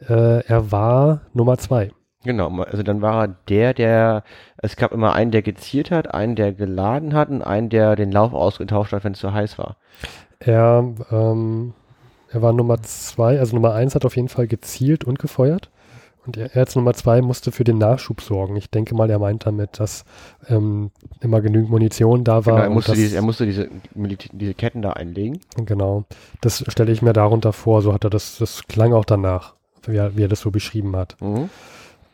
[0.07, 1.89] äh, er war Nummer zwei.
[2.23, 4.23] Genau, also dann war er der, der,
[4.57, 8.11] es gab immer einen, der gezielt hat, einen, der geladen hat und einen, der den
[8.11, 9.77] Lauf ausgetauscht hat, wenn es zu heiß war.
[10.39, 11.73] Er, ähm,
[12.29, 15.69] er war Nummer zwei, also Nummer eins hat auf jeden Fall gezielt und gefeuert.
[16.25, 18.57] Und er, er als Nummer zwei musste für den Nachschub sorgen.
[18.57, 20.03] Ich denke mal, er meint damit, dass
[20.49, 20.91] ähm,
[21.21, 22.55] immer genügend Munition da war.
[22.55, 23.69] Genau, er, musste das, diese, er musste diese,
[24.33, 25.39] diese Ketten da einlegen.
[25.65, 26.03] Genau.
[26.41, 27.81] Das stelle ich mir darunter vor.
[27.81, 29.55] So hat er das, das klang auch danach,
[29.87, 31.15] wie er, wie er das so beschrieben hat.
[31.21, 31.49] Mhm.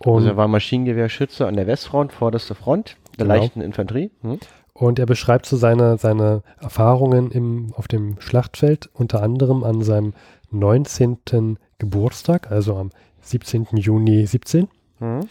[0.05, 3.39] Und, also er war Maschinengewehrschütze an der Westfront, vorderste Front der Genau.
[3.39, 4.11] leichten Infanterie.
[4.21, 4.39] Mhm.
[4.73, 10.13] und er beschreibt so seine, seine Erfahrungen im, auf dem Schlachtfeld, unter anderem an seinem
[10.51, 11.57] 19.
[11.79, 12.89] Geburtstag, also am
[13.21, 13.67] 17.
[13.73, 14.67] Juni 17.
[14.99, 15.21] Mhm.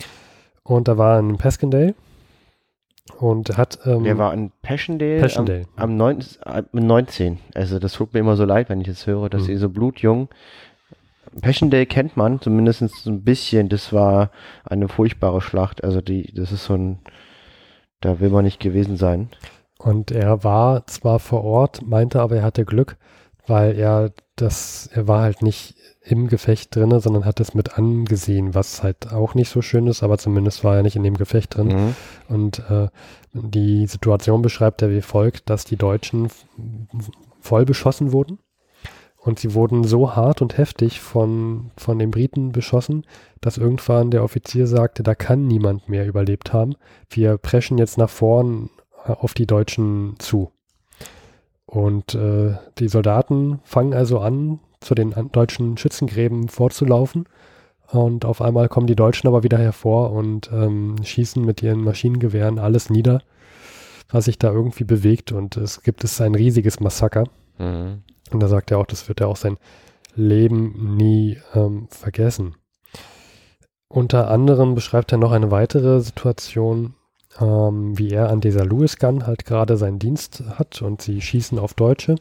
[0.62, 1.94] Und da war in Passchendaele
[3.18, 5.66] und er hat ähm, Der war in Passchendaele, Passchendaele.
[5.76, 7.38] Am, am 9, am 19.
[7.54, 9.46] Also das tut mir immer so leid, wenn ich das höre, dass Mhm.
[9.46, 10.28] sie so blutjung.
[11.40, 13.68] Passchendaele kennt man zumindest so ein bisschen.
[13.68, 14.30] Das war
[14.64, 15.84] eine furchtbare Schlacht.
[15.84, 16.98] Also die, das ist so ein,
[18.00, 19.28] da will man nicht gewesen sein.
[19.78, 22.96] Und er war zwar vor Ort, meinte aber, er hatte Glück,
[23.46, 28.54] weil er das, er war halt nicht im Gefecht drinne, sondern hat es mit angesehen,
[28.54, 31.56] was halt auch nicht so schön ist, aber zumindest war er nicht in dem Gefecht
[31.56, 31.68] drin.
[31.68, 31.96] Mhm.
[32.28, 32.88] Und äh,
[33.32, 36.28] die Situation beschreibt er wie folgt, dass die Deutschen
[37.40, 38.38] voll beschossen wurden.
[39.24, 43.06] Und sie wurden so hart und heftig von, von den Briten beschossen,
[43.40, 46.74] dass irgendwann der Offizier sagte, da kann niemand mehr überlebt haben.
[47.08, 48.68] Wir preschen jetzt nach vorn
[49.06, 50.52] äh, auf die Deutschen zu.
[51.64, 57.24] Und äh, die Soldaten fangen also an, zu den deutschen Schützengräben vorzulaufen.
[57.88, 62.58] Und auf einmal kommen die Deutschen aber wieder hervor und ähm, schießen mit ihren Maschinengewehren
[62.58, 63.22] alles nieder,
[64.10, 65.32] was sich da irgendwie bewegt.
[65.32, 67.24] Und es gibt es ein riesiges Massaker.
[67.58, 68.02] Mhm.
[68.30, 69.58] Und da sagt er auch, das wird er auch sein
[70.14, 72.56] Leben nie ähm, vergessen.
[73.88, 76.94] Unter anderem beschreibt er noch eine weitere Situation,
[77.40, 81.58] ähm, wie er an dieser Lewis Gun halt gerade seinen Dienst hat und sie schießen
[81.58, 82.16] auf Deutsche.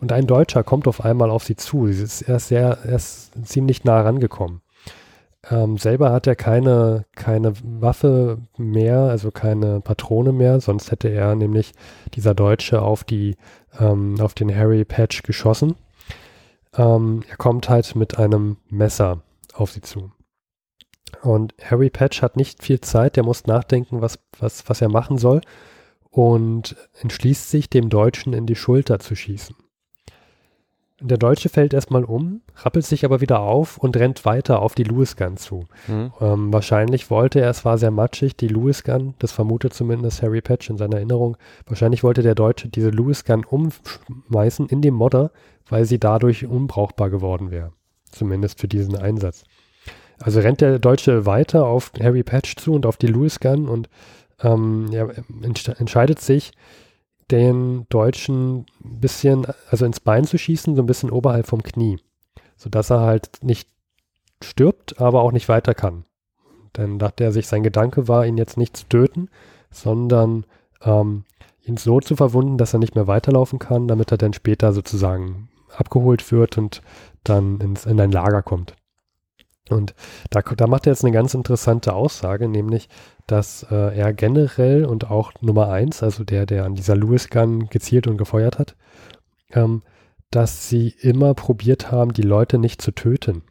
[0.00, 1.86] Und ein Deutscher kommt auf einmal auf sie zu.
[1.86, 4.61] Er, ist sehr, er ist ziemlich nah rangekommen.
[5.50, 11.34] Ähm, selber hat er keine, keine Waffe mehr, also keine Patrone mehr, sonst hätte er
[11.34, 11.72] nämlich
[12.14, 13.36] dieser Deutsche auf die,
[13.78, 15.74] ähm, auf den Harry Patch geschossen.
[16.76, 20.12] Ähm, er kommt halt mit einem Messer auf sie zu.
[21.22, 25.18] Und Harry Patch hat nicht viel Zeit, der muss nachdenken, was, was, was er machen
[25.18, 25.40] soll
[26.10, 29.56] und entschließt sich, dem Deutschen in die Schulter zu schießen.
[31.04, 34.84] Der Deutsche fällt erstmal um, rappelt sich aber wieder auf und rennt weiter auf die
[34.84, 35.64] Lewis Gun zu.
[35.88, 36.12] Mhm.
[36.20, 40.40] Ähm, wahrscheinlich wollte er, es war sehr matschig, die Lewis Gun, das vermutet zumindest Harry
[40.40, 45.32] Patch in seiner Erinnerung, wahrscheinlich wollte der Deutsche diese Lewis Gun umschmeißen in dem Modder,
[45.68, 47.72] weil sie dadurch unbrauchbar geworden wäre.
[48.10, 49.44] Zumindest für diesen Einsatz.
[50.20, 53.88] Also rennt der Deutsche weiter auf Harry Patch zu und auf die Lewis Gun und
[54.40, 55.10] ähm, er
[55.78, 56.52] entscheidet sich,
[57.30, 61.98] den Deutschen ein bisschen, also ins Bein zu schießen, so ein bisschen oberhalb vom Knie,
[62.56, 63.68] sodass er halt nicht
[64.42, 66.04] stirbt, aber auch nicht weiter kann.
[66.72, 69.28] Dann dachte er sich, sein Gedanke war, ihn jetzt nicht zu töten,
[69.70, 70.46] sondern
[70.82, 71.24] ähm,
[71.64, 75.48] ihn so zu verwunden, dass er nicht mehr weiterlaufen kann, damit er dann später sozusagen
[75.74, 76.82] abgeholt wird und
[77.24, 78.74] dann ins, in ein Lager kommt.
[79.70, 79.94] Und
[80.30, 82.88] da, da macht er jetzt eine ganz interessante Aussage, nämlich,
[83.26, 87.68] dass äh, er generell und auch Nummer eins, also der, der an dieser Lewis Gun
[87.68, 88.76] gezielt und gefeuert hat,
[89.52, 89.82] ähm,
[90.30, 93.42] dass sie immer probiert haben, die Leute nicht zu töten,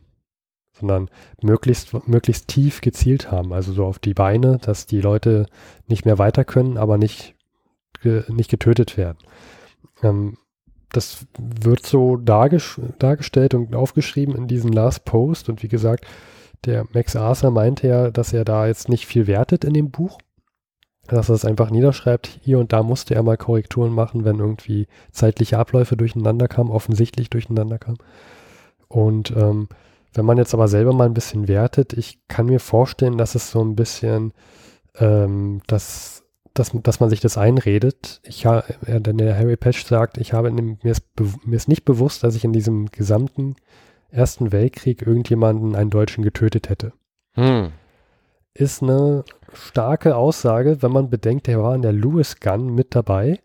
[0.73, 1.09] sondern
[1.41, 5.45] möglichst, möglichst tief gezielt haben, also so auf die Beine, dass die Leute
[5.88, 7.35] nicht mehr weiter können, aber nicht,
[8.01, 9.19] ge, nicht getötet werden.
[10.01, 10.38] Ähm,
[10.91, 15.49] das wird so dargestellt und aufgeschrieben in diesem Last Post.
[15.49, 16.05] Und wie gesagt,
[16.65, 20.18] der Max Arthur meinte ja, dass er da jetzt nicht viel wertet in dem Buch.
[21.07, 22.27] Dass er es einfach niederschreibt.
[22.41, 27.30] Hier und da musste er mal Korrekturen machen, wenn irgendwie zeitliche Abläufe durcheinander kamen, offensichtlich
[27.30, 27.97] durcheinander kamen.
[28.88, 29.69] Und ähm,
[30.13, 33.49] wenn man jetzt aber selber mal ein bisschen wertet, ich kann mir vorstellen, dass es
[33.49, 34.34] so ein bisschen
[34.97, 36.23] ähm, das
[36.53, 38.22] dass, dass man sich das einredet.
[38.23, 41.06] Ich ha, der Harry Patch sagt, ich habe dem, mir, ist
[41.45, 43.56] mir ist nicht bewusst, dass ich in diesem gesamten
[44.10, 46.91] Ersten Weltkrieg irgendjemanden, einen Deutschen getötet hätte.
[47.34, 47.72] Hm.
[48.53, 49.23] Ist eine
[49.53, 53.40] starke Aussage, wenn man bedenkt, der war in der Lewis Gun mit dabei,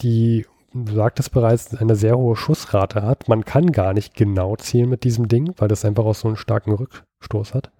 [0.00, 3.28] die, du sagtest bereits, eine sehr hohe Schussrate hat.
[3.28, 6.36] Man kann gar nicht genau zielen mit diesem Ding, weil das einfach auch so einen
[6.36, 7.72] starken Rückstoß hat.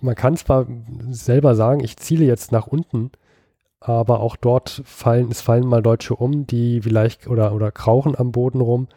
[0.00, 0.66] Man kann zwar
[1.10, 3.10] selber sagen, ich ziele jetzt nach unten,
[3.84, 8.32] aber auch dort fallen, es fallen mal Deutsche um, die vielleicht oder, oder krauchen am
[8.32, 8.88] Boden rum.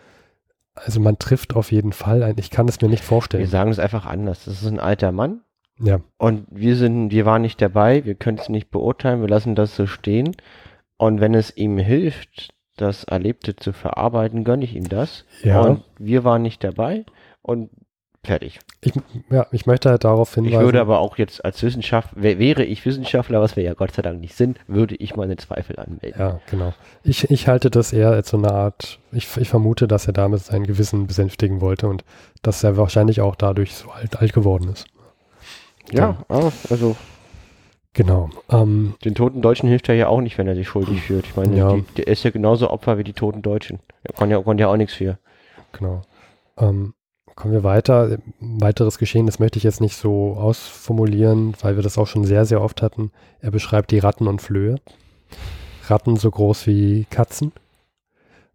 [0.76, 2.36] Also man trifft auf jeden Fall ein.
[2.38, 3.42] Ich kann es mir nicht vorstellen.
[3.42, 4.46] Wir sagen es einfach anders.
[4.46, 5.42] Das ist ein alter Mann.
[5.80, 6.02] Ja.
[6.18, 9.76] Und wir sind, wir waren nicht dabei, wir können es nicht beurteilen, wir lassen das
[9.76, 10.36] so stehen.
[10.98, 15.26] Und wenn es ihm hilft, das Erlebte zu verarbeiten, gönne ich ihm das.
[15.44, 15.62] Ja.
[15.62, 17.06] Und wir waren nicht dabei.
[17.42, 17.70] Und
[18.26, 18.60] Fertig.
[18.82, 18.94] Ich,
[19.30, 20.56] ja, ich möchte halt darauf hinweisen.
[20.56, 24.02] Ich würde aber auch jetzt als Wissenschaftler, wäre ich Wissenschaftler, was wir ja Gott sei
[24.02, 26.20] Dank nicht sind, würde ich meine Zweifel anmelden.
[26.20, 26.74] Ja, genau.
[27.04, 30.42] Ich, ich halte das eher als so eine Art, ich, ich vermute, dass er damit
[30.42, 32.04] sein Gewissen besänftigen wollte und
[32.42, 34.88] dass er wahrscheinlich auch dadurch so alt, alt geworden ist.
[35.92, 36.96] Ja, ja also.
[37.94, 38.30] Genau.
[38.50, 41.26] Ähm, den toten Deutschen hilft er ja auch nicht, wenn er sich schuldig fühlt.
[41.26, 41.78] Ich meine, ja.
[41.96, 43.80] der ist ja genauso Opfer wie die toten Deutschen.
[44.04, 45.18] Er kann ja, kann ja auch nichts für.
[45.72, 46.02] Genau.
[46.58, 46.94] Ähm,
[47.36, 48.18] Kommen wir weiter.
[48.40, 52.46] weiteres Geschehen, das möchte ich jetzt nicht so ausformulieren, weil wir das auch schon sehr,
[52.46, 53.12] sehr oft hatten.
[53.42, 54.78] Er beschreibt die Ratten und Flöhe.
[55.88, 57.52] Ratten so groß wie Katzen.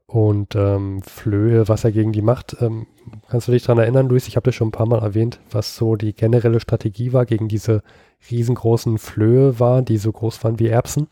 [0.07, 2.57] Und ähm, Flöhe, was er gegen die macht.
[2.61, 2.87] Ähm,
[3.29, 4.27] kannst du dich daran erinnern, Luis?
[4.27, 7.49] Ich habe das schon ein paar Mal erwähnt, was so die generelle Strategie war gegen
[7.49, 7.83] diese
[8.31, 11.07] riesengroßen Flöhe war, die so groß waren wie Erbsen.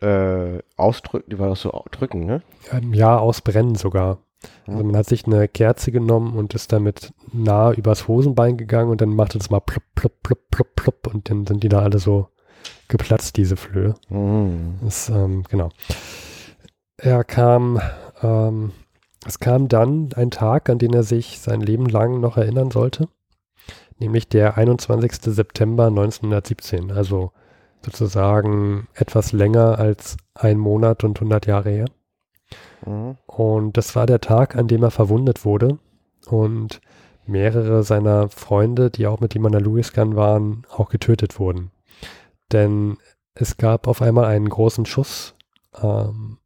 [0.00, 2.42] Äh, ausdrücken, die war doch so drücken, ne?
[2.70, 4.18] Ähm, ja, ausbrennen sogar.
[4.66, 9.00] Also man hat sich eine Kerze genommen und ist damit nah übers Hosenbein gegangen und
[9.00, 11.98] dann machte das mal plopp, plopp, plopp, plopp, plopp und dann sind die da alle
[11.98, 12.28] so
[12.88, 13.94] geplatzt, diese Flöhe.
[14.08, 14.78] Mhm.
[14.82, 15.70] Das, ähm, genau.
[16.96, 17.80] Er kam,
[18.22, 18.72] ähm,
[19.26, 23.08] es kam dann ein Tag, an den er sich sein Leben lang noch erinnern sollte,
[23.98, 25.34] nämlich der 21.
[25.34, 27.32] September 1917, also
[27.84, 31.86] sozusagen etwas länger als ein Monat und 100 Jahre her.
[32.84, 33.16] Mhm.
[33.26, 35.78] Und das war der Tag, an dem er verwundet wurde
[36.28, 36.80] und
[37.26, 41.70] mehrere seiner Freunde, die auch mit ihm an der Lewis Gun waren, auch getötet wurden.
[42.52, 42.98] Denn
[43.34, 45.34] es gab auf einmal einen großen Schuss
[45.82, 46.38] ähm,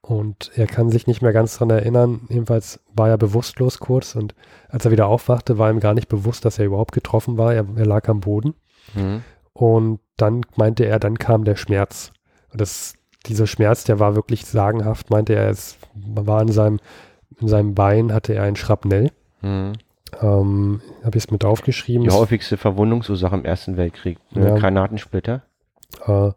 [0.00, 2.22] und er kann sich nicht mehr ganz daran erinnern.
[2.28, 4.34] Jedenfalls war er bewusstlos kurz und
[4.68, 7.54] als er wieder aufwachte, war ihm gar nicht bewusst, dass er überhaupt getroffen war.
[7.54, 8.54] Er, er lag am Boden.
[8.94, 9.22] Mhm.
[9.52, 12.12] Und dann meinte er, dann kam der Schmerz.
[12.50, 12.94] Und das
[13.26, 16.80] dieser Schmerz, der war wirklich sagenhaft, meinte er, es war in seinem,
[17.40, 19.10] in seinem Bein hatte er ein Schrapnell.
[19.42, 19.72] Mhm.
[20.20, 22.04] Ähm, Habe ich es mit aufgeschrieben.
[22.04, 24.18] Die häufigste Verwundungsursache im Ersten Weltkrieg.
[24.32, 24.48] Ne?
[24.48, 24.54] Ja.
[24.56, 25.42] Granatensplitter.
[26.06, 26.28] Äh,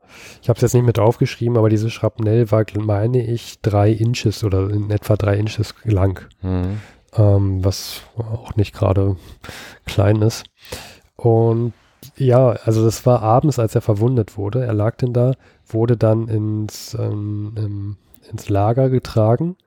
[0.42, 4.44] ich habe es jetzt nicht mit aufgeschrieben, aber dieses Schrapnell war, meine ich, drei Inches
[4.44, 6.26] oder in etwa drei Inches lang.
[6.42, 6.80] Mhm.
[7.16, 9.16] Ähm, was auch nicht gerade
[9.86, 10.46] klein ist.
[11.16, 11.74] Und
[12.16, 14.66] ja, also das war abends, als er verwundet wurde.
[14.66, 15.34] Er lag denn da,
[15.74, 17.98] wurde dann ins, ähm,
[18.30, 19.58] ins Lager getragen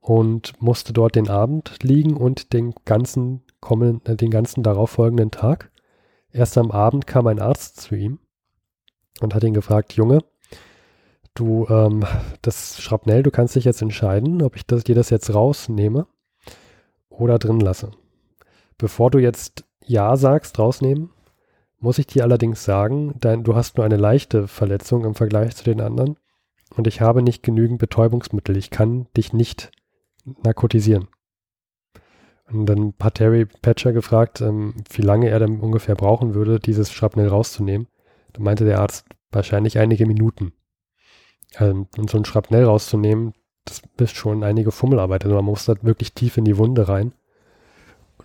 [0.00, 5.70] und musste dort den Abend liegen und den ganzen kommenden, äh, den ganzen darauffolgenden Tag.
[6.32, 8.18] Erst am Abend kam ein Arzt zu ihm
[9.20, 10.20] und hat ihn gefragt, Junge,
[11.34, 12.04] du, ähm,
[12.42, 16.06] das Schrapnell, du kannst dich jetzt entscheiden, ob ich das, dir das jetzt rausnehme
[17.08, 17.90] oder drin lasse.
[18.78, 21.10] Bevor du jetzt Ja sagst, rausnehmen,
[21.80, 25.64] muss ich dir allerdings sagen, dein, du hast nur eine leichte Verletzung im Vergleich zu
[25.64, 26.16] den anderen
[26.76, 28.56] und ich habe nicht genügend Betäubungsmittel.
[28.56, 29.72] Ich kann dich nicht
[30.42, 31.08] narkotisieren.
[32.52, 36.92] Und dann hat Terry Patcher gefragt, ähm, wie lange er dann ungefähr brauchen würde, dieses
[36.92, 37.86] Schrapnell rauszunehmen.
[38.32, 40.52] Da meinte der Arzt, wahrscheinlich einige Minuten.
[41.58, 43.34] Ähm, und so ein Schrapnell rauszunehmen,
[43.64, 45.24] das ist schon einige Fummelarbeit.
[45.24, 47.12] Also man muss da wirklich tief in die Wunde rein.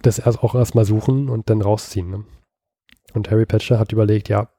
[0.01, 2.09] Das erst auch erstmal suchen und dann rausziehen.
[2.09, 2.23] Ne?
[3.15, 4.49] Und Harry Patcher hat überlegt, ja,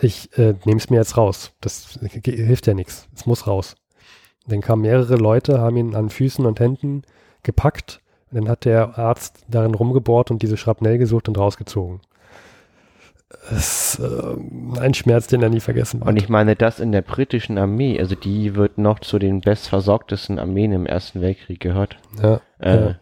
[0.00, 1.52] ich äh, nehme es mir jetzt raus.
[1.60, 3.08] Das hilft ja nichts.
[3.14, 3.76] Es muss raus.
[4.46, 7.02] Dann kamen mehrere Leute, haben ihn an Füßen und Händen
[7.42, 8.00] gepackt.
[8.30, 12.00] Und dann hat der Arzt darin rumgebohrt und diese Schrapnell gesucht und rausgezogen.
[13.50, 16.08] Das ist äh, ein Schmerz, den er nie vergessen wird.
[16.08, 20.38] Und ich meine, das in der britischen Armee, also die wird noch zu den bestversorgtesten
[20.38, 21.96] Armeen im Ersten Weltkrieg gehört.
[22.20, 22.94] Ja, Äh,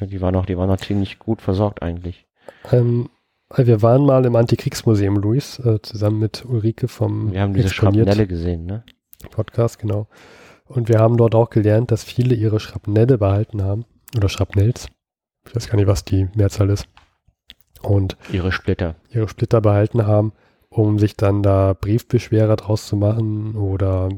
[0.00, 2.23] Die war noch, die war noch ziemlich gut versorgt eigentlich.
[2.72, 3.08] Ähm,
[3.54, 8.26] wir waren mal im Antikriegsmuseum, Luis, äh, zusammen mit Ulrike vom Wir haben diese Schrapnelle
[8.26, 8.84] gesehen, ne?
[9.30, 10.08] Podcast, genau.
[10.66, 13.84] Und wir haben dort auch gelernt, dass viele ihre Schrapnelle behalten haben.
[14.16, 14.88] Oder Schrapnells.
[15.46, 16.88] Ich weiß gar nicht, was die Mehrzahl ist.
[17.82, 18.94] Und Ihre Splitter.
[19.10, 20.32] ihre Splitter behalten haben,
[20.70, 24.08] um sich dann da Briefbeschwerer draus zu machen oder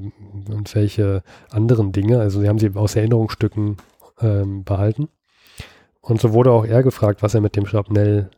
[0.49, 2.21] irgendwelche anderen Dinge.
[2.21, 3.79] Also sie haben sie aus Erinnerungsstücken
[4.21, 5.09] ähm, behalten.
[6.01, 8.31] Und so wurde auch er gefragt, was er mit dem Schrapnell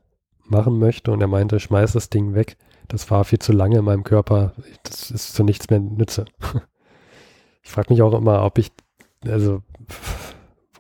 [0.51, 1.11] machen möchte.
[1.13, 2.57] Und er meinte, schmeiß das Ding weg.
[2.89, 4.53] Das war viel zu lange in meinem Körper.
[4.83, 6.25] Das ist zu nichts mehr nütze.
[7.65, 8.73] Ich frage mich auch immer, ob ich,
[9.27, 9.61] also,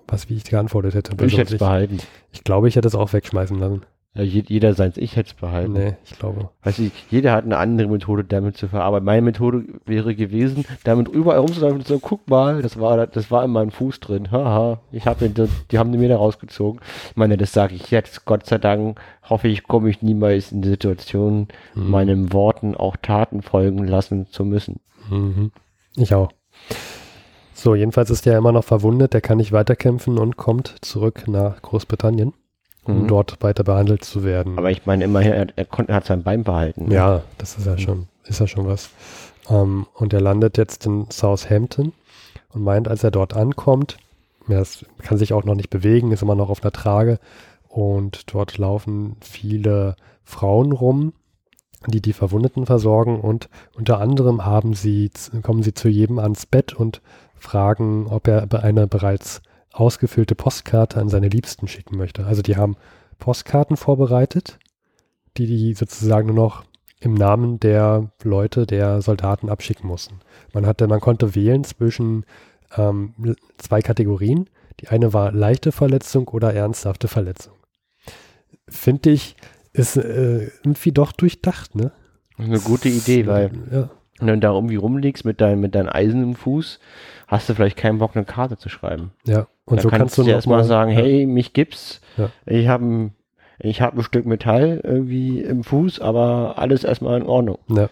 [0.06, 1.12] was, wie ich geantwortet hätte.
[1.16, 1.98] Ich Also, hätte es behalten.
[2.32, 3.84] ich glaube, ich hätte es auch wegschmeißen lassen.
[4.18, 5.74] Ja, je- jeder seins, ich hätte es behalten.
[5.74, 6.48] Nee, ich glaube.
[6.64, 9.04] Weiß ich, jeder hat eine andere Methode, damit zu verarbeiten.
[9.06, 13.44] Meine Methode wäre gewesen, damit überall rumzulaufen und so, guck mal, das war, das war
[13.44, 14.32] in meinem Fuß drin.
[14.32, 16.80] Haha, ich habe den, die haben die mir da rausgezogen.
[17.10, 18.24] Ich meine, das sage ich jetzt.
[18.24, 19.00] Gott sei Dank
[19.30, 21.88] hoffe ich, komme ich niemals in die Situation, Hm.
[21.88, 24.80] meinen Worten auch Taten folgen lassen zu müssen.
[25.10, 25.52] Mhm.
[25.96, 26.32] Ich auch.
[27.54, 31.60] So, jedenfalls ist er immer noch verwundet, der kann nicht weiterkämpfen und kommt zurück nach
[31.62, 32.32] Großbritannien,
[32.88, 33.08] um Mhm.
[33.08, 34.58] dort weiter behandelt zu werden.
[34.58, 36.86] Aber ich meine immerhin, er, er, konnte, er hat sein Bein behalten.
[36.86, 36.94] ne?
[36.94, 38.90] ja, das ist ja schon, ist ja schon was.
[39.48, 41.92] Ähm, und er landet jetzt in Southampton
[42.52, 43.96] und meint, als er dort ankommt,
[44.48, 47.18] er ist, kann sich auch noch nicht bewegen, ist immer noch auf einer Trage
[47.68, 49.94] und dort laufen viele
[50.24, 51.12] Frauen rum,
[51.86, 55.10] die die Verwundeten versorgen und unter anderem haben sie,
[55.42, 57.02] kommen sie zu jedem ans Bett und
[57.38, 62.26] fragen, ob er be- eine bereits ausgefüllte Postkarte an seine Liebsten schicken möchte.
[62.26, 62.76] Also die haben
[63.18, 64.58] Postkarten vorbereitet,
[65.36, 66.64] die die sozusagen nur noch
[67.00, 70.20] im Namen der Leute, der Soldaten abschicken mussten.
[70.52, 72.24] Man hatte, man konnte wählen zwischen
[72.76, 73.14] ähm,
[73.56, 74.50] zwei Kategorien.
[74.80, 77.54] Die eine war leichte Verletzung oder ernsthafte Verletzung.
[78.68, 79.36] Finde ich,
[79.72, 81.92] ist äh, irgendwie doch durchdacht, ne?
[82.36, 83.90] Eine gute Idee, weil Ja,
[84.20, 86.78] wenn du da irgendwie rumliegst mit, dein, mit deinem Eisen im Fuß,
[87.26, 89.12] hast du vielleicht keinen Bock, eine Karte zu schreiben.
[89.26, 89.46] ja.
[89.64, 92.00] Und da so kannst, kannst du noch erstmal mal sagen, ja, hey, mich gibt's.
[92.16, 92.30] Ja.
[92.46, 93.14] Ich habe ein,
[93.58, 97.58] ich hab ein Stück Metall irgendwie im Fuß, aber alles erstmal in Ordnung.
[97.68, 97.90] Ja.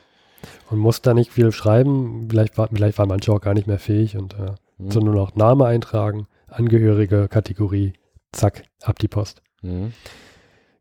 [0.70, 2.28] Und muss da nicht viel schreiben.
[2.30, 4.90] Vielleicht, war, vielleicht waren manche auch gar nicht mehr fähig und äh, Mhm.
[4.90, 7.92] so nur noch Name eintragen, Angehörige, Kategorie,
[8.32, 9.42] zack, ab die Post.
[9.62, 9.92] Mhm.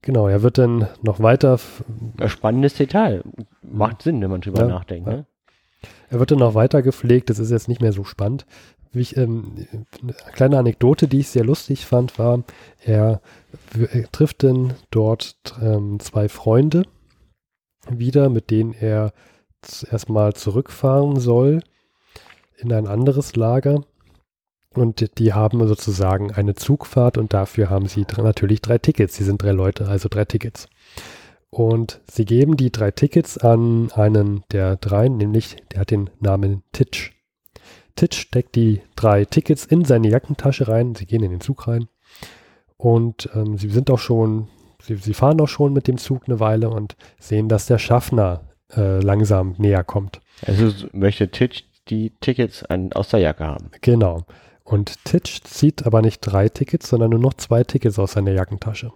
[0.02, 1.60] Genau, er wird dann noch weiter,
[2.20, 3.24] Ein spannendes Detail.
[3.62, 5.08] Macht Sinn, wenn man drüber Ja, nachdenkt.
[5.10, 5.14] ja.
[5.18, 5.26] Ne?
[6.10, 7.30] Er wird dann noch weiter gepflegt.
[7.30, 8.46] Das ist jetzt nicht mehr so spannend.
[8.94, 9.68] Ich, ähm,
[10.02, 12.44] eine kleine Anekdote, die ich sehr lustig fand, war,
[12.84, 13.22] er,
[13.74, 16.84] er trifft dann dort ähm, zwei Freunde
[17.90, 19.12] wieder, mit denen er
[19.92, 21.62] erstmal zurückfahren soll
[22.58, 23.84] in ein anderes Lager.
[24.74, 29.16] Und die- haben sozusagen eine Zugfahrt und dafür haben sie natürlich drei Tickets.
[29.16, 30.68] Sie sind drei Leute, also drei Tickets.
[31.56, 36.64] Und sie geben die drei Tickets an einen der dreien, nämlich der hat den Namen
[36.74, 37.14] Titch.
[37.96, 40.96] Titch steckt die drei Tickets in seine Jackentasche rein.
[40.96, 41.88] Sie gehen in den Zug rein.
[42.76, 44.50] Und ähm, sie sind auch schon,
[44.82, 48.42] sie, sie fahren auch schon mit dem Zug eine Weile und sehen, dass der Schaffner
[48.76, 50.20] äh, langsam näher kommt.
[50.46, 53.72] Also möchte Titch die Tickets an, aus der Jacke haben.
[53.80, 54.26] Genau.
[54.66, 58.92] Und Titch zieht aber nicht drei Tickets, sondern nur noch zwei Tickets aus seiner Jackentasche.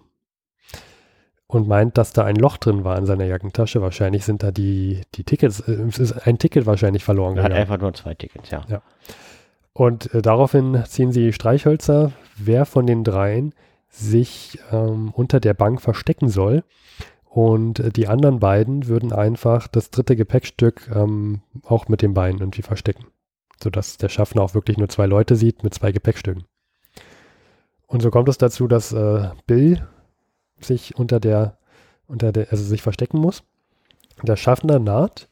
[1.51, 3.81] Und meint, dass da ein Loch drin war in seiner Jackentasche.
[3.81, 7.49] Wahrscheinlich sind da die, die Tickets, äh, es ist ein Ticket wahrscheinlich verloren Er hat
[7.49, 7.61] gegangen.
[7.61, 8.63] einfach nur zwei Tickets, ja.
[9.73, 13.55] Und äh, daraufhin ziehen sie Streichhölzer, wer von den dreien
[13.89, 16.63] sich ähm, unter der Bank verstecken soll.
[17.26, 22.39] Und äh, die anderen beiden würden einfach das dritte Gepäckstück ähm, auch mit den Beinen
[22.39, 23.07] irgendwie verstecken.
[23.61, 26.43] Sodass der Schaffner auch wirklich nur zwei Leute sieht mit zwei Gepäckstücken.
[27.88, 29.81] Und so kommt es dazu, dass äh, Bill
[30.61, 31.57] sich unter der,
[32.07, 33.44] unter der, also sich verstecken muss.
[34.23, 35.27] Der Schaffner naht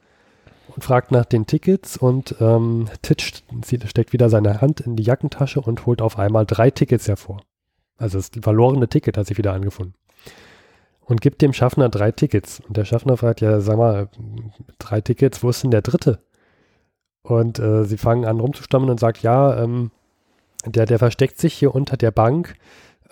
[0.76, 3.44] und fragt nach den Tickets und ähm, Titch
[3.86, 7.42] steckt wieder seine Hand in die Jackentasche und holt auf einmal drei Tickets hervor.
[7.98, 9.96] Also das verlorene Ticket hat sich wieder angefunden.
[11.02, 12.62] Und gibt dem Schaffner drei Tickets.
[12.68, 14.10] Und der Schaffner fragt, ja, sag mal,
[14.78, 16.20] drei Tickets, wo ist denn der dritte?
[17.24, 19.92] Und äh, sie fangen an rumzustammeln und sagt, ja, ähm,
[20.66, 22.56] der, der versteckt sich hier unter der Bank.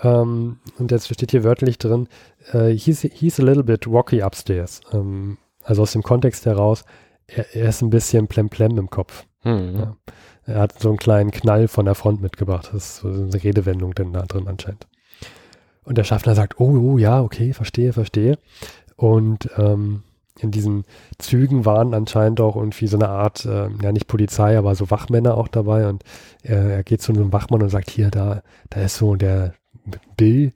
[0.02, 2.08] Ähm, und jetzt steht hier wörtlich drin,
[2.52, 4.82] äh, he's, he's a little bit rocky upstairs.
[4.92, 6.86] Ähm, also aus dem Kontext heraus,
[7.28, 9.26] er, er ist ein bisschen plemplem im Kopf.
[9.42, 9.76] Hm.
[9.76, 9.98] Ja.
[10.46, 12.70] Er hat so einen kleinen Knall von der Front mitgebracht.
[12.72, 14.88] Das ist so eine Redewendung denn da drin anscheinend.
[15.84, 18.38] Und der Schaffner sagt, oh, oh ja, okay, verstehe, verstehe.
[18.96, 20.04] Und ähm,
[20.40, 20.84] in diesen
[21.18, 25.38] Zügen waren anscheinend auch irgendwie so eine Art, äh, ja nicht Polizei, aber so Wachmänner
[25.38, 25.88] auch dabei.
[25.88, 26.04] Und
[26.44, 29.54] er, er geht zu einem Wachmann und sagt, hier, da, da ist so der
[30.18, 30.53] Bill,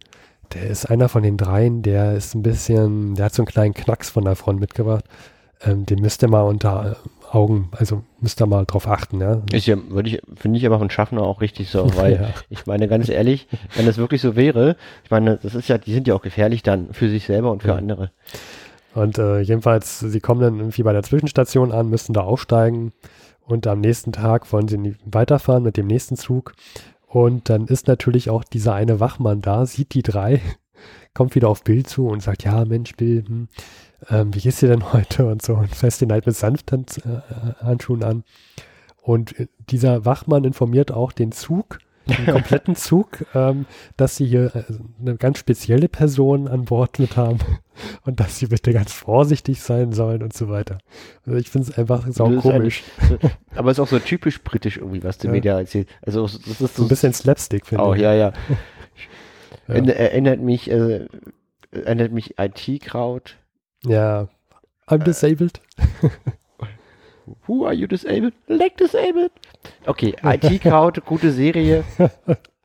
[0.54, 3.74] der ist einer von den dreien, der ist ein bisschen, der hat so einen kleinen
[3.74, 5.06] Knacks von der Front mitgebracht.
[5.62, 6.98] Ähm, den müsst ihr mal unter
[7.32, 9.42] Augen, also müsst ihr mal drauf achten, ja.
[9.52, 12.30] Ist ja, würde ich, finde ich aber von Schaffner auch richtig so, weil Ja.
[12.50, 15.94] ich meine, ganz ehrlich, wenn das wirklich so wäre, ich meine, das ist ja, die
[15.94, 17.76] sind ja auch gefährlich dann für sich selber und für Ja.
[17.76, 18.12] andere.
[18.96, 22.92] Und äh, jedenfalls, sie kommen dann irgendwie bei der Zwischenstation an, müssen da aufsteigen
[23.46, 26.54] und am nächsten Tag wollen sie weiterfahren mit dem nächsten Zug.
[27.10, 30.42] Und dann ist natürlich auch dieser eine Wachmann da, sieht die drei,
[31.16, 33.48] kommt wieder auf Bill zu und sagt, ja Mensch, Bill, hm,
[34.10, 38.24] ähm, wie geht's dir denn heute und so und fässt ihn halt mit Sanfthandschuhen an.
[39.02, 41.80] Und äh, dieser Wachmann informiert auch den Zug,
[42.10, 43.66] den kompletten Zug, ähm,
[43.98, 44.64] dass sie hier äh,
[45.02, 47.40] eine ganz spezielle Person an Bord mit haben
[48.06, 50.78] und dass sie bitte ganz vorsichtig sein sollen und so weiter.
[51.26, 52.84] Also ich finde es einfach sau komisch.
[53.56, 55.40] Aber es ist auch so typisch britisch irgendwie, was du Ja.
[55.40, 55.88] da erzählt.
[56.02, 58.02] Also das ist So ein bisschen Slapstick, finde auch, ich.
[58.02, 58.34] ja, ja.
[59.68, 59.76] Ja.
[59.76, 61.06] Erinner- Erinnert mich, äh,
[61.72, 63.38] erinnert mich IT-Kraut.
[63.86, 64.28] Ja.
[64.88, 65.62] I'm disabled.
[67.48, 68.34] Who are you disabled?
[68.48, 69.32] Like disabled.
[69.86, 71.84] Okay, IT-Kraut, gute Serie.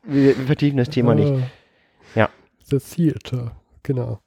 [0.02, 1.32] Wir, wir vertiefen das Thema nicht.
[1.32, 2.20] Ah.
[2.20, 2.28] Ja.
[2.64, 3.52] The Theater,
[3.82, 4.20] genau.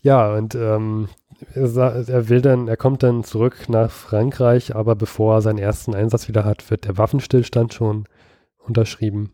[0.00, 1.08] Ja, und ähm,
[1.54, 5.94] er, er will dann, er kommt dann zurück nach Frankreich, aber bevor er seinen ersten
[5.94, 8.06] Einsatz wieder hat, wird der Waffenstillstand schon
[8.58, 9.32] unterschrieben.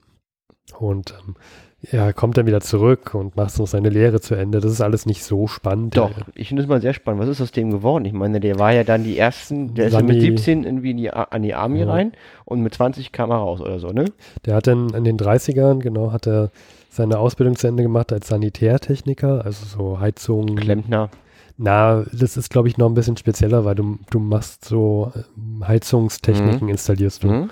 [0.79, 1.35] Und ähm,
[1.83, 4.61] er kommt dann wieder zurück und macht noch seine Lehre zu Ende.
[4.61, 5.97] Das ist alles nicht so spannend.
[5.97, 7.23] Doch, ich finde es mal sehr spannend.
[7.23, 8.05] Was ist aus dem geworden?
[8.05, 10.91] Ich meine, der war ja dann die ersten, der ist ja mit Sami- 17 irgendwie
[10.91, 11.91] in die, an die Army Ja.
[11.91, 12.13] rein
[12.45, 14.05] und mit 20 kam er raus oder so, ne?
[14.45, 16.51] Der hat dann in den 30ern, genau, hat er
[16.91, 20.57] seine Ausbildung zu Ende gemacht als Sanitärtechniker, also so Heizung.
[20.57, 21.09] Klempner.
[21.57, 25.67] Na, das ist, glaube ich, noch ein bisschen spezieller, weil du, du machst so ähm,
[25.67, 27.29] Heizungstechniken, installierst du.
[27.29, 27.51] Mhm.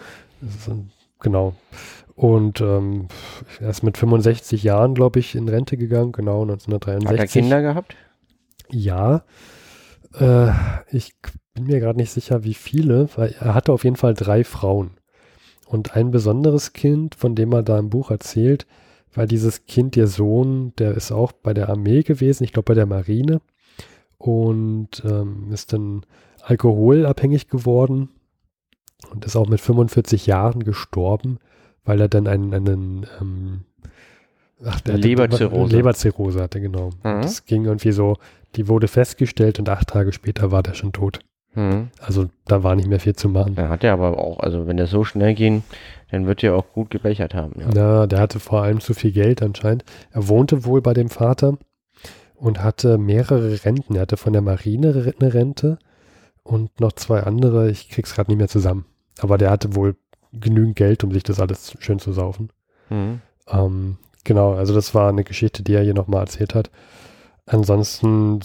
[0.69, 0.91] Ähm,
[1.21, 1.55] genau.
[2.19, 3.07] Und ähm,
[3.61, 7.31] er ist mit 65 Jahren, glaube ich, in Rente gegangen, genau, Hat er 1963.
[7.31, 7.95] Kinder gehabt?
[8.71, 9.23] Ja.
[10.19, 10.51] Äh,
[10.91, 11.15] ich
[11.55, 14.99] bin mir gerade nicht sicher, wie viele, weil er hatte auf jeden Fall drei Frauen.
[15.69, 18.67] Und ein besonderes Kind, von dem er da im Buch erzählt,
[19.15, 22.75] weil dieses Kind, ihr Sohn, der ist auch bei der Armee gewesen, ich glaube bei
[22.75, 23.41] der Marine,
[24.17, 26.05] und ähm, ist dann
[26.43, 28.09] alkoholabhängig geworden
[29.13, 31.39] und ist auch mit 45 Jahren gestorben,
[31.89, 33.61] weil er dann einen, einen ähm,
[34.65, 35.77] ach, der hatte- Leberzirrhose.
[35.77, 36.91] Leberzirrhose hatte, genau.
[37.03, 37.23] Mhm.
[37.23, 38.17] Das ging irgendwie so,
[38.57, 41.21] die wurde festgestellt und acht Tage später war der schon tot.
[41.55, 41.89] Mhm.
[42.01, 43.55] Also da war nicht mehr viel zu machen.
[43.55, 45.63] Da hat er aber auch, also wenn das so schnell ging,
[46.11, 47.59] dann wird er auch gut gebechert haben.
[47.59, 47.67] Ja.
[47.75, 49.85] Na, der hatte vor allem zu viel Geld anscheinend.
[50.13, 51.57] Er wohnte wohl bei dem Vater
[52.35, 53.95] und hatte mehrere Renten.
[53.97, 55.79] Er hatte von der Marine eine Rente
[56.43, 57.71] und noch zwei andere.
[57.71, 58.85] Ich krieg's gerade nicht mehr zusammen.
[59.21, 59.97] Aber der hatte wohl
[60.33, 62.51] genügend Geld, um sich das alles schön zu saufen.
[62.91, 63.21] Mhm.
[63.49, 66.71] Ähm, genau, also das war eine Geschichte, die er hier nochmal erzählt hat.
[67.47, 68.41] Ansonsten,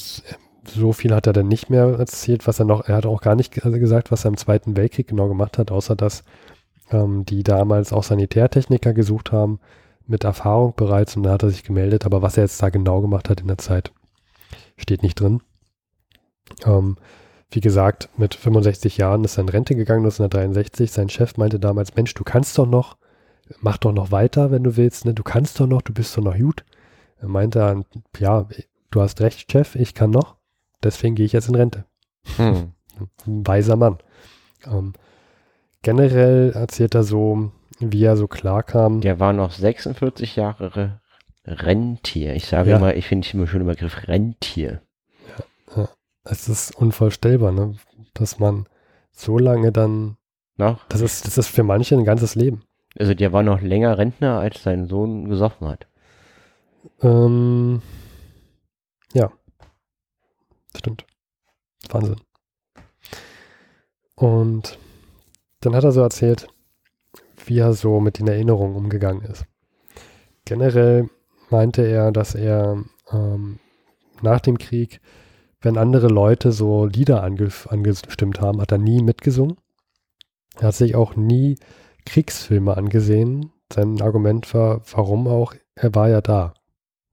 [0.66, 3.36] so viel hat er dann nicht mehr erzählt, was er noch, er hat auch gar
[3.36, 6.24] nicht ge- gesagt, was er im Zweiten Weltkrieg genau gemacht hat, außer dass
[6.92, 9.60] ähm, die damals auch Sanitärtechniker gesucht haben,
[10.06, 13.02] mit Erfahrung bereits, und da hat er sich gemeldet, aber was er jetzt da genau
[13.02, 13.92] gemacht hat in der Zeit,
[14.78, 15.42] steht nicht drin.
[16.66, 16.98] Ähm,
[17.54, 20.92] wie gesagt, mit 65 Jahren ist er in Rente gegangen, 1963.
[20.92, 22.98] Sein Chef meinte damals, Mensch, du kannst doch noch,
[23.62, 25.14] mach doch noch weiter, wenn du willst, ne?
[25.14, 26.64] Du kannst doch noch, du bist doch noch gut.
[27.20, 27.86] Er meinte, dann,
[28.18, 28.48] ja,
[28.92, 30.36] du hast recht, Chef, ich kann noch,
[30.84, 31.86] deswegen gehe ich jetzt in Rente.
[32.38, 32.72] Hm.
[33.28, 33.98] Ein weiser Mann.
[34.66, 34.94] Ähm,
[35.82, 39.02] generell erzählt er so, wie er so klarkam.
[39.02, 41.02] Der war noch 46 Jahre Re-
[41.46, 42.36] Rentier.
[42.36, 42.78] Ich sage Ja.
[42.78, 44.82] immer, ich finde immer schön den Begriff Rentier.
[46.24, 47.76] Es ist unvorstellbar, ne?
[48.14, 48.68] dass man
[49.12, 50.18] so lange dann,
[50.58, 50.88] Noch?
[50.88, 52.64] das ist, das ist für manche ein ganzes Leben.
[52.98, 55.88] Also der war noch länger Rentner, als sein Sohn gesoffen hat.
[57.02, 57.82] Ähm,
[59.14, 59.32] ja,
[60.76, 61.06] stimmt.
[61.90, 62.22] Wahnsinn.
[64.16, 64.78] Und
[65.62, 66.48] dann hat er so erzählt,
[67.46, 69.46] wie er so mit den Erinnerungen umgegangen ist.
[70.46, 71.10] Generell
[71.50, 73.60] meinte er, dass er ähm,
[74.22, 75.02] nach dem Krieg,
[75.64, 79.56] wenn andere Leute so Lieder ange angestimmt haben, hat er nie mitgesungen.
[80.60, 81.58] Er hat sich auch nie
[82.06, 83.52] Kriegsfilme angesehen.
[83.72, 86.54] Sein Argument war, warum auch, er war ja da.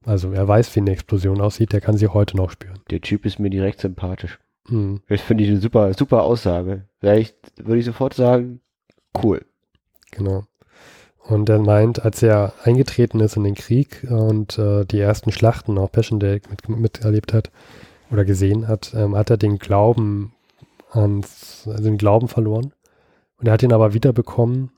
[0.04, 2.80] Also er weiß, wie eine Explosion aussieht, der kann sie heute noch spüren.
[2.90, 4.38] Der Typ ist mir direkt sympathisch.
[4.68, 5.00] Hm.
[5.08, 6.86] Das finde ich eine super, super Aussage.
[6.98, 8.60] Vielleicht würde ich sofort sagen,
[9.22, 9.44] cool.
[10.10, 10.44] Genau.
[11.22, 15.78] Und er meint, als er eingetreten ist in den Krieg und äh, die ersten Schlachten,
[15.78, 17.52] auch Passchendaele, mit, miterlebt hat
[18.10, 20.32] oder gesehen hat, ähm, hat er den Glauben
[20.90, 22.72] ans, also den Glauben verloren.
[23.38, 24.70] Und er hat ihn aber wiederbekommen,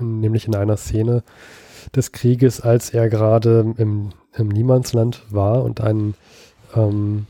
[0.00, 1.22] nämlich in einer Szene
[1.94, 6.14] des Krieges, als er gerade im, im Niemandsland war und einen
[6.74, 7.26] ähm,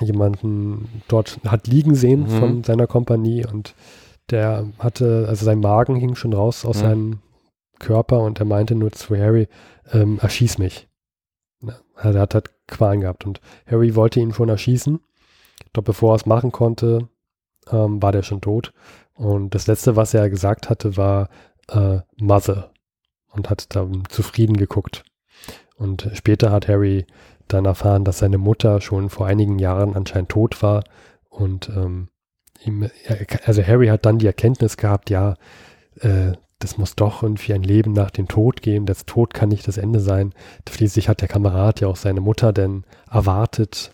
[0.00, 2.28] jemanden dort hat liegen sehen Mhm.
[2.28, 3.74] von seiner Kompanie und
[4.30, 6.80] der hatte, also sein Magen hing schon raus aus Mhm.
[6.80, 7.18] seinem
[7.78, 9.48] Körper und er meinte nur zu Harry,
[9.92, 10.88] ähm, erschieß mich.
[11.62, 15.00] Ja, Also er hat halt Qualen gehabt und Harry wollte ihn schon erschießen,
[15.72, 17.08] doch bevor er es machen konnte,
[17.70, 18.72] ähm, war der schon tot.
[19.14, 21.28] Und das letzte, was er gesagt hatte, war
[21.68, 22.70] äh, Mother
[23.30, 25.04] und hat dann zufrieden geguckt.
[25.76, 27.06] Und später hat Harry
[27.48, 30.84] dann erfahren, dass seine Mutter schon vor einigen Jahren anscheinend tot war
[31.28, 32.08] und ähm,
[32.64, 32.88] ihm,
[33.44, 35.34] also Harry hat dann die Erkenntnis gehabt, ja,
[36.00, 38.86] äh, das muss doch irgendwie ein Leben nach dem Tod geben.
[38.86, 40.32] Das Tod kann nicht das Ende sein.
[40.68, 43.92] Schließlich hat der Kamerad ja auch seine Mutter denn erwartet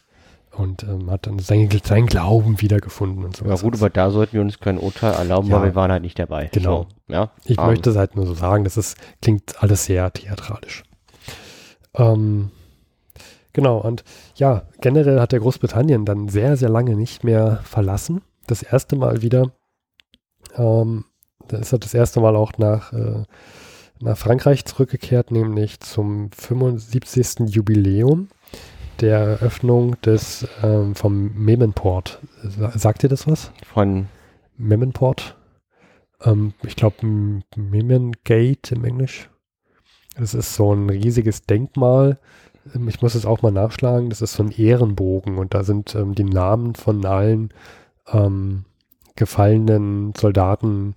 [0.56, 3.47] und ähm, hat dann seinen, seinen Glauben wiedergefunden und so.
[3.47, 5.56] Ja gut, aber da sollten wir uns kein Urteil erlauben, Ja.
[5.56, 6.51] weil wir waren halt nicht dabei.
[6.52, 6.86] Genau.
[7.09, 7.30] So, ja.
[7.44, 10.84] Ich Ähm, möchte es halt nur so sagen, das ist, klingt alles sehr theatralisch.
[11.94, 12.51] Ähm,
[13.52, 14.05] genau, und
[14.36, 18.22] ja, generell hat der Großbritannien dann sehr, sehr lange nicht mehr verlassen.
[18.47, 19.52] Das erste Mal wieder,
[20.56, 21.05] ähm,
[21.52, 23.22] da ist er das erste Mal auch nach, äh,
[24.00, 27.48] nach Frankreich zurückgekehrt, nämlich zum 75.
[27.54, 28.28] Jubiläum
[29.00, 32.20] der Eröffnung des ähm, vom Memenport.
[32.42, 33.52] Sa- Sagt ihr das was?
[33.72, 34.08] Von,
[34.58, 35.36] Memenport.
[36.22, 36.96] Ähm, ich glaube,
[37.56, 39.28] Memen Gate im Englisch.
[40.16, 42.18] Das ist so ein riesiges Denkmal.
[42.74, 44.10] Ähm, Ich muss es auch mal nachschlagen.
[44.10, 47.52] Das ist so ein Ehrenbogen und da sind ähm, die Namen von allen
[48.12, 48.64] ähm,
[49.16, 50.94] gefallenen Soldaten,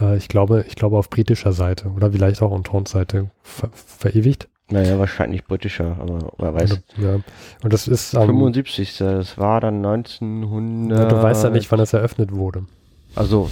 [0.00, 4.48] äh, ich glaube, ich glaube auf britischer Seite oder vielleicht auch Entente-Seite ver verewigt.
[4.70, 6.72] naja, wahrscheinlich britischer, aber wer weiß.
[6.72, 7.14] Und, ja.
[7.62, 8.98] und das ist am, 75.
[8.98, 10.98] Das war dann 1900.
[10.98, 12.66] ja, du weißt ja nicht, wann das eröffnet wurde.
[13.18, 13.50] Also,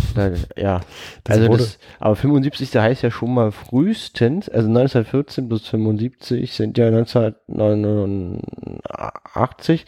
[0.56, 0.80] ja.
[1.24, 2.76] Das also das, aber 75.
[2.76, 9.84] heißt ja schon mal frühestens, also 1914 bis 75 sind ja 1989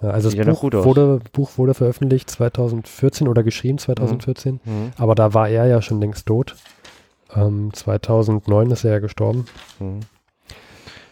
[0.00, 4.92] Ja, also Sieht das ja Buch wurde, Buch wurde veröffentlicht 2014 oder geschrieben 2014, Mhm.
[4.96, 6.54] aber da war er ja schon längst tot.
[7.34, 9.46] Ähm, 2009 ist er ja gestorben.
[9.78, 10.00] Mhm.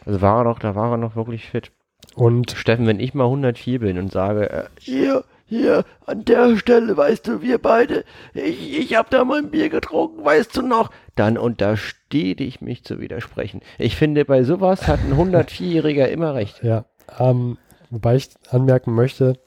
[0.05, 1.72] Also war er noch, da war er noch wirklich fit.
[2.14, 6.97] Und Steffen, wenn ich mal 104 bin und sage, äh, hier, hier, an der Stelle,
[6.97, 10.90] weißt du, wir beide, ich, ich hab da mal ein Bier getrunken, weißt du noch,
[11.14, 13.60] dann unterstehe ich mich zu widersprechen.
[13.78, 16.62] Ich finde, bei sowas hat ein 104-Jähriger immer recht.
[16.62, 16.84] ja,
[17.18, 17.59] ähm,
[17.90, 19.38] wobei ich anmerken möchte,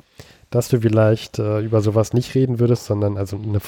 [0.49, 3.59] dass du vielleicht äh, über sowas nicht reden würdest, sondern also eine,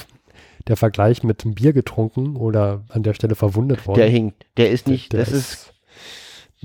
[0.68, 3.98] der Vergleich mit einem Bier getrunken oder an der Stelle verwundet worden.
[3.98, 5.68] Der hinkt, der ist nicht, der das ist,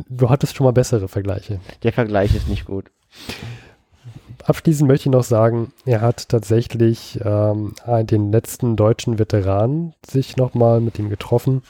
[0.09, 1.59] Du hattest schon mal bessere Vergleiche.
[1.83, 2.91] der Vergleich ist nicht gut.
[4.43, 10.79] Abschließend möchte ich noch sagen, er hat tatsächlich ähm, den letzten deutschen Veteran sich nochmal
[10.81, 11.63] mit ihm getroffen.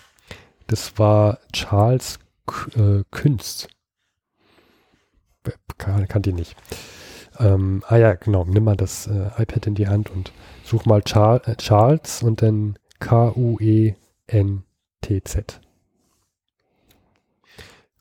[0.67, 3.69] Das war Charles K äh, Künst.
[5.77, 6.55] Kan- Kannte ihn nicht.
[7.39, 8.43] Ähm, ah ja, genau.
[8.45, 10.31] Nimm mal das äh, iPad in die Hand und
[10.67, 13.97] such mal Char äh, Charles und dann K-U-E-N-T-Z.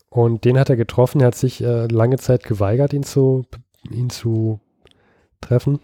[0.09, 1.21] Und den hat er getroffen.
[1.21, 3.45] Er hat sich äh, lange Zeit geweigert, ihn zu,
[3.91, 4.61] ihn zu
[5.41, 5.81] treffen.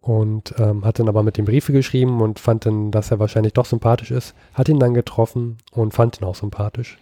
[0.00, 3.54] Und ähm, hat dann aber mit dem Briefe geschrieben und fand dann, dass er wahrscheinlich
[3.54, 4.34] doch sympathisch ist.
[4.54, 6.98] Hat ihn dann getroffen und fand ihn auch sympathisch.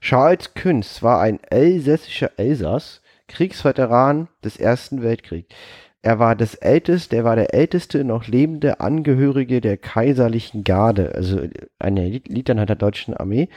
[0.00, 5.54] Charles Künz war ein elsässischer Elsass, Kriegsveteran des Ersten Weltkriegs.
[6.04, 11.42] Er war das älteste, er war der älteste noch lebende Angehörige der kaiserlichen Garde, also
[11.78, 13.48] eine Lieutenant der deutschen Armee.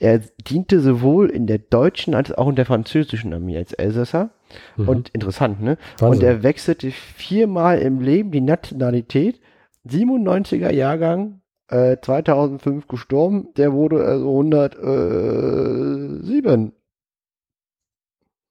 [0.00, 4.30] Er diente sowohl in der deutschen als auch in der französischen Armee als Elsasser.
[4.76, 4.88] Mhm.
[4.88, 5.78] Und interessant, ne?
[5.98, 6.08] Wahnsinn.
[6.08, 9.40] Und er wechselte viermal im Leben die Nationalität.
[9.86, 13.50] 97er Jahrgang, äh, 2005 gestorben.
[13.56, 16.72] Der wurde also 107.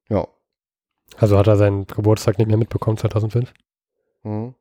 [0.10, 0.28] Ja.
[1.18, 3.54] Also hat er seinen Geburtstag nicht mehr mitbekommen 2005?
[4.24, 4.56] Mhm.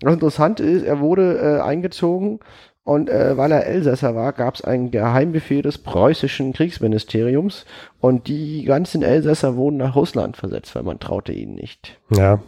[0.00, 2.40] Das Interessante ist, er wurde äh, eingezogen
[2.84, 7.64] und äh, weil er Elsässer war, gab es einen Geheimbefehl des preußischen Kriegsministeriums
[8.00, 12.00] und die ganzen Elsässer wurden nach Russland versetzt, weil man traute ihnen nicht.
[12.10, 12.40] Ja.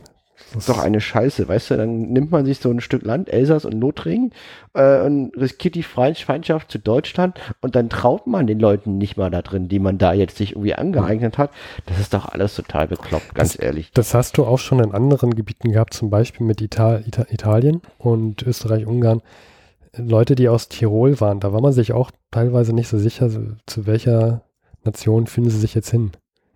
[0.52, 3.28] Das ist doch eine Scheiße, weißt du, dann nimmt man sich so ein Stück Land,
[3.28, 4.32] Elsass und Lothringen,
[4.72, 9.16] äh, und riskiert die Feind- Feindschaft zu Deutschland und dann traut man den Leuten nicht
[9.16, 11.50] mal da drin, die man da jetzt sich irgendwie angeeignet hat.
[11.86, 13.90] Das ist doch alles total bekloppt, ganz ehrlich.
[13.94, 17.80] Das hast du auch schon in anderen Gebieten gehabt, zum Beispiel mit Ital Ita Italien
[17.98, 19.22] und Österreich, Ungarn.
[19.96, 23.30] Leute, die aus Tirol waren, da war man sich auch teilweise nicht so sicher,
[23.66, 24.42] zu welcher
[24.84, 25.94] Nation fühlen sie sich jetzt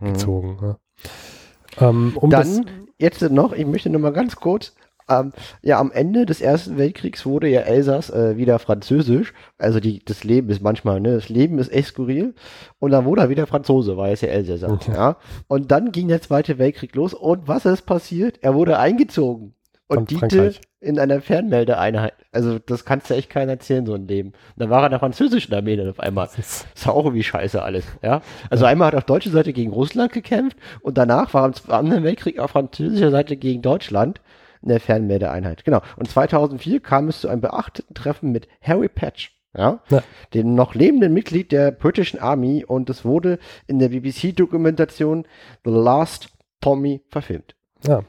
[0.00, 0.58] hingezogen.
[0.60, 1.88] Ja.
[1.88, 4.74] Ähm, um das, Dann, jetzt noch, ich möchte nur mal ganz kurz,
[5.08, 9.32] ähm, ja, am Ende des Ersten Weltkriegs wurde ja Elsass äh, wieder französisch.
[9.56, 12.34] Also die, das Leben ist manchmal, ne, das Leben ist echt skurril.
[12.78, 14.70] Und dann wurde er wieder Franzose, weil er ist ja Elsässer.
[14.70, 14.92] Okay.
[14.92, 15.16] Ja.
[15.46, 17.14] Und dann ging der Zweite Weltkrieg los.
[17.14, 18.38] Und was ist passiert?
[18.42, 19.54] Er wurde eingezogen.
[19.96, 20.60] Und diente Frankreich.
[20.80, 22.12] in einer Fernmeldeeinheit.
[22.30, 24.28] Also das kannst du echt keiner erzählen, so ein Leben.
[24.30, 26.28] Und dann war er in der französischen Armee dann auf einmal.
[26.36, 28.20] das war auch irgendwie scheiße alles, ja.
[28.50, 31.54] Also einmal hat er auf deutscher Seite gegen Russland gekämpft und danach war er im
[31.54, 34.20] Zweiten Weltkrieg auf französischer Seite gegen Deutschland
[34.62, 35.64] in der Fernmeldeeinheit.
[35.64, 35.80] Genau.
[35.96, 40.02] Und 2004 kam es zu einem beachteten Treffen mit Harry Patch, ja, Ja.
[40.34, 45.24] dem noch lebenden Mitglied der British Army und es wurde in der BBC-Dokumentation
[45.64, 46.28] The Last
[46.60, 47.54] Tommy verfilmt.
[47.86, 48.02] ja.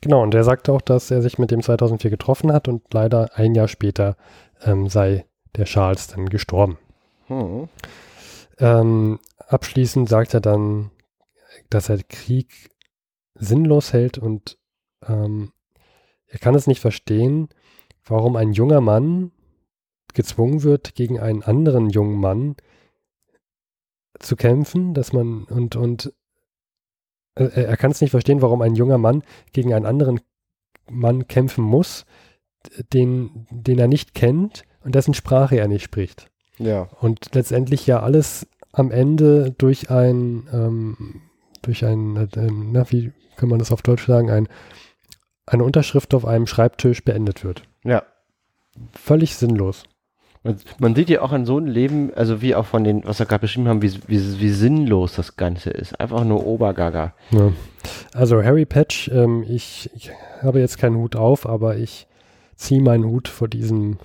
[0.00, 3.30] Genau, und er sagte auch, dass er sich mit dem 2004 getroffen hat und leider
[3.34, 4.16] ein Jahr später
[4.62, 5.26] ähm, sei
[5.56, 6.78] der Charles dann gestorben.
[7.26, 7.68] Hm.
[8.58, 10.90] Ähm, abschließend sagt er dann,
[11.70, 12.70] dass er Krieg
[13.34, 14.58] sinnlos hält und
[15.06, 15.52] ähm,
[16.26, 17.48] er kann es nicht verstehen,
[18.04, 19.32] warum ein junger Mann
[20.14, 22.56] gezwungen wird, gegen einen anderen jungen Mann
[24.18, 26.12] zu kämpfen, dass man und und
[27.40, 29.22] äh, er kann es nicht verstehen, warum ein junger Mann
[29.52, 30.20] gegen einen anderen
[30.88, 32.04] Mann kämpfen muss,
[32.92, 36.30] den, den er nicht kennt und dessen Sprache er nicht spricht.
[36.58, 36.88] Ja.
[37.00, 41.22] Und letztendlich ja alles am Ende durch ein, ähm,
[41.62, 44.48] durch ein, äh, ähm, na, wie kann man das auf Deutsch sagen, ein,
[45.46, 47.62] eine Unterschrift auf einem Schreibtisch beendet wird.
[47.84, 48.02] Ja.
[48.92, 49.84] Völlig sinnlos.
[50.78, 53.26] Man, sieht ja auch an so einem Leben, also wie auch von den, was wir
[53.26, 56.00] gerade beschrieben haben, wie, wie, wie sinnlos das Ganze ist.
[56.00, 57.12] Einfach nur Obergaga.
[57.30, 57.52] Ja.
[58.14, 60.10] Also Harry Patch, ähm, ich, ich
[60.40, 62.06] habe jetzt keinen Hut auf, aber ich
[62.56, 63.98] ziehe meinen Hut vor diesem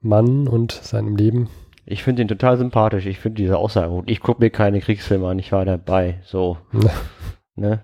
[0.00, 1.48] Mann und seinem Leben.
[1.86, 3.06] Ich finde ihn total sympathisch.
[3.06, 4.08] Ich finde diese Aussage gut.
[4.08, 6.20] Ich gucke mir keine Kriegsfilme an, ich war dabei.
[6.24, 6.56] So.
[7.56, 7.82] ne?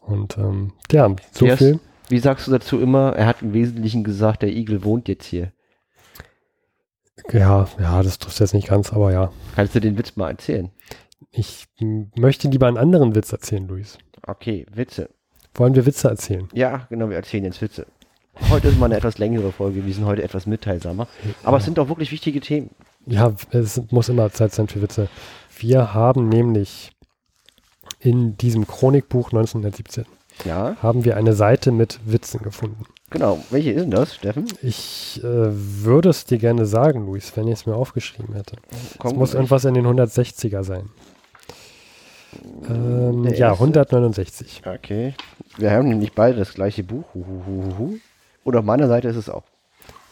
[0.00, 3.14] Und ähm, ja, so viel Wie sagst du dazu immer?
[3.16, 5.52] Er hat im Wesentlichen gesagt, der Igel wohnt jetzt hier.
[7.32, 9.32] Ja, ja, das trifft jetzt nicht ganz, aber ja.
[9.54, 10.70] Kannst du den Witz mal erzählen?
[11.30, 11.66] Ich
[12.16, 13.98] möchte lieber einen anderen Witz erzählen, Luis.
[14.26, 15.10] Okay, Witze.
[15.54, 16.48] Wollen wir Witze erzählen?
[16.52, 17.86] Ja, genau, wir erzählen jetzt Witze.
[18.50, 21.08] Heute ist mal eine etwas längere Folge, wir sind heute etwas mitteilsamer.
[21.42, 22.70] Aber es sind doch wirklich wichtige Themen.
[23.06, 25.08] Ja, es muss immer Zeit sein für Witze.
[25.58, 26.92] Wir haben nämlich
[28.00, 30.04] in diesem Chronikbuch 1917
[30.44, 32.84] Ja, haben wir eine Seite mit Witzen gefunden.
[33.10, 33.38] genau.
[33.50, 34.46] Welche ist denn das, Steffen?
[34.62, 38.56] Ich äh, würde es dir gerne sagen, Luis, wenn ich es mir aufgeschrieben hätte.
[38.70, 40.90] Es Komm, muss irgendwas in den 160er sein.
[42.68, 43.52] Ähm, ja, erste.
[43.64, 44.62] 169.
[44.66, 45.14] Okay.
[45.56, 47.04] Wir haben nämlich beide das gleiche Buch.
[47.14, 47.98] Huhuhuhu.
[48.44, 49.44] Und auf meiner Seite ist es auch.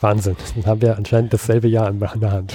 [0.01, 0.37] Wahnsinn.
[0.55, 2.55] Dann haben wir anscheinend dasselbe Jahr in der Hand.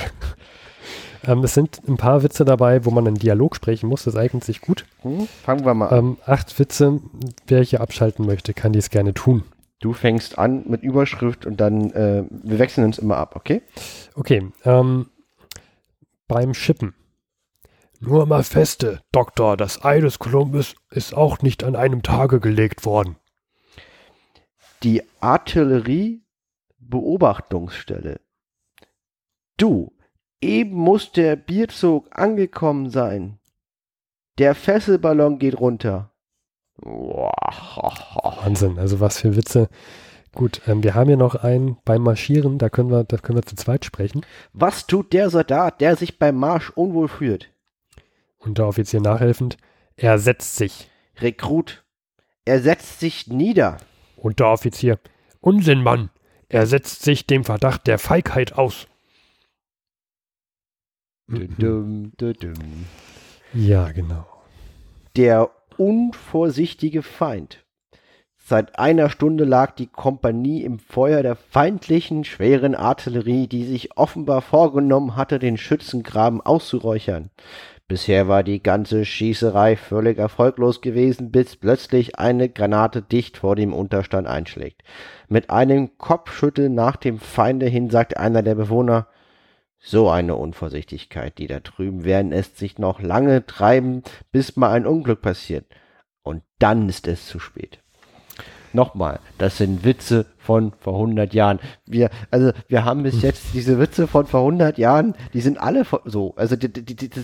[1.23, 4.03] Ähm, es sind ein paar Witze dabei, wo man einen Dialog sprechen muss.
[4.03, 4.85] Das eignet sich gut.
[5.01, 5.27] Hm?
[5.43, 5.97] Fangen wir mal an.
[5.97, 6.99] Ähm, acht Witze.
[7.47, 9.43] Wer hier abschalten möchte, kann dies gerne tun.
[9.79, 13.61] Du fängst an mit Überschrift und dann, äh, wir wechseln uns immer ab, okay?
[14.15, 14.51] Okay.
[14.63, 15.07] Ähm,
[16.27, 16.93] beim Schippen.
[17.99, 22.85] Nur mal feste, Doktor, das Ei des Kolumbus ist auch nicht an einem Tage gelegt
[22.85, 23.17] worden.
[24.81, 28.19] Die Artillerie-Beobachtungsstelle.
[29.57, 29.93] Du,
[30.41, 33.39] eben muss der Bierzug angekommen sein.
[34.37, 36.11] Der Fesselballon geht runter.
[36.77, 39.69] Wahnsinn, also was für Witze.
[40.33, 43.45] Gut, ähm, wir haben hier noch einen beim Marschieren, da können wir, da können wir
[43.45, 44.25] zu zweit sprechen.
[44.53, 47.51] Was tut der Soldat, der sich beim Marsch unwohl fühlt?
[48.37, 49.57] Und der Offizier nachhelfend,
[49.97, 50.89] er setzt sich.
[51.17, 51.83] Rekrut.
[52.45, 53.77] Er setzt sich nieder.
[54.15, 54.99] Und der Offizier,
[55.41, 56.09] Unsinn, Mann,
[56.49, 58.87] er setzt sich dem Verdacht der Feigheit aus.
[61.31, 62.85] Dudum, dudum.
[63.53, 64.25] Ja, genau.
[65.15, 67.63] Der unvorsichtige Feind.
[68.37, 74.41] Seit einer Stunde lag die Kompanie im Feuer der feindlichen schweren Artillerie, die sich offenbar
[74.41, 77.29] vorgenommen hatte, den Schützengraben auszuräuchern.
[77.87, 83.73] Bisher war die ganze Schießerei völlig erfolglos gewesen, bis plötzlich eine Granate dicht vor dem
[83.73, 84.81] Unterstand einschlägt.
[85.29, 89.07] Mit einem Kopfschütteln nach dem Feinde hin sagte einer der Bewohner,
[89.81, 94.85] so eine Unvorsichtigkeit, die da drüben werden es sich noch lange treiben, bis mal ein
[94.85, 95.65] Unglück passiert.
[96.21, 97.79] Und dann ist es zu spät.
[98.73, 101.59] Nochmal, das sind Witze von vor 100 Jahren.
[101.85, 105.85] Wir, also, wir haben bis jetzt diese Witze von vor 100 Jahren, die sind alle
[106.05, 106.33] so.
[106.35, 107.23] Also, die, die, die, das,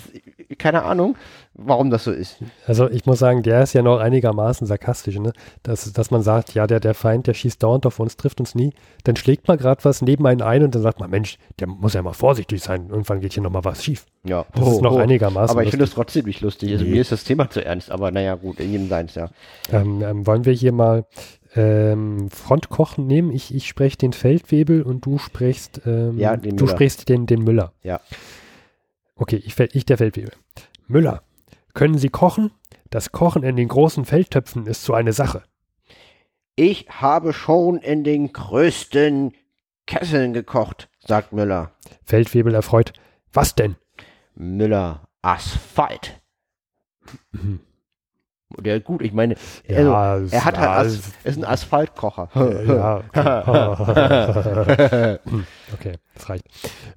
[0.58, 1.16] keine Ahnung,
[1.54, 2.38] warum das so ist.
[2.66, 5.34] Also ich muss sagen, der ist ja noch einigermaßen sarkastisch, ne?
[5.64, 8.56] Dass, dass man sagt, ja, der, der Feind, der schießt dauernd auf uns, trifft uns
[8.56, 8.74] nie.
[9.04, 11.94] Dann schlägt man gerade was neben einen ein und dann sagt man, Mensch, der muss
[11.94, 12.88] ja mal vorsichtig sein.
[12.90, 14.06] Irgendwann geht hier nochmal was schief.
[14.24, 16.72] Ja, Das ist noch einigermaßen Aber ich finde es trotzdem nicht lustig.
[16.72, 16.92] Also, Nee.
[16.92, 19.30] mir ist das Thema zu ernst, aber naja, gut, in jedem seins, ja.
[19.72, 21.06] Ähm, ähm, wollen wir hier mal
[21.56, 23.32] ähm, Frontkochen nehmen?
[23.32, 26.76] Ich, ich spreche den Feldwebel und du sprichst, ähm, Ja, den du Müller.
[26.76, 27.74] sprichst den, den Müller.
[27.84, 28.00] Ja.
[29.16, 30.32] Okay, ich, ich der Feldwebel.
[30.88, 31.24] Müller,
[31.74, 32.52] können Sie kochen?
[32.90, 35.44] Das Kochen in den großen Feldtöpfen ist so eine Sache.
[36.56, 39.34] Ich habe schon in den größten
[39.86, 41.72] Kesseln gekocht, sagt Müller.
[42.04, 42.94] Feldwebel erfreut.
[43.34, 43.76] Was denn?
[44.36, 46.22] Müller, Asphalt.
[48.60, 49.36] Der gut, ich meine,
[49.68, 52.30] Ja, also, es- er hat halt ja, As, es- ist ein Asphaltkocher.
[52.66, 55.18] Ja, okay.
[55.74, 56.46] Okay, das reicht.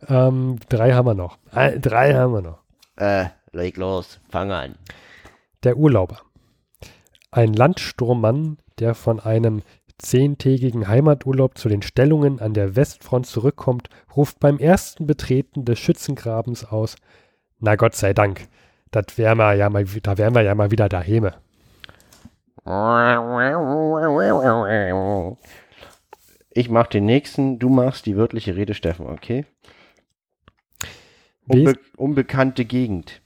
[0.08, 1.38] Ähm, drei haben wir noch.
[1.52, 2.58] Äh, drei haben wir noch.
[2.96, 4.76] äh, leg los, fang an.
[5.64, 6.20] Der Urlauber.
[7.32, 9.62] Ein Landsturmmann, der von einem
[9.98, 16.64] zehntägigen Heimaturlaub zu den Stellungen an der Westfront zurückkommt, ruft beim ersten Betreten des Schützengrabens
[16.64, 16.96] aus:
[17.58, 18.48] Na Gott sei Dank,
[18.90, 21.30] das wär wir ja mal, da wären wir ja mal wieder daheim.
[26.52, 29.46] Ich mach den nächsten, du machst die wörtliche Rede, Steffen, okay?
[31.46, 33.22] Unbe unbekannte Gegend.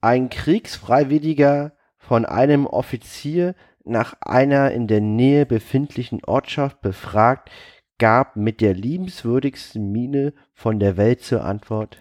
[0.00, 7.50] Ein Kriegsfreiwilliger von einem Offizier nach einer in der Nähe befindlichen Ortschaft befragt,
[7.98, 11.98] gab mit der liebenswürdigsten Miene von der Welt zur Antwort.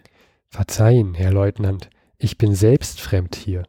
[0.47, 1.89] Verzeihen, Herr Leutnant,
[2.23, 3.63] ich bin selbst fremd hier.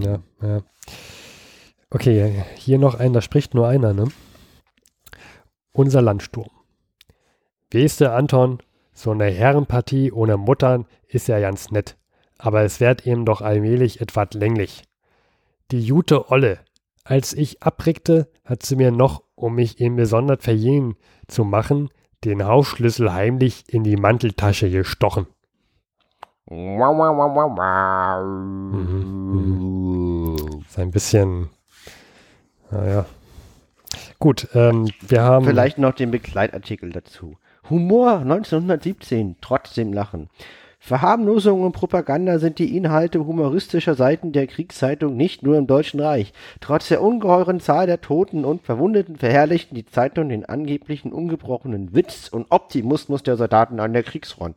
[0.00, 0.60] Ja, ja.
[1.90, 4.08] Okay, hier noch ein, da spricht nur einer, ne?
[5.72, 6.50] Unser Landsturm.
[7.70, 8.58] Du, Anton,
[8.92, 11.96] so eine Herrenpartie ohne Muttern ist ja ganz nett,
[12.38, 14.84] aber es wird eben doch allmählich etwas länglich.
[15.70, 16.58] Die Jute Olle,
[17.04, 20.96] als ich abrickte, hat sie mir noch, um mich eben besonders verjähnen
[21.26, 21.90] zu machen,
[22.24, 25.26] den Hausschlüssel heimlich in die Manteltasche gestochen.
[30.66, 31.50] ist ein bisschen,
[32.70, 33.04] naja.
[34.18, 35.44] Gut, ähm, wir haben.
[35.44, 37.36] Vielleicht noch den Begleitartikel dazu.
[37.70, 40.30] Humor 1917, trotzdem lachen.
[40.80, 46.32] Verharmlosung und Propaganda sind die Inhalte humoristischer Seiten der Kriegszeitung nicht nur im Deutschen Reich.
[46.60, 52.28] Trotz der ungeheuren Zahl der Toten und Verwundeten verherrlichten die Zeitungen den angeblichen ungebrochenen Witz
[52.28, 54.54] und Optimismus der Soldaten an der Kriegsfront.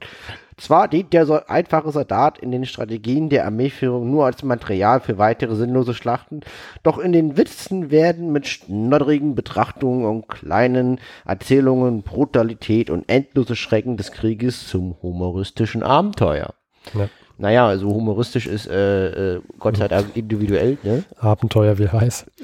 [0.62, 5.56] Zwar dient der einfache Soldat in den Strategien der Armeeführung nur als Material für weitere
[5.56, 6.42] sinnlose Schlachten,
[6.84, 13.98] doch in den Witzen werden mit schnoddrigen Betrachtungen und kleinen Erzählungen Brutalität und endlose Schrecken
[13.98, 16.54] des Krieges zum humoristischen Abenteuer.
[16.94, 17.10] Ja.
[17.42, 21.04] Naja, also humoristisch ist äh, äh, Gott sei Dank individuell, ne?
[21.18, 22.26] Abenteuer wie heiß.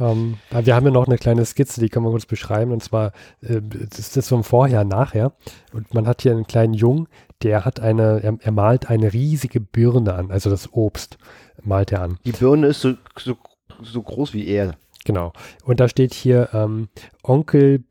[0.00, 2.72] Ähm, wir haben ja noch eine kleine Skizze, die kann man kurz beschreiben.
[2.72, 5.32] Und zwar äh, das ist vom Vorher, Nachher.
[5.72, 7.08] Und man hat hier einen kleinen Jungen,
[7.42, 11.18] der hat eine, er, er malt eine riesige Birne an, also das Obst
[11.62, 12.18] malt er an.
[12.24, 13.36] Die Birne ist so, so,
[13.82, 14.74] so groß wie er.
[15.04, 15.32] Genau.
[15.64, 16.88] Und da steht hier ähm,
[17.22, 17.84] Onkel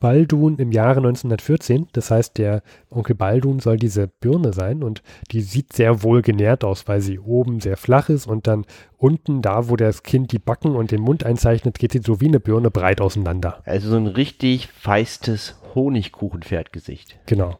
[0.00, 1.88] Baldun im Jahre 1914.
[1.92, 6.64] Das heißt, der Onkel Baldun soll diese Birne sein und die sieht sehr wohl genährt
[6.64, 8.64] aus, weil sie oben sehr flach ist und dann
[8.96, 12.28] unten, da wo das Kind die Backen und den Mund einzeichnet, geht sie so wie
[12.28, 13.62] eine Birne breit auseinander.
[13.64, 17.18] Also so ein richtig feistes Honigkuchenpferdgesicht.
[17.26, 17.58] Genau.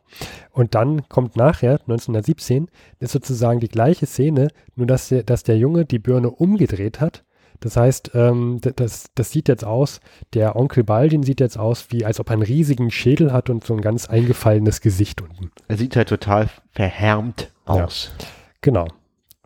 [0.53, 5.59] Und dann kommt nachher, 1917, ist sozusagen die gleiche Szene, nur dass der, dass der
[5.59, 7.25] Junge die Birne umgedreht hat.
[7.61, 10.01] Das heißt, ähm, das, das sieht jetzt aus,
[10.35, 13.65] der Onkel Baldin sieht jetzt aus, wie als ob er einen riesigen Schädel hat und
[13.65, 15.51] so ein ganz eingefallenes Gesicht unten.
[15.67, 17.85] Er sieht halt total verhärmt Ja.
[17.85, 18.13] aus.
[18.61, 18.87] Genau.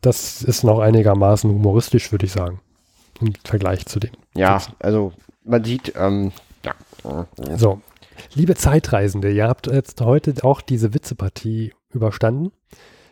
[0.02, 2.60] Das ist noch einigermaßen humoristisch, würde ich sagen.
[3.20, 4.10] Im Vergleich zu dem.
[4.34, 5.12] Ja, also
[5.44, 6.32] man sieht, ähm,
[6.64, 6.74] ja.
[7.56, 7.80] So,
[8.34, 12.52] liebe Zeitreisende, ihr habt jetzt heute auch diese Witzepartie überstanden.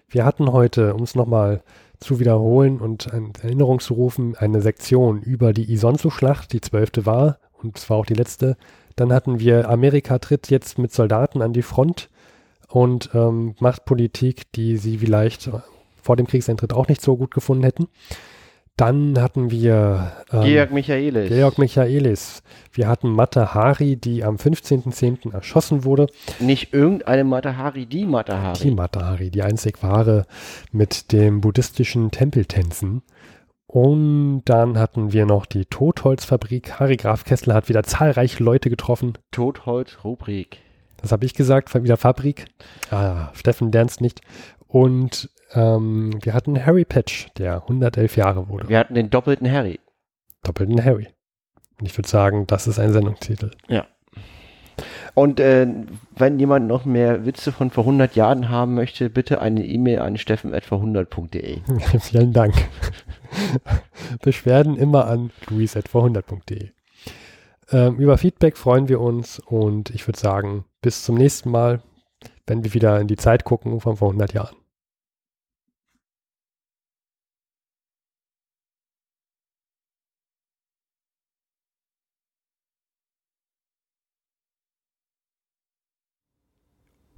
[0.09, 1.63] Wir hatten heute, um es nochmal
[2.01, 7.39] zu wiederholen und in Erinnerung zu rufen, eine Sektion über die Isonzo-Schlacht, die zwölfte war
[7.63, 8.57] und es war auch die letzte.
[8.97, 12.09] Dann hatten wir Amerika tritt jetzt mit Soldaten an die Front
[12.69, 15.53] und ähm, macht Politik, die sie vielleicht äh,
[16.03, 17.89] vor dem Kriegseintritt auch nicht so gut gefunden hätten.
[18.81, 21.29] Dann hatten wir ähm, Georg Michaelis.
[21.29, 22.43] Georg Michaelis.
[22.73, 25.35] Wir hatten Mata Hari, die am 15.10.
[25.35, 26.07] erschossen wurde.
[26.39, 28.59] Nicht irgendeine Matahari, die Matahari.
[28.59, 30.25] Die Mata Hari, die einzig wahre
[30.73, 33.03] mit dem buddhistischen Tempeltänzen.
[33.67, 36.81] Und dann hatten wir noch die Totholzfabrik.
[36.81, 39.19] Harry Graf Kessler hat wieder zahlreiche Leute getroffen.
[39.31, 40.57] Totholz-Rubrik.
[40.97, 42.47] Das habe ich gesagt, wieder Fabrik.
[42.91, 44.23] Ah, Steffen lernst nicht.
[44.69, 48.69] Und ähm, wir hatten Harry Patch, der 111 Jahre wurde.
[48.69, 49.81] Wir hatten den doppelten Harry.
[50.43, 51.09] Doppelten Harry.
[51.79, 53.51] Und ich würde sagen, das ist ein Sendungstitel.
[55.15, 55.67] Und äh,
[56.17, 60.17] wenn jemand noch mehr Witze von vor 100 Jahren haben möchte, bitte eine E-Mail an
[60.17, 61.59] steffen.100.de.
[62.01, 62.55] Vielen Dank.
[64.23, 66.71] Beschwerden immer an luis.vorhundert.de.
[67.73, 71.83] Ähm, über Feedback freuen wir uns und ich würde sagen, bis zum nächsten Mal,
[72.47, 74.57] wenn wir wieder in die Zeit gucken von vor 100 Jahren.